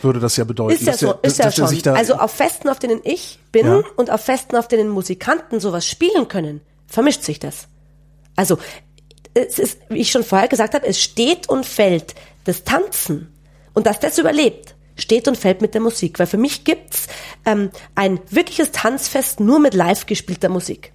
Würde 0.02 0.20
das 0.20 0.36
ja 0.36 0.44
bedeuten. 0.44 0.74
Ist 0.74 0.86
ja 0.86 0.96
so, 0.96 1.08
er, 1.08 1.24
ist 1.24 1.38
ja 1.38 1.52
schon. 1.52 1.68
also 1.94 2.14
auf 2.14 2.32
Festen, 2.32 2.68
auf 2.68 2.78
denen 2.78 3.00
ich 3.04 3.38
bin 3.52 3.66
ja. 3.66 3.82
und 3.96 4.10
auf 4.10 4.22
Festen, 4.22 4.56
auf 4.56 4.68
denen 4.68 4.88
Musikanten 4.88 5.60
sowas 5.60 5.86
spielen 5.86 6.28
können, 6.28 6.62
vermischt 6.86 7.22
sich 7.22 7.38
das. 7.38 7.68
Also 8.36 8.58
es 9.34 9.58
ist, 9.58 9.80
wie 9.90 9.98
ich 9.98 10.10
schon 10.10 10.24
vorher 10.24 10.48
gesagt 10.48 10.74
habe, 10.74 10.86
es 10.86 11.00
steht 11.00 11.48
und 11.48 11.66
fällt 11.66 12.14
das 12.44 12.64
Tanzen 12.64 13.32
und 13.76 13.86
dass 13.86 14.00
das 14.00 14.16
überlebt, 14.16 14.74
steht 14.96 15.28
und 15.28 15.36
fällt 15.36 15.60
mit 15.60 15.74
der 15.74 15.82
Musik. 15.82 16.18
Weil 16.18 16.26
für 16.26 16.38
mich 16.38 16.64
gibt's 16.64 17.08
ähm, 17.44 17.70
ein 17.94 18.18
wirkliches 18.30 18.72
Tanzfest 18.72 19.38
nur 19.38 19.58
mit 19.58 19.74
live 19.74 20.06
gespielter 20.06 20.48
Musik. 20.48 20.94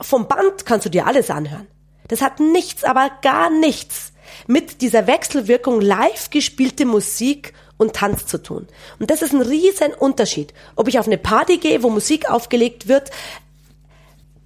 Vom 0.00 0.26
Band 0.26 0.64
kannst 0.64 0.86
du 0.86 0.90
dir 0.90 1.06
alles 1.06 1.28
anhören. 1.28 1.66
Das 2.08 2.22
hat 2.22 2.40
nichts, 2.40 2.82
aber 2.82 3.10
gar 3.20 3.50
nichts 3.50 4.14
mit 4.46 4.80
dieser 4.80 5.06
Wechselwirkung 5.06 5.82
live 5.82 6.30
gespielte 6.30 6.86
Musik 6.86 7.52
und 7.76 7.92
Tanz 7.92 8.24
zu 8.24 8.42
tun. 8.42 8.66
Und 8.98 9.10
das 9.10 9.20
ist 9.20 9.34
ein 9.34 9.42
riesen 9.42 9.92
Unterschied. 9.92 10.54
Ob 10.76 10.88
ich 10.88 10.98
auf 10.98 11.06
eine 11.06 11.18
Party 11.18 11.58
gehe, 11.58 11.82
wo 11.82 11.90
Musik 11.90 12.30
aufgelegt 12.30 12.88
wird, 12.88 13.10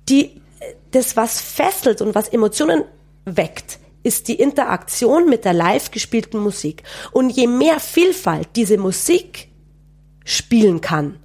die 0.09 0.43
das 0.91 1.17
was 1.17 1.41
fesselt 1.41 2.03
und 2.03 2.17
was 2.17 2.29
Emotionen 2.29 2.83
weckt, 3.25 3.79
ist 4.03 4.29
die 4.29 4.35
Interaktion 4.35 5.29
mit 5.29 5.45
der 5.45 5.53
live 5.53 5.91
gespielten 5.91 6.39
Musik. 6.39 6.83
Und 7.13 7.31
je 7.31 7.47
mehr 7.47 7.81
Vielfalt 7.81 8.49
diese 8.57 8.79
Musik 8.79 9.49
spielen 10.25 10.81
kann, 10.81 11.19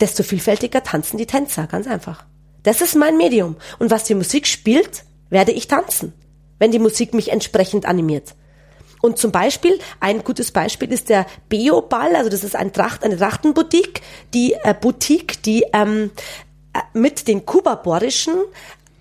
desto 0.00 0.22
vielfältiger 0.22 0.82
tanzen 0.82 1.18
die 1.18 1.26
Tänzer, 1.26 1.66
ganz 1.66 1.86
einfach. 1.86 2.24
Das 2.62 2.80
ist 2.80 2.96
mein 2.96 3.16
Medium. 3.16 3.56
Und 3.78 3.90
was 3.90 4.04
die 4.04 4.14
Musik 4.14 4.46
spielt, 4.46 5.04
werde 5.30 5.52
ich 5.52 5.68
tanzen, 5.68 6.12
wenn 6.58 6.72
die 6.72 6.78
Musik 6.78 7.14
mich 7.14 7.30
entsprechend 7.30 7.86
animiert. 7.86 8.34
Und 9.02 9.18
zum 9.18 9.30
Beispiel, 9.30 9.78
ein 10.00 10.24
gutes 10.24 10.50
Beispiel 10.50 10.90
ist 10.92 11.08
der 11.08 11.26
Beo-Ball, 11.48 12.16
also 12.16 12.30
das 12.30 12.44
ist 12.44 12.56
ein 12.56 12.72
Tracht, 12.72 13.04
eine 13.04 13.16
Trachtenboutique, 13.16 14.00
die 14.34 14.54
äh, 14.54 14.74
Boutique, 14.78 15.42
die 15.42 15.64
ähm, 15.72 16.10
mit 16.92 17.28
den 17.28 17.46
kubaborischen 17.46 18.34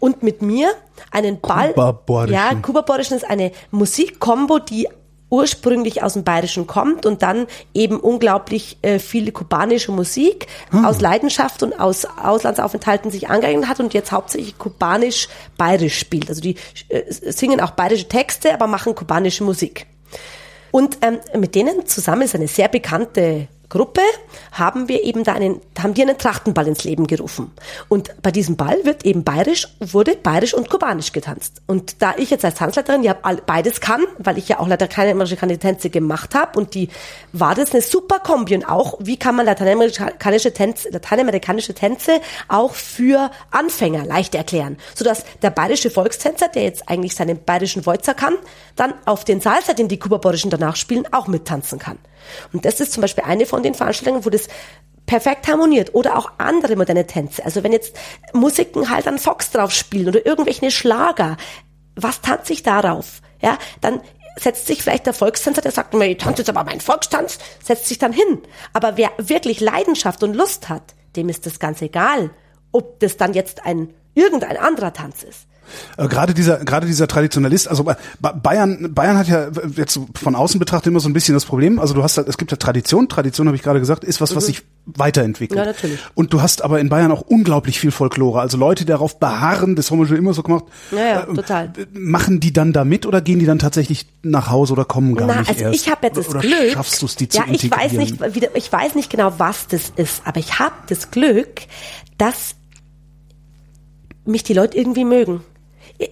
und 0.05 0.21
mit 0.21 0.43
mir 0.43 0.71
einen 1.09 1.41
Ball. 1.41 1.69
Kubaborischen. 1.69 2.35
Ja, 2.35 2.53
kubaborischen 2.53 3.17
ist 3.17 3.27
eine 3.27 3.51
Musikkombo, 3.71 4.59
die 4.59 4.87
ursprünglich 5.31 6.03
aus 6.03 6.13
dem 6.13 6.23
Bayerischen 6.23 6.67
kommt 6.67 7.07
und 7.07 7.23
dann 7.23 7.47
eben 7.73 7.99
unglaublich 7.99 8.77
äh, 8.83 8.99
viel 8.99 9.31
kubanische 9.31 9.91
Musik 9.91 10.45
hm. 10.69 10.85
aus 10.85 11.01
Leidenschaft 11.01 11.63
und 11.63 11.73
aus 11.79 12.05
Auslandsaufenthalten 12.05 13.09
sich 13.09 13.29
angeeignet 13.29 13.67
hat 13.67 13.79
und 13.79 13.95
jetzt 13.95 14.11
hauptsächlich 14.11 14.59
kubanisch-bayerisch 14.59 15.97
spielt. 15.97 16.29
Also 16.29 16.41
die 16.41 16.55
äh, 16.89 17.01
singen 17.09 17.59
auch 17.59 17.71
bayerische 17.71 18.07
Texte, 18.07 18.53
aber 18.53 18.67
machen 18.67 18.93
kubanische 18.93 19.43
Musik. 19.43 19.87
Und 20.69 20.99
ähm, 21.01 21.17
mit 21.35 21.55
denen 21.55 21.87
zusammen 21.87 22.21
ist 22.21 22.35
eine 22.35 22.47
sehr 22.47 22.67
bekannte 22.67 23.47
Gruppe 23.70 24.01
haben 24.51 24.88
wir 24.88 25.03
eben 25.03 25.24
da 25.24 25.34
einen, 25.34 25.61
haben 25.80 25.93
die 25.93 26.01
einen 26.01 26.18
Trachtenball 26.18 26.68
ins 26.68 26.84
Leben 26.84 27.07
gerufen. 27.07 27.51
Und 27.89 28.22
bei 28.22 28.32
diesem 28.32 28.55
Ball 28.55 28.78
wird 28.84 29.05
eben 29.05 29.24
bayerisch, 29.24 29.68
wurde 29.80 30.16
bayerisch 30.16 30.53
und 30.53 30.70
kubanisch 30.70 31.11
getanzt. 31.11 31.61
Und 31.68 32.01
da 32.01 32.13
ich 32.18 32.30
jetzt 32.30 32.45
als 32.45 32.55
Tanzleiterin 32.55 33.03
ja 33.03 33.13
beides 33.13 33.82
kann, 33.82 34.03
weil 34.18 34.38
ich 34.38 34.47
ja 34.49 34.59
auch 34.59 34.68
leider 34.68 34.88
keine 34.88 35.11
amerikanische 35.11 35.59
Tänze 35.59 35.89
gemacht 35.89 36.36
habe 36.36 36.57
und 36.57 36.74
die 36.76 36.89
war 37.34 37.55
das 37.55 37.72
eine 37.72 37.82
super 37.82 38.20
Kombi 38.20 38.55
und 38.55 38.66
auch, 38.66 38.97
wie 38.99 39.18
kann 39.18 39.36
man 39.36 39.45
lateinamerikanische 39.45 40.53
Tänze, 40.53 40.89
lateinamerikanische 40.89 41.74
Tänze 41.74 42.22
auch 42.47 42.74
für 42.74 43.32
Anfänger 43.51 44.05
leicht 44.05 44.36
erklären, 44.36 44.78
sodass 44.93 45.26
der 45.41 45.49
bayerische 45.49 45.89
Volkstänzer, 45.89 46.47
der 46.49 46.63
jetzt 46.63 46.89
eigentlich 46.89 47.16
seinen 47.16 47.43
bayerischen 47.43 47.86
Wolzer 47.86 48.13
kann, 48.13 48.36
dann 48.76 48.93
auf 49.05 49.26
den 49.26 49.41
Salsa, 49.41 49.74
den 49.74 49.88
die 49.88 49.99
kubaborischen 49.99 50.51
danach 50.51 50.76
spielen, 50.76 51.05
auch 51.11 51.28
mittanzen 51.28 51.80
kann. 51.80 51.97
Und 52.53 52.65
das 52.65 52.80
ist 52.80 52.93
zum 52.93 53.01
Beispiel 53.01 53.23
eine 53.23 53.45
von 53.45 53.63
den 53.63 53.73
Veranstaltungen, 53.73 54.26
wo 54.26 54.30
das 54.30 54.47
perfekt 55.05 55.47
harmoniert 55.47 55.93
oder 55.93 56.17
auch 56.17 56.32
andere 56.38 56.76
moderne 56.76 57.05
Tänze. 57.05 57.45
Also 57.45 57.63
wenn 57.63 57.71
jetzt 57.71 57.95
Musiken 58.34 58.89
halt 58.89 59.07
an 59.07 59.19
Fox 59.19 59.51
drauf 59.51 59.71
spielen 59.71 60.09
oder 60.09 60.26
irgendwelche 60.26 60.71
Schlager, 60.71 61.38
was 61.95 62.21
tanze 62.21 62.53
ich 62.53 62.63
darauf? 62.63 63.21
Ja, 63.41 63.57
dann 63.82 64.01
setzt 64.38 64.67
sich 64.67 64.84
vielleicht 64.84 65.05
der 65.05 65.13
Volkstänzer, 65.13 65.61
der 65.61 65.71
sagt, 65.71 65.93
ich 65.93 66.17
tanze 66.17 66.41
jetzt 66.41 66.49
aber 66.49 66.63
meinen 66.63 66.82
Volkstanz, 66.82 67.39
setzt 67.63 67.88
sich 67.88 67.99
dann 67.99 68.11
hin. 68.11 68.41
Aber 68.73 68.97
wer 68.97 69.11
wirklich 69.17 69.61
Leidenschaft 69.61 70.23
und 70.23 70.34
Lust 70.34 70.69
hat, 70.69 70.95
dem 71.15 71.30
ist 71.30 71.45
das 71.45 71.59
ganz 71.59 71.82
egal, 71.82 72.32
ob 72.71 72.99
das 72.99 73.17
dann 73.17 73.34
jetzt 73.34 73.65
ein 73.65 73.93
irgendein 74.13 74.57
anderer 74.57 74.93
Tanz 74.93 75.23
ist. 75.23 75.47
Äh, 75.97 76.07
gerade 76.07 76.34
dieser, 76.34 76.63
gerade 76.63 76.88
dieser 76.88 77.07
Traditionalist, 77.07 77.68
also 77.68 77.86
Bayern, 78.20 78.93
Bayern 78.93 79.18
hat 79.18 79.28
ja 79.28 79.47
jetzt 79.76 79.99
von 80.16 80.36
außen 80.36 80.59
betrachtet 80.59 80.88
immer 80.88 80.99
so 80.99 81.09
ein 81.09 81.13
bisschen 81.13 81.34
das 81.34 81.45
Problem. 81.45 81.80
Also 81.80 81.93
du 81.93 82.03
hast 82.03 82.18
halt, 82.18 82.28
es 82.28 82.38
gibt 82.38 82.51
ja 82.51 82.57
Tradition, 82.57 83.09
Tradition 83.09 83.47
habe 83.47 83.55
ich 83.55 83.63
gerade 83.63 83.80
gesagt, 83.80 84.03
ist 84.03 84.22
was, 84.22 84.32
mhm. 84.32 84.36
was 84.36 84.45
sich 84.47 84.63
weiterentwickelt. 84.86 85.57
Ja, 85.57 85.66
natürlich. 85.66 85.99
Und 86.13 86.34
du 86.34 86.41
hast 86.41 86.63
aber 86.63 86.80
in 86.80 86.89
Bayern 86.89 87.11
auch 87.11 87.22
unglaublich 87.22 87.80
viel 87.80 87.91
Folklore. 87.91 88.39
Also 88.39 88.57
Leute, 88.57 88.86
die 88.86 88.91
darauf 88.91 89.20
beharren, 89.20 89.76
das 89.76 89.89
haben 89.89 89.99
wir 89.99 90.07
schon 90.07 90.18
immer 90.18 90.34
so 90.34 90.43
gemacht. 90.43 90.66
Ja, 90.91 90.97
ja, 90.97 91.24
äh, 91.24 91.34
total. 91.34 91.74
Machen 91.93 92.39
die 92.39 92.53
dann 92.53 92.72
da 92.72 92.86
mit 92.86 93.05
oder 93.05 93.22
gehen 93.22 93.39
die 93.39 93.45
dann 93.45 93.59
tatsächlich 93.59 94.07
nach 94.22 94.49
Hause 94.49 94.74
oder 94.74 94.86
kommen 94.86 95.16
gar 95.16 95.28
Na, 95.28 95.39
nicht 95.39 95.49
also 95.49 95.63
erst? 95.63 95.76
ich 95.76 95.91
habe 95.91 96.07
jetzt 96.07 96.18
das 96.18 96.30
oder 96.30 96.39
Glück. 96.41 96.72
Schaffst 96.74 97.01
du 97.01 97.05
es, 97.07 97.16
die 97.16 97.30
zu 97.30 97.39
Ja, 97.39 97.45
ich 97.49 97.70
weiß 97.70 97.93
nicht, 97.93 98.20
wie, 98.36 98.47
ich 98.53 98.72
weiß 98.72 98.95
nicht 98.95 99.09
genau, 99.09 99.34
was 99.38 99.68
das 99.68 99.91
ist, 99.95 100.22
aber 100.26 100.39
ich 100.39 100.59
habe 100.59 100.76
das 100.88 101.11
Glück, 101.11 101.61
dass 102.18 102.55
mich 104.26 104.43
die 104.43 104.53
Leute 104.53 104.78
irgendwie 104.78 105.05
mögen 105.05 105.41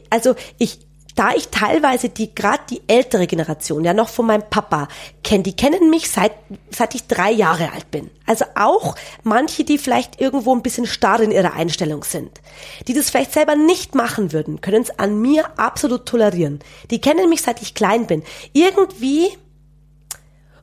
also 0.10 0.36
ich, 0.58 0.80
da 1.16 1.32
ich 1.36 1.50
teilweise 1.50 2.10
die 2.10 2.34
gerade 2.34 2.64
die 2.70 2.82
ältere 2.88 3.28
Generation 3.28 3.84
ja 3.84 3.94
noch 3.94 4.10
von 4.10 4.26
meinem 4.26 4.50
Papa 4.50 4.88
kenne, 5.24 5.44
die 5.44 5.56
kennen 5.56 5.90
mich 5.90 6.10
seit 6.10 6.32
seit 6.72 6.96
ich 6.96 7.08
drei 7.08 7.32
Jahre 7.32 7.72
alt 7.72 7.92
bin. 7.92 8.10
Also 8.26 8.46
auch 8.56 8.96
manche, 9.24 9.64
die 9.64 9.78
vielleicht 9.78 10.20
irgendwo 10.20 10.56
ein 10.56 10.64
bisschen 10.64 10.88
starr 10.88 11.20
in 11.22 11.32
ihrer 11.32 11.54
Einstellung 11.54 12.04
sind, 12.04 12.42
die 12.88 12.94
das 12.94 13.10
vielleicht 13.10 13.34
selber 13.34 13.56
nicht 13.56 13.96
machen 13.96 14.34
würden, 14.34 14.62
können 14.62 14.82
es 14.82 14.98
an 14.98 15.22
mir 15.22 15.60
absolut 15.60 16.06
tolerieren. 16.06 16.60
Die 16.90 17.02
kennen 17.02 17.30
mich 17.30 17.42
seit 17.42 17.62
ich 17.62 17.76
klein 17.76 18.08
bin. 18.08 18.24
Irgendwie 18.54 19.30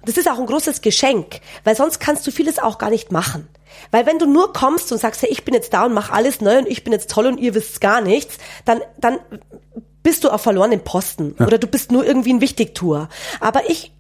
das 0.05 0.16
ist 0.16 0.28
auch 0.28 0.38
ein 0.38 0.46
großes 0.46 0.80
Geschenk, 0.80 1.40
weil 1.64 1.76
sonst 1.76 2.01
kannst 2.01 2.26
du 2.26 2.30
vieles 2.30 2.59
auch 2.59 2.78
gar 2.78 2.90
nicht 2.90 3.12
machen. 3.12 3.48
Weil 3.90 4.07
wenn 4.07 4.18
du 4.18 4.26
nur 4.26 4.53
kommst 4.53 4.90
und 4.92 4.98
sagst, 4.98 5.22
hey, 5.22 5.30
ich 5.30 5.44
bin 5.44 5.55
jetzt 5.55 5.72
da 5.72 5.84
und 5.84 5.94
mach 5.94 6.11
alles 6.11 6.40
neu 6.40 6.59
und 6.59 6.68
ich 6.68 6.84
bin 6.84 6.92
jetzt 6.92 7.11
toll 7.11 7.26
und 7.26 7.38
ihr 7.38 7.55
wisst 7.55 7.80
gar 7.80 8.01
nichts, 8.01 8.38
dann, 8.64 8.80
dann 8.98 9.18
bist 10.03 10.24
du 10.24 10.30
auf 10.30 10.42
verlorenen 10.42 10.82
Posten. 10.82 11.34
Ja. 11.38 11.46
Oder 11.46 11.59
du 11.59 11.66
bist 11.66 11.92
nur 11.92 12.05
irgendwie 12.05 12.32
ein 12.32 12.40
Wichtigtour. 12.40 13.09
Aber 13.40 13.68
ich, 13.68 13.92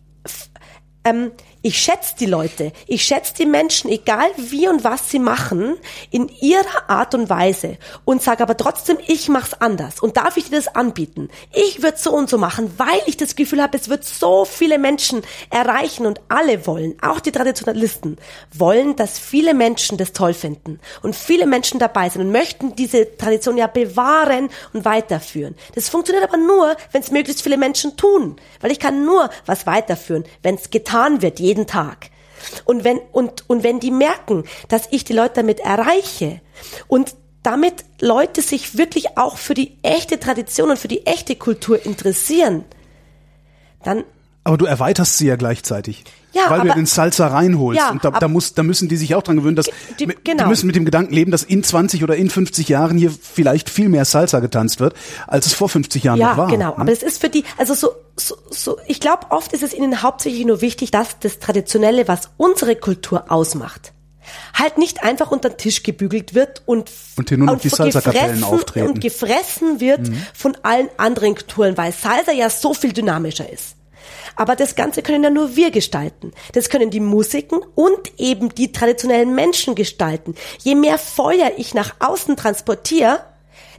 ähm, 1.04 1.32
ich 1.62 1.78
schätze 1.78 2.14
die 2.18 2.26
Leute, 2.26 2.72
ich 2.86 3.04
schätze 3.04 3.34
die 3.34 3.46
Menschen, 3.46 3.90
egal 3.90 4.28
wie 4.36 4.66
und 4.68 4.82
was 4.82 5.10
sie 5.10 5.18
machen, 5.18 5.76
in 6.10 6.28
ihrer 6.40 6.88
Art 6.88 7.14
und 7.14 7.28
Weise 7.28 7.76
und 8.04 8.22
sage 8.22 8.42
aber 8.42 8.56
trotzdem, 8.56 8.96
ich 9.06 9.28
mach's 9.28 9.54
anders 9.54 10.00
und 10.00 10.16
darf 10.16 10.36
ich 10.38 10.44
dir 10.44 10.56
das 10.56 10.74
anbieten? 10.74 11.28
Ich 11.52 11.82
würde 11.82 11.98
so 11.98 12.12
und 12.12 12.30
so 12.30 12.38
machen, 12.38 12.72
weil 12.78 13.00
ich 13.06 13.16
das 13.16 13.36
Gefühl 13.36 13.62
habe, 13.62 13.76
es 13.76 13.90
wird 13.90 14.04
so 14.04 14.44
viele 14.44 14.78
Menschen 14.78 15.22
erreichen 15.50 16.06
und 16.06 16.20
alle 16.28 16.66
wollen, 16.66 16.94
auch 17.02 17.20
die 17.20 17.32
Traditionalisten, 17.32 18.16
wollen, 18.56 18.96
dass 18.96 19.18
viele 19.18 19.52
Menschen 19.52 19.98
das 19.98 20.12
toll 20.12 20.32
finden 20.32 20.80
und 21.02 21.14
viele 21.14 21.46
Menschen 21.46 21.78
dabei 21.78 22.08
sind 22.08 22.22
und 22.22 22.32
möchten 22.32 22.74
diese 22.74 23.16
Tradition 23.18 23.58
ja 23.58 23.66
bewahren 23.66 24.48
und 24.72 24.86
weiterführen. 24.86 25.54
Das 25.74 25.90
funktioniert 25.90 26.26
aber 26.26 26.38
nur, 26.38 26.76
wenn 26.92 27.02
es 27.02 27.10
möglichst 27.10 27.42
viele 27.42 27.58
Menschen 27.58 27.96
tun, 27.98 28.36
weil 28.60 28.72
ich 28.72 28.78
kann 28.78 29.04
nur 29.04 29.28
was 29.44 29.66
weiterführen, 29.66 30.24
wenn 30.42 30.54
es 30.54 30.70
getan 30.70 31.20
wird, 31.20 31.38
jeden 31.50 31.66
Tag. 31.66 32.10
Und 32.64 32.84
wenn, 32.84 32.98
und, 33.12 33.48
und 33.48 33.62
wenn 33.64 33.80
die 33.80 33.90
merken, 33.90 34.44
dass 34.68 34.88
ich 34.90 35.04
die 35.04 35.12
Leute 35.12 35.34
damit 35.34 35.60
erreiche 35.60 36.40
und 36.88 37.14
damit 37.42 37.84
Leute 38.00 38.42
sich 38.42 38.78
wirklich 38.78 39.18
auch 39.18 39.36
für 39.36 39.54
die 39.54 39.78
echte 39.82 40.20
Tradition 40.20 40.70
und 40.70 40.78
für 40.78 40.88
die 40.88 41.06
echte 41.06 41.36
Kultur 41.36 41.84
interessieren, 41.84 42.64
dann. 43.82 44.04
Aber 44.44 44.56
du 44.56 44.66
erweiterst 44.66 45.18
sie 45.18 45.26
ja 45.26 45.36
gleichzeitig. 45.36 46.04
Ja, 46.32 46.42
weil 46.48 46.60
aber, 46.60 46.68
du 46.70 46.74
den 46.76 46.86
Salsa 46.86 47.26
reinholst. 47.26 47.80
Ja, 47.80 47.90
und 47.90 48.04
da, 48.04 48.10
da, 48.10 48.28
muss, 48.28 48.54
da 48.54 48.62
müssen 48.62 48.88
die 48.88 48.96
sich 48.96 49.14
auch 49.14 49.22
dran 49.22 49.36
gewöhnen, 49.36 49.56
dass 49.56 49.66
die, 49.98 50.06
genau. 50.06 50.44
die 50.44 50.48
müssen 50.48 50.66
mit 50.66 50.76
dem 50.76 50.84
Gedanken 50.84 51.12
leben, 51.12 51.30
dass 51.30 51.42
in 51.42 51.64
20 51.64 52.04
oder 52.04 52.16
in 52.16 52.30
50 52.30 52.68
Jahren 52.68 52.96
hier 52.96 53.10
vielleicht 53.10 53.68
viel 53.68 53.88
mehr 53.88 54.04
Salsa 54.04 54.40
getanzt 54.40 54.80
wird, 54.80 54.94
als 55.26 55.46
es 55.46 55.54
vor 55.54 55.68
50 55.68 56.04
Jahren 56.04 56.18
ja, 56.18 56.30
noch 56.30 56.36
war. 56.36 56.50
Ja, 56.50 56.56
genau. 56.56 56.70
Ne? 56.70 56.78
Aber 56.78 56.92
es 56.92 57.02
ist 57.02 57.20
für 57.20 57.28
die, 57.28 57.44
also 57.56 57.74
so, 57.74 57.90
so, 58.16 58.36
so 58.50 58.78
ich 58.86 59.00
glaube, 59.00 59.26
oft 59.30 59.52
ist 59.52 59.62
es 59.62 59.74
ihnen 59.74 60.02
hauptsächlich 60.02 60.46
nur 60.46 60.60
wichtig, 60.60 60.90
dass 60.90 61.18
das 61.18 61.38
Traditionelle, 61.40 62.06
was 62.06 62.30
unsere 62.36 62.76
Kultur 62.76 63.30
ausmacht, 63.30 63.92
halt 64.54 64.78
nicht 64.78 65.02
einfach 65.02 65.30
unter 65.30 65.50
den 65.50 65.58
Tisch 65.58 65.82
gebügelt 65.82 66.34
wird 66.34 66.62
und, 66.66 66.90
und 67.16 67.64
die 67.64 67.68
Salsa-Kapellen 67.68 68.44
auftreten. 68.44 68.88
Und 68.88 69.00
gefressen 69.00 69.80
wird 69.80 70.08
mhm. 70.08 70.22
von 70.34 70.56
allen 70.62 70.88
anderen 70.96 71.34
Kulturen, 71.34 71.76
weil 71.76 71.92
Salsa 71.92 72.32
ja 72.32 72.50
so 72.50 72.74
viel 72.74 72.92
dynamischer 72.92 73.50
ist. 73.50 73.76
Aber 74.40 74.56
das 74.56 74.74
Ganze 74.74 75.02
können 75.02 75.22
ja 75.22 75.28
nur 75.28 75.54
wir 75.54 75.70
gestalten. 75.70 76.32
Das 76.54 76.70
können 76.70 76.88
die 76.88 76.98
Musiken 76.98 77.60
und 77.74 78.18
eben 78.18 78.48
die 78.54 78.72
traditionellen 78.72 79.34
Menschen 79.34 79.74
gestalten. 79.74 80.34
Je 80.60 80.74
mehr 80.74 80.96
Feuer 80.96 81.52
ich 81.58 81.74
nach 81.74 81.96
außen 81.98 82.38
transportiere, 82.38 83.20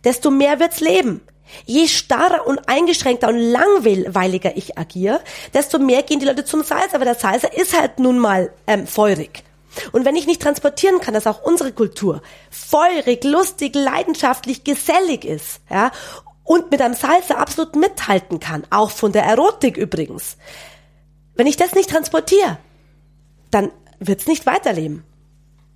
desto 0.04 0.30
mehr 0.30 0.60
wird's 0.60 0.80
leben. 0.80 1.22
Je 1.66 1.88
starrer 1.88 2.46
und 2.46 2.70
eingeschränkter 2.70 3.30
und 3.30 3.40
langweiliger 3.40 4.56
ich 4.56 4.78
agiere, 4.78 5.22
desto 5.52 5.80
mehr 5.80 6.04
gehen 6.04 6.20
die 6.20 6.28
Leute 6.28 6.46
zum 6.46 6.62
Salsa, 6.62 6.94
aber 6.94 7.06
der 7.06 7.16
Salsa 7.16 7.48
ist 7.48 7.76
halt 7.76 7.98
nun 7.98 8.20
mal 8.20 8.54
ähm, 8.68 8.86
feurig. 8.86 9.44
Und 9.94 10.06
wenn 10.06 10.16
ich 10.16 10.28
nicht 10.28 10.44
transportieren 10.44 11.00
kann, 11.00 11.16
dass 11.16 11.26
auch 11.26 11.42
unsere 11.42 11.72
Kultur 11.72 12.22
feurig, 12.52 13.24
lustig, 13.24 13.74
leidenschaftlich, 13.74 14.64
gesellig 14.64 15.26
ist, 15.26 15.60
ja, 15.72 15.92
und 16.52 16.70
mit 16.70 16.82
einem 16.82 16.96
Salsa 16.96 17.36
absolut 17.36 17.78
mithalten 17.78 18.42
kann, 18.42 18.68
auch 18.72 18.92
von 18.92 19.14
der 19.14 19.24
Erotik 19.24 19.78
übrigens. 19.78 20.36
Wenn 21.34 21.48
ich 21.48 21.56
das 21.56 21.76
nicht 21.76 21.90
transportiere, 21.90 22.58
dann 23.52 23.72
wird's 24.00 24.28
nicht 24.28 24.46
weiterleben. 24.46 25.06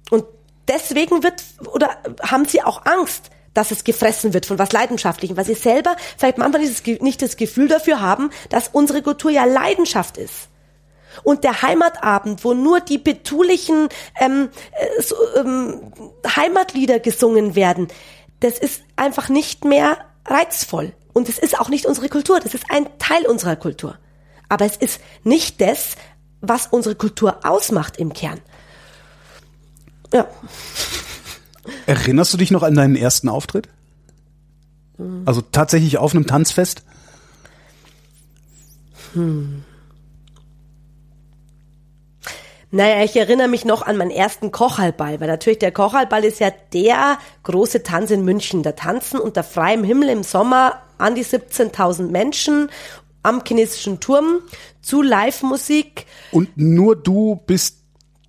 Und 0.09 0.25
deswegen 0.67 1.23
wird, 1.23 1.41
oder 1.71 1.95
haben 2.21 2.43
sie 2.43 2.61
auch 2.61 2.85
Angst, 2.85 3.29
dass 3.53 3.71
es 3.71 3.85
gefressen 3.85 4.33
wird 4.33 4.45
von 4.45 4.59
was 4.59 4.73
Leidenschaftlichem, 4.73 5.37
weil 5.37 5.45
sie 5.45 5.53
selber 5.53 5.95
vielleicht 6.17 6.39
manchmal 6.39 6.69
nicht 6.99 7.21
das 7.21 7.37
Gefühl 7.37 7.69
dafür 7.69 8.01
haben, 8.01 8.29
dass 8.49 8.67
unsere 8.67 9.01
Kultur 9.01 9.31
ja 9.31 9.45
Leidenschaft 9.45 10.17
ist. 10.17 10.49
Und 11.23 11.45
der 11.45 11.61
Heimatabend, 11.61 12.43
wo 12.43 12.53
nur 12.53 12.81
die 12.81 12.97
betulichen 12.97 13.87
ähm, 14.19 14.49
äh, 14.73 15.01
so, 15.01 15.15
ähm, 15.37 15.93
Heimatlieder 16.35 16.99
gesungen 16.99 17.55
werden, 17.55 17.87
das 18.41 18.59
ist 18.59 18.83
einfach 18.97 19.29
nicht 19.29 19.63
mehr 19.63 19.99
reizvoll. 20.25 20.93
Und 21.13 21.29
es 21.29 21.37
ist 21.37 21.59
auch 21.59 21.69
nicht 21.69 21.85
unsere 21.85 22.09
Kultur, 22.09 22.39
das 22.39 22.53
ist 22.53 22.65
ein 22.69 22.87
Teil 22.99 23.25
unserer 23.25 23.55
Kultur. 23.55 23.97
Aber 24.49 24.65
es 24.65 24.77
ist 24.77 24.99
nicht 25.23 25.61
das, 25.61 25.95
was 26.41 26.67
unsere 26.67 26.95
Kultur 26.95 27.39
ausmacht 27.45 27.97
im 27.97 28.13
Kern. 28.13 28.39
Ja. 30.13 30.27
Erinnerst 31.85 32.33
du 32.33 32.37
dich 32.37 32.51
noch 32.51 32.63
an 32.63 32.75
deinen 32.75 32.95
ersten 32.95 33.29
Auftritt? 33.29 33.69
Also 35.25 35.41
tatsächlich 35.41 35.97
auf 35.97 36.13
einem 36.13 36.25
Tanzfest? 36.25 36.83
Hm. 39.13 39.64
Naja, 42.75 43.05
ich 43.05 43.15
erinnere 43.15 43.47
mich 43.47 43.63
noch 43.63 43.83
an 43.83 43.95
meinen 43.95 44.11
ersten 44.11 44.51
Kochalball, 44.51 45.21
weil 45.21 45.29
natürlich 45.29 45.59
der 45.59 45.71
Kochalball 45.71 46.25
ist 46.25 46.41
ja 46.41 46.51
der 46.73 47.17
große 47.43 47.83
Tanz 47.83 48.11
in 48.11 48.25
München. 48.25 48.63
Da 48.63 48.73
tanzen 48.73 49.17
unter 49.17 49.43
freiem 49.43 49.85
Himmel 49.85 50.09
im 50.09 50.23
Sommer 50.23 50.81
an 50.97 51.15
die 51.15 51.23
17.000 51.23 52.09
Menschen 52.09 52.69
am 53.23 53.41
chinesischen 53.47 54.01
Turm 54.01 54.41
zu 54.81 55.01
Live-Musik. 55.01 56.05
Und 56.33 56.49
nur 56.57 56.97
du 56.97 57.39
bist 57.47 57.77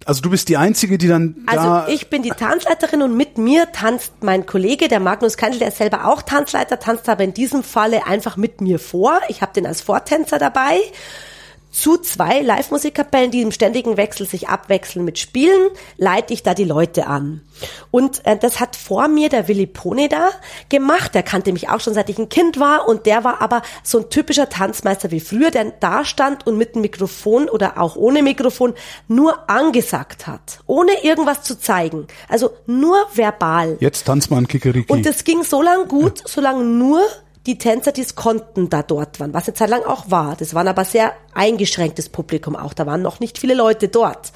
also 0.04 0.22
du 0.22 0.30
bist 0.30 0.48
die 0.48 0.56
Einzige, 0.56 0.96
die 0.96 1.08
dann 1.08 1.42
also 1.46 1.64
da... 1.64 1.80
Also 1.80 1.92
ich 1.92 2.08
bin 2.08 2.22
die 2.22 2.30
Tanzleiterin 2.30 3.02
und 3.02 3.16
mit 3.16 3.38
mir 3.38 3.72
tanzt 3.72 4.12
mein 4.22 4.46
Kollege, 4.46 4.86
der 4.86 5.00
Magnus 5.00 5.36
Kandel, 5.36 5.58
der 5.58 5.68
ist 5.68 5.78
selber 5.78 6.06
auch 6.06 6.22
Tanzleiter, 6.22 6.78
tanzt 6.78 7.08
aber 7.08 7.24
in 7.24 7.34
diesem 7.34 7.64
Falle 7.64 8.06
einfach 8.06 8.36
mit 8.36 8.60
mir 8.60 8.78
vor. 8.78 9.18
Ich 9.26 9.42
habe 9.42 9.52
den 9.52 9.66
als 9.66 9.80
Vortänzer 9.80 10.38
dabei 10.38 10.78
zu 11.76 11.98
zwei 11.98 12.40
Live-Musikkapellen, 12.40 13.30
die 13.30 13.42
im 13.42 13.52
ständigen 13.52 13.98
Wechsel 13.98 14.26
sich 14.26 14.48
abwechseln 14.48 15.04
mit 15.04 15.18
Spielen, 15.18 15.68
leite 15.98 16.32
ich 16.32 16.42
da 16.42 16.54
die 16.54 16.64
Leute 16.64 17.06
an. 17.06 17.42
Und 17.90 18.24
äh, 18.24 18.36
das 18.38 18.60
hat 18.60 18.76
vor 18.76 19.08
mir 19.08 19.28
der 19.28 19.46
Willi 19.46 19.66
Pone 19.66 20.08
da 20.08 20.30
gemacht. 20.70 21.14
Der 21.14 21.22
kannte 21.22 21.52
mich 21.52 21.68
auch 21.68 21.80
schon 21.80 21.92
seit 21.92 22.08
ich 22.08 22.18
ein 22.18 22.30
Kind 22.30 22.58
war 22.58 22.88
und 22.88 23.04
der 23.04 23.24
war 23.24 23.42
aber 23.42 23.60
so 23.82 23.98
ein 23.98 24.10
typischer 24.10 24.48
Tanzmeister 24.48 25.10
wie 25.10 25.20
früher, 25.20 25.50
der 25.50 25.66
da 25.78 26.04
stand 26.04 26.46
und 26.46 26.56
mit 26.56 26.74
dem 26.74 26.80
Mikrofon 26.80 27.48
oder 27.48 27.78
auch 27.78 27.96
ohne 27.96 28.22
Mikrofon 28.22 28.72
nur 29.06 29.48
angesagt 29.50 30.26
hat, 30.26 30.60
ohne 30.66 31.04
irgendwas 31.04 31.42
zu 31.42 31.58
zeigen. 31.58 32.06
Also 32.28 32.50
nur 32.66 32.96
verbal. 33.14 33.76
Jetzt 33.80 34.04
tanzt 34.04 34.30
man 34.30 34.48
Kikeriki. 34.48 34.90
Und 34.90 35.04
das 35.04 35.24
ging 35.24 35.42
so 35.42 35.60
lang 35.60 35.88
gut, 35.88 36.22
solange 36.24 36.64
nur 36.64 37.02
die 37.46 37.58
Tänzer, 37.58 37.92
die 37.92 38.02
es 38.02 38.16
konnten, 38.16 38.68
da 38.68 38.82
dort 38.82 39.20
waren, 39.20 39.32
was 39.32 39.46
eine 39.46 39.54
Zeit 39.54 39.70
lang 39.70 39.84
auch 39.84 40.10
war. 40.10 40.36
Das 40.36 40.54
waren 40.54 40.68
aber 40.68 40.84
sehr 40.84 41.12
eingeschränktes 41.32 42.08
Publikum 42.08 42.56
auch. 42.56 42.74
Da 42.74 42.86
waren 42.86 43.02
noch 43.02 43.20
nicht 43.20 43.38
viele 43.38 43.54
Leute 43.54 43.88
dort. 43.88 44.32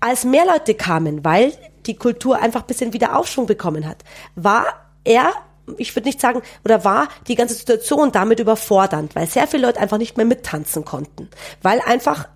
Als 0.00 0.24
mehr 0.24 0.44
Leute 0.44 0.74
kamen, 0.74 1.24
weil 1.24 1.52
die 1.86 1.96
Kultur 1.96 2.38
einfach 2.38 2.60
ein 2.60 2.66
bisschen 2.66 2.92
wieder 2.92 3.18
Aufschwung 3.18 3.46
bekommen 3.46 3.86
hat, 3.86 3.98
war 4.34 4.66
er 5.04 5.32
ich 5.78 5.96
würde 5.96 6.08
nicht 6.08 6.20
sagen, 6.20 6.42
oder 6.62 6.84
war 6.84 7.08
die 7.26 7.36
ganze 7.36 7.54
Situation 7.54 8.12
damit 8.12 8.38
überfordernd, 8.38 9.16
weil 9.16 9.26
sehr 9.26 9.46
viele 9.46 9.66
Leute 9.66 9.80
einfach 9.80 9.96
nicht 9.96 10.18
mehr 10.18 10.26
mittanzen 10.26 10.84
konnten. 10.84 11.30
Weil 11.62 11.80
einfach, 11.80 12.28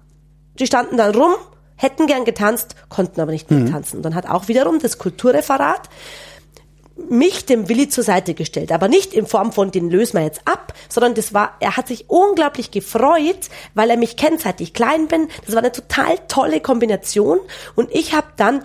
die 0.59 0.67
standen 0.67 0.97
dann 0.97 1.15
rum, 1.15 1.35
hätten 1.77 2.07
gern 2.07 2.25
getanzt, 2.25 2.75
konnten 2.89 3.21
aber 3.21 3.33
nicht 3.33 3.51
mittanzen. 3.51 3.97
Mhm. 3.97 3.99
Und 3.99 4.03
dann 4.05 4.15
hat 4.15 4.31
auch 4.31 4.49
wiederum 4.49 4.79
das 4.79 4.97
Kulturreferat 4.97 5.91
mich 7.09 7.47
dem 7.47 7.69
Willi 7.69 7.89
zur 7.89 8.05
Seite 8.05 8.35
gestellt, 8.35 8.73
aber 8.73 8.89
nicht 8.89 9.15
in 9.15 9.27
Form 9.27 9.53
von 9.53 9.71
den 9.71 9.91
lösen 9.91 10.19
wir 10.19 10.25
jetzt 10.25 10.43
ab, 10.47 10.75
sondern 10.89 11.15
das 11.15 11.33
war, 11.33 11.55
er 11.61 11.77
hat 11.77 11.89
sich 11.89 12.11
unglaublich 12.11 12.71
gefreut, 12.71 13.49
weil 13.75 13.91
er 13.91 13.97
mich 13.97 14.17
kennt, 14.17 14.41
seit 14.41 14.61
ich 14.61 14.75
klein 14.75 15.07
bin. 15.07 15.29
Das 15.47 15.55
war 15.55 15.63
eine 15.63 15.73
total 15.73 16.19
tolle 16.29 16.61
Kombination 16.61 17.39
und 17.77 17.91
ich 17.95 18.15
habe 18.15 18.29
dann 18.37 18.63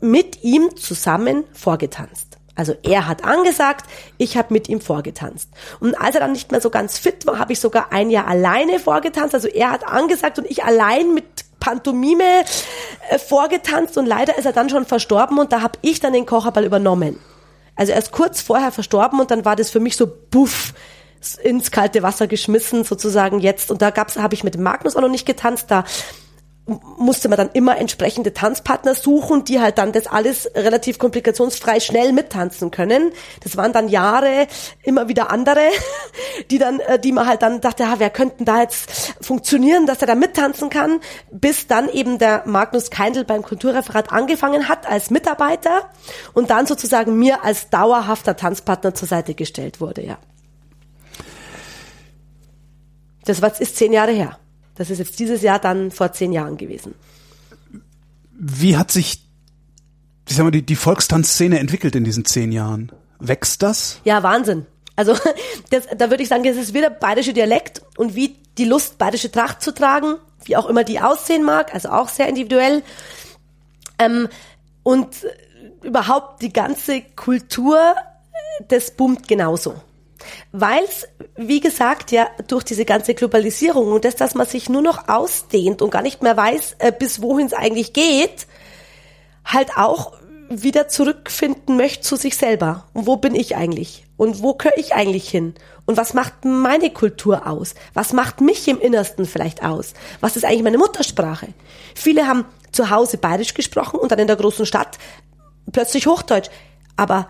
mit 0.00 0.42
ihm 0.42 0.76
zusammen 0.76 1.44
vorgetanzt. 1.52 2.38
Also 2.56 2.74
er 2.82 3.08
hat 3.08 3.24
angesagt, 3.24 3.86
ich 4.16 4.36
habe 4.36 4.54
mit 4.54 4.68
ihm 4.68 4.80
vorgetanzt. 4.80 5.50
Und 5.80 6.00
als 6.00 6.14
er 6.14 6.20
dann 6.20 6.32
nicht 6.32 6.52
mehr 6.52 6.60
so 6.60 6.70
ganz 6.70 6.98
fit 6.98 7.26
war, 7.26 7.38
habe 7.38 7.52
ich 7.52 7.58
sogar 7.58 7.92
ein 7.92 8.10
Jahr 8.10 8.28
alleine 8.28 8.78
vorgetanzt. 8.78 9.34
Also 9.34 9.48
er 9.48 9.72
hat 9.72 9.86
angesagt 9.86 10.38
und 10.38 10.48
ich 10.48 10.62
allein 10.62 11.14
mit 11.14 11.24
Pantomime 11.58 12.44
äh, 13.08 13.18
vorgetanzt 13.18 13.98
und 13.98 14.06
leider 14.06 14.38
ist 14.38 14.44
er 14.44 14.52
dann 14.52 14.68
schon 14.68 14.84
verstorben 14.84 15.38
und 15.38 15.50
da 15.50 15.62
habe 15.62 15.78
ich 15.82 15.98
dann 15.98 16.12
den 16.12 16.26
Kocherball 16.26 16.64
übernommen. 16.64 17.18
Also 17.76 17.92
er 17.92 17.98
ist 17.98 18.12
kurz 18.12 18.40
vorher 18.40 18.72
verstorben 18.72 19.20
und 19.20 19.30
dann 19.30 19.44
war 19.44 19.56
das 19.56 19.70
für 19.70 19.80
mich 19.80 19.96
so 19.96 20.06
buff 20.30 20.74
ins 21.42 21.70
kalte 21.70 22.02
Wasser 22.02 22.26
geschmissen 22.26 22.84
sozusagen 22.84 23.40
jetzt. 23.40 23.70
Und 23.70 23.82
da 23.82 23.90
gab's 23.90 24.16
habe 24.16 24.34
ich 24.34 24.44
mit 24.44 24.58
Magnus 24.58 24.96
auch 24.96 25.00
noch 25.00 25.08
nicht 25.08 25.26
getanzt. 25.26 25.70
Da 25.70 25.84
musste 26.66 27.28
man 27.28 27.36
dann 27.36 27.50
immer 27.52 27.76
entsprechende 27.76 28.32
Tanzpartner 28.32 28.94
suchen, 28.94 29.44
die 29.44 29.60
halt 29.60 29.76
dann 29.76 29.92
das 29.92 30.06
alles 30.06 30.50
relativ 30.54 30.98
komplikationsfrei 30.98 31.78
schnell 31.78 32.12
mittanzen 32.12 32.70
können. 32.70 33.12
Das 33.42 33.58
waren 33.58 33.74
dann 33.74 33.88
Jahre 33.88 34.46
immer 34.82 35.08
wieder 35.08 35.30
andere, 35.30 35.68
die 36.50 36.58
dann, 36.58 36.80
äh, 36.80 36.98
die 36.98 37.12
man 37.12 37.26
halt 37.26 37.42
dann 37.42 37.60
dachte, 37.60 37.82
ja, 37.82 37.96
wer 37.98 38.08
könnten 38.08 38.46
da 38.46 38.62
jetzt 38.62 39.14
funktionieren, 39.20 39.86
dass 39.86 40.00
er 40.00 40.06
da 40.06 40.14
mittanzen 40.14 40.70
kann, 40.70 41.00
bis 41.30 41.66
dann 41.66 41.90
eben 41.90 42.18
der 42.18 42.44
Magnus 42.46 42.90
Keindl 42.90 43.24
beim 43.24 43.42
Kulturreferat 43.42 44.10
angefangen 44.10 44.66
hat 44.68 44.86
als 44.86 45.10
Mitarbeiter 45.10 45.90
und 46.32 46.48
dann 46.48 46.66
sozusagen 46.66 47.18
mir 47.18 47.44
als 47.44 47.68
dauerhafter 47.68 48.36
Tanzpartner 48.36 48.94
zur 48.94 49.08
Seite 49.08 49.34
gestellt 49.34 49.82
wurde, 49.82 50.02
ja. 50.02 50.16
Das 53.26 53.42
was 53.42 53.60
ist 53.60 53.76
zehn 53.76 53.92
Jahre 53.92 54.12
her. 54.12 54.38
Das 54.74 54.90
ist 54.90 54.98
jetzt 54.98 55.18
dieses 55.18 55.42
Jahr 55.42 55.58
dann 55.58 55.90
vor 55.90 56.12
zehn 56.12 56.32
Jahren 56.32 56.56
gewesen. 56.56 56.94
Wie 58.32 58.76
hat 58.76 58.90
sich, 58.90 59.22
ich 60.28 60.36
sag 60.36 60.44
mal, 60.44 60.50
die, 60.50 60.62
die 60.62 60.76
Volkstanzszene 60.76 61.58
entwickelt 61.58 61.94
in 61.94 62.04
diesen 62.04 62.24
zehn 62.24 62.50
Jahren? 62.52 62.90
Wächst 63.20 63.62
das? 63.62 64.00
Ja, 64.04 64.22
Wahnsinn. 64.22 64.66
Also 64.96 65.14
das, 65.70 65.86
da 65.96 66.10
würde 66.10 66.22
ich 66.22 66.28
sagen, 66.28 66.44
es 66.44 66.56
ist 66.56 66.74
wieder 66.74 66.90
bayerische 66.90 67.32
Dialekt 67.32 67.82
und 67.96 68.14
wie 68.14 68.36
die 68.58 68.64
Lust, 68.64 68.98
bayerische 68.98 69.30
Tracht 69.30 69.62
zu 69.62 69.72
tragen, 69.72 70.16
wie 70.44 70.56
auch 70.56 70.66
immer 70.66 70.84
die 70.84 71.00
aussehen 71.00 71.44
mag, 71.44 71.72
also 71.74 71.90
auch 71.90 72.08
sehr 72.08 72.28
individuell. 72.28 72.82
Ähm, 73.98 74.28
und 74.82 75.08
überhaupt 75.82 76.42
die 76.42 76.52
ganze 76.52 77.02
Kultur, 77.16 77.78
das 78.68 78.90
boomt 78.90 79.28
genauso. 79.28 79.74
Weil 80.52 80.84
es, 80.84 81.06
wie 81.36 81.60
gesagt, 81.60 82.12
ja 82.12 82.28
durch 82.46 82.64
diese 82.64 82.84
ganze 82.84 83.14
Globalisierung 83.14 83.92
und 83.92 84.04
das, 84.04 84.16
dass 84.16 84.34
man 84.34 84.46
sich 84.46 84.68
nur 84.68 84.82
noch 84.82 85.08
ausdehnt 85.08 85.82
und 85.82 85.90
gar 85.90 86.02
nicht 86.02 86.22
mehr 86.22 86.36
weiß, 86.36 86.76
äh, 86.78 86.92
bis 86.92 87.22
wohin 87.22 87.46
es 87.46 87.54
eigentlich 87.54 87.92
geht, 87.92 88.46
halt 89.44 89.76
auch 89.76 90.12
wieder 90.48 90.88
zurückfinden 90.88 91.76
möchte 91.76 92.02
zu 92.02 92.16
sich 92.16 92.36
selber. 92.36 92.86
Und 92.92 93.06
wo 93.06 93.16
bin 93.16 93.34
ich 93.34 93.56
eigentlich? 93.56 94.04
Und 94.16 94.42
wo 94.42 94.54
gehöre 94.54 94.76
ich 94.78 94.94
eigentlich 94.94 95.28
hin? 95.28 95.54
Und 95.86 95.96
was 95.96 96.14
macht 96.14 96.44
meine 96.44 96.90
Kultur 96.90 97.46
aus? 97.46 97.74
Was 97.94 98.12
macht 98.12 98.40
mich 98.40 98.68
im 98.68 98.80
Innersten 98.80 99.26
vielleicht 99.26 99.64
aus? 99.64 99.94
Was 100.20 100.36
ist 100.36 100.44
eigentlich 100.44 100.62
meine 100.62 100.78
Muttersprache? 100.78 101.48
Viele 101.94 102.26
haben 102.26 102.44
zu 102.72 102.90
Hause 102.90 103.18
bayerisch 103.18 103.54
gesprochen 103.54 103.98
und 103.98 104.12
dann 104.12 104.18
in 104.18 104.26
der 104.26 104.36
großen 104.36 104.66
Stadt 104.66 104.98
plötzlich 105.72 106.06
Hochdeutsch. 106.06 106.50
Aber 106.96 107.28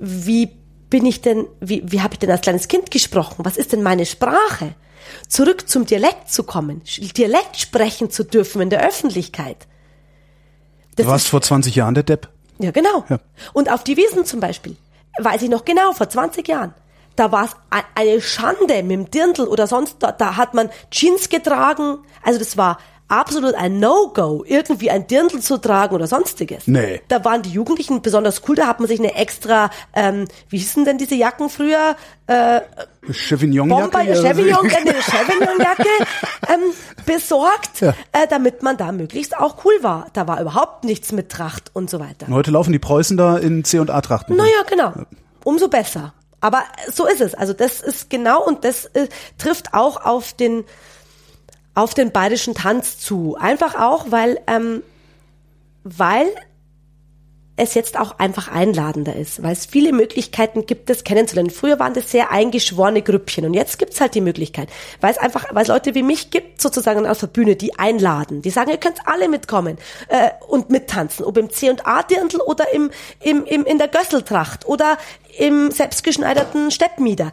wie 0.00 0.50
bin 0.92 1.06
ich 1.06 1.22
denn, 1.22 1.46
wie, 1.58 1.82
wie 1.86 2.02
habe 2.02 2.12
ich 2.12 2.18
denn 2.18 2.30
als 2.30 2.42
kleines 2.42 2.68
Kind 2.68 2.90
gesprochen? 2.90 3.46
Was 3.46 3.56
ist 3.56 3.72
denn 3.72 3.82
meine 3.82 4.04
Sprache? 4.04 4.74
Zurück 5.26 5.66
zum 5.66 5.86
Dialekt 5.86 6.30
zu 6.30 6.42
kommen, 6.42 6.82
Dialekt 6.84 7.56
sprechen 7.56 8.10
zu 8.10 8.24
dürfen 8.24 8.60
in 8.60 8.68
der 8.68 8.86
Öffentlichkeit. 8.86 9.66
Das 10.96 11.06
du 11.06 11.10
warst 11.10 11.24
ist, 11.24 11.30
vor 11.30 11.40
20 11.40 11.74
Jahren 11.74 11.94
der 11.94 12.02
Depp. 12.02 12.28
Ja, 12.58 12.72
genau. 12.72 13.06
Ja. 13.08 13.20
Und 13.54 13.72
auf 13.72 13.84
die 13.84 13.96
Wiesen 13.96 14.26
zum 14.26 14.40
Beispiel, 14.40 14.76
weiß 15.18 15.40
ich 15.40 15.48
noch 15.48 15.64
genau, 15.64 15.94
vor 15.94 16.10
20 16.10 16.46
Jahren. 16.46 16.74
Da 17.16 17.32
war 17.32 17.46
es 17.46 17.56
eine 17.94 18.20
Schande 18.20 18.82
mit 18.82 18.90
dem 18.90 19.10
Dirndl 19.10 19.48
oder 19.48 19.66
sonst, 19.66 19.96
da, 20.00 20.12
da 20.12 20.36
hat 20.36 20.52
man 20.52 20.68
Jeans 20.90 21.30
getragen. 21.30 22.00
Also 22.22 22.38
das 22.38 22.58
war 22.58 22.76
absolut 23.12 23.54
ein 23.54 23.78
No-Go, 23.78 24.42
irgendwie 24.46 24.90
ein 24.90 25.06
Dirndl 25.06 25.40
zu 25.40 25.58
tragen 25.58 25.94
oder 25.94 26.06
sonstiges. 26.06 26.66
Nee. 26.66 27.02
Da 27.08 27.24
waren 27.24 27.42
die 27.42 27.50
Jugendlichen 27.50 28.00
besonders 28.00 28.42
cool, 28.48 28.56
da 28.56 28.66
hat 28.66 28.80
man 28.80 28.88
sich 28.88 28.98
eine 28.98 29.14
extra, 29.14 29.70
ähm, 29.94 30.26
wie 30.48 30.58
hießen 30.58 30.84
denn 30.84 30.96
diese 30.96 31.14
Jacken 31.14 31.50
früher? 31.50 31.94
Äh, 32.26 32.62
Chevignon-Jacke? 33.10 34.14
Chevignon, 34.14 34.60
eine 34.76 34.94
Chevignon-Jacke 34.94 35.88
ähm, 36.48 36.60
besorgt, 37.04 37.80
ja. 37.80 37.90
äh, 38.12 38.26
damit 38.28 38.62
man 38.62 38.78
da 38.78 38.92
möglichst 38.92 39.36
auch 39.36 39.64
cool 39.64 39.74
war. 39.82 40.06
Da 40.14 40.26
war 40.26 40.40
überhaupt 40.40 40.84
nichts 40.84 41.12
mit 41.12 41.28
Tracht 41.28 41.70
und 41.74 41.90
so 41.90 42.00
weiter. 42.00 42.28
Heute 42.30 42.50
laufen 42.50 42.72
die 42.72 42.78
Preußen 42.78 43.16
da 43.18 43.36
in 43.36 43.62
C 43.64 43.78
und 43.78 43.90
A-Trachten. 43.90 44.36
Naja, 44.36 44.62
genau. 44.68 44.94
Umso 45.44 45.68
besser. 45.68 46.14
Aber 46.40 46.62
so 46.90 47.06
ist 47.06 47.20
es. 47.20 47.34
Also 47.34 47.52
das 47.52 47.82
ist 47.82 48.08
genau 48.08 48.42
und 48.44 48.64
das 48.64 48.86
äh, 48.86 49.08
trifft 49.38 49.74
auch 49.74 50.04
auf 50.04 50.32
den 50.32 50.64
auf 51.74 51.94
den 51.94 52.12
bayerischen 52.12 52.54
Tanz 52.54 52.98
zu. 52.98 53.36
Einfach 53.38 53.74
auch, 53.74 54.06
weil, 54.10 54.40
ähm, 54.46 54.82
weil 55.84 56.26
es 57.56 57.74
jetzt 57.74 57.98
auch 57.98 58.18
einfach 58.18 58.48
einladender 58.48 59.14
ist, 59.14 59.42
weil 59.42 59.52
es 59.52 59.66
viele 59.66 59.92
Möglichkeiten 59.92 60.64
gibt, 60.64 60.88
das 60.88 61.04
kennenzulernen. 61.04 61.50
Früher 61.50 61.78
waren 61.78 61.92
das 61.92 62.10
sehr 62.10 62.30
eingeschworene 62.30 63.02
Grüppchen 63.02 63.44
und 63.44 63.52
jetzt 63.52 63.78
gibt's 63.78 64.00
halt 64.00 64.14
die 64.14 64.22
Möglichkeit, 64.22 64.68
weil 65.00 65.12
es 65.12 65.18
einfach, 65.18 65.46
weil 65.52 65.62
es 65.62 65.68
Leute 65.68 65.94
wie 65.94 66.02
mich 66.02 66.30
gibt, 66.30 66.62
sozusagen 66.62 67.06
auf 67.06 67.20
der 67.20 67.26
Bühne, 67.26 67.54
die 67.54 67.78
einladen, 67.78 68.40
die 68.40 68.50
sagen, 68.50 68.70
ihr 68.70 68.78
könnt 68.78 69.06
alle 69.06 69.28
mitkommen 69.28 69.76
äh, 70.08 70.30
und 70.48 70.70
mittanzen, 70.70 71.26
ob 71.26 71.36
im 71.36 71.50
C 71.50 71.68
und 71.68 71.86
A 71.86 72.02
Dirndl 72.02 72.40
oder 72.40 72.72
im, 72.72 72.90
im, 73.20 73.44
im 73.44 73.64
in 73.64 73.78
der 73.78 73.88
Gösseltracht 73.88 74.66
oder 74.66 74.96
im 75.38 75.70
selbstgeschneiderten 75.70 76.70
Steppmieder, 76.70 77.32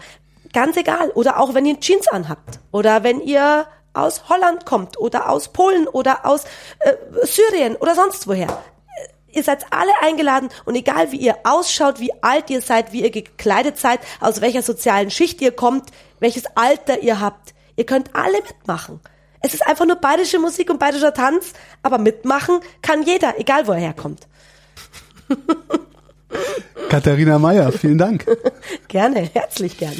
ganz 0.53 0.75
egal. 0.75 1.11
Oder 1.11 1.39
auch 1.39 1.53
wenn 1.53 1.65
ihr 1.65 1.79
Jeans 1.79 2.07
anhabt 2.09 2.59
oder 2.71 3.03
wenn 3.03 3.21
ihr 3.21 3.67
aus 3.93 4.29
Holland 4.29 4.65
kommt 4.65 4.99
oder 4.99 5.29
aus 5.29 5.49
Polen 5.49 5.87
oder 5.87 6.25
aus 6.25 6.43
äh, 6.79 6.93
Syrien 7.23 7.75
oder 7.75 7.95
sonst 7.95 8.27
woher. 8.27 8.47
Äh, 8.47 9.37
ihr 9.37 9.43
seid 9.43 9.65
alle 9.71 9.91
eingeladen 10.01 10.49
und 10.65 10.75
egal 10.75 11.11
wie 11.11 11.17
ihr 11.17 11.37
ausschaut, 11.43 11.99
wie 11.99 12.11
alt 12.21 12.49
ihr 12.49 12.61
seid, 12.61 12.91
wie 12.93 13.01
ihr 13.01 13.11
gekleidet 13.11 13.77
seid, 13.77 13.99
aus 14.19 14.41
welcher 14.41 14.61
sozialen 14.61 15.11
Schicht 15.11 15.41
ihr 15.41 15.51
kommt, 15.51 15.91
welches 16.19 16.45
Alter 16.55 16.99
ihr 16.99 17.19
habt, 17.19 17.53
ihr 17.75 17.85
könnt 17.85 18.15
alle 18.15 18.41
mitmachen. 18.41 18.99
Es 19.41 19.53
ist 19.53 19.65
einfach 19.65 19.85
nur 19.85 19.95
bayerische 19.95 20.39
Musik 20.39 20.69
und 20.69 20.79
bayerischer 20.79 21.13
Tanz, 21.13 21.53
aber 21.81 21.97
mitmachen 21.97 22.59
kann 22.81 23.03
jeder, 23.03 23.39
egal 23.39 23.67
wo 23.67 23.71
er 23.71 23.79
herkommt. 23.79 24.27
Katharina 26.89 27.39
Meyer, 27.39 27.71
vielen 27.71 27.97
Dank. 27.97 28.25
gerne, 28.87 29.29
herzlich 29.33 29.77
gerne. 29.77 29.97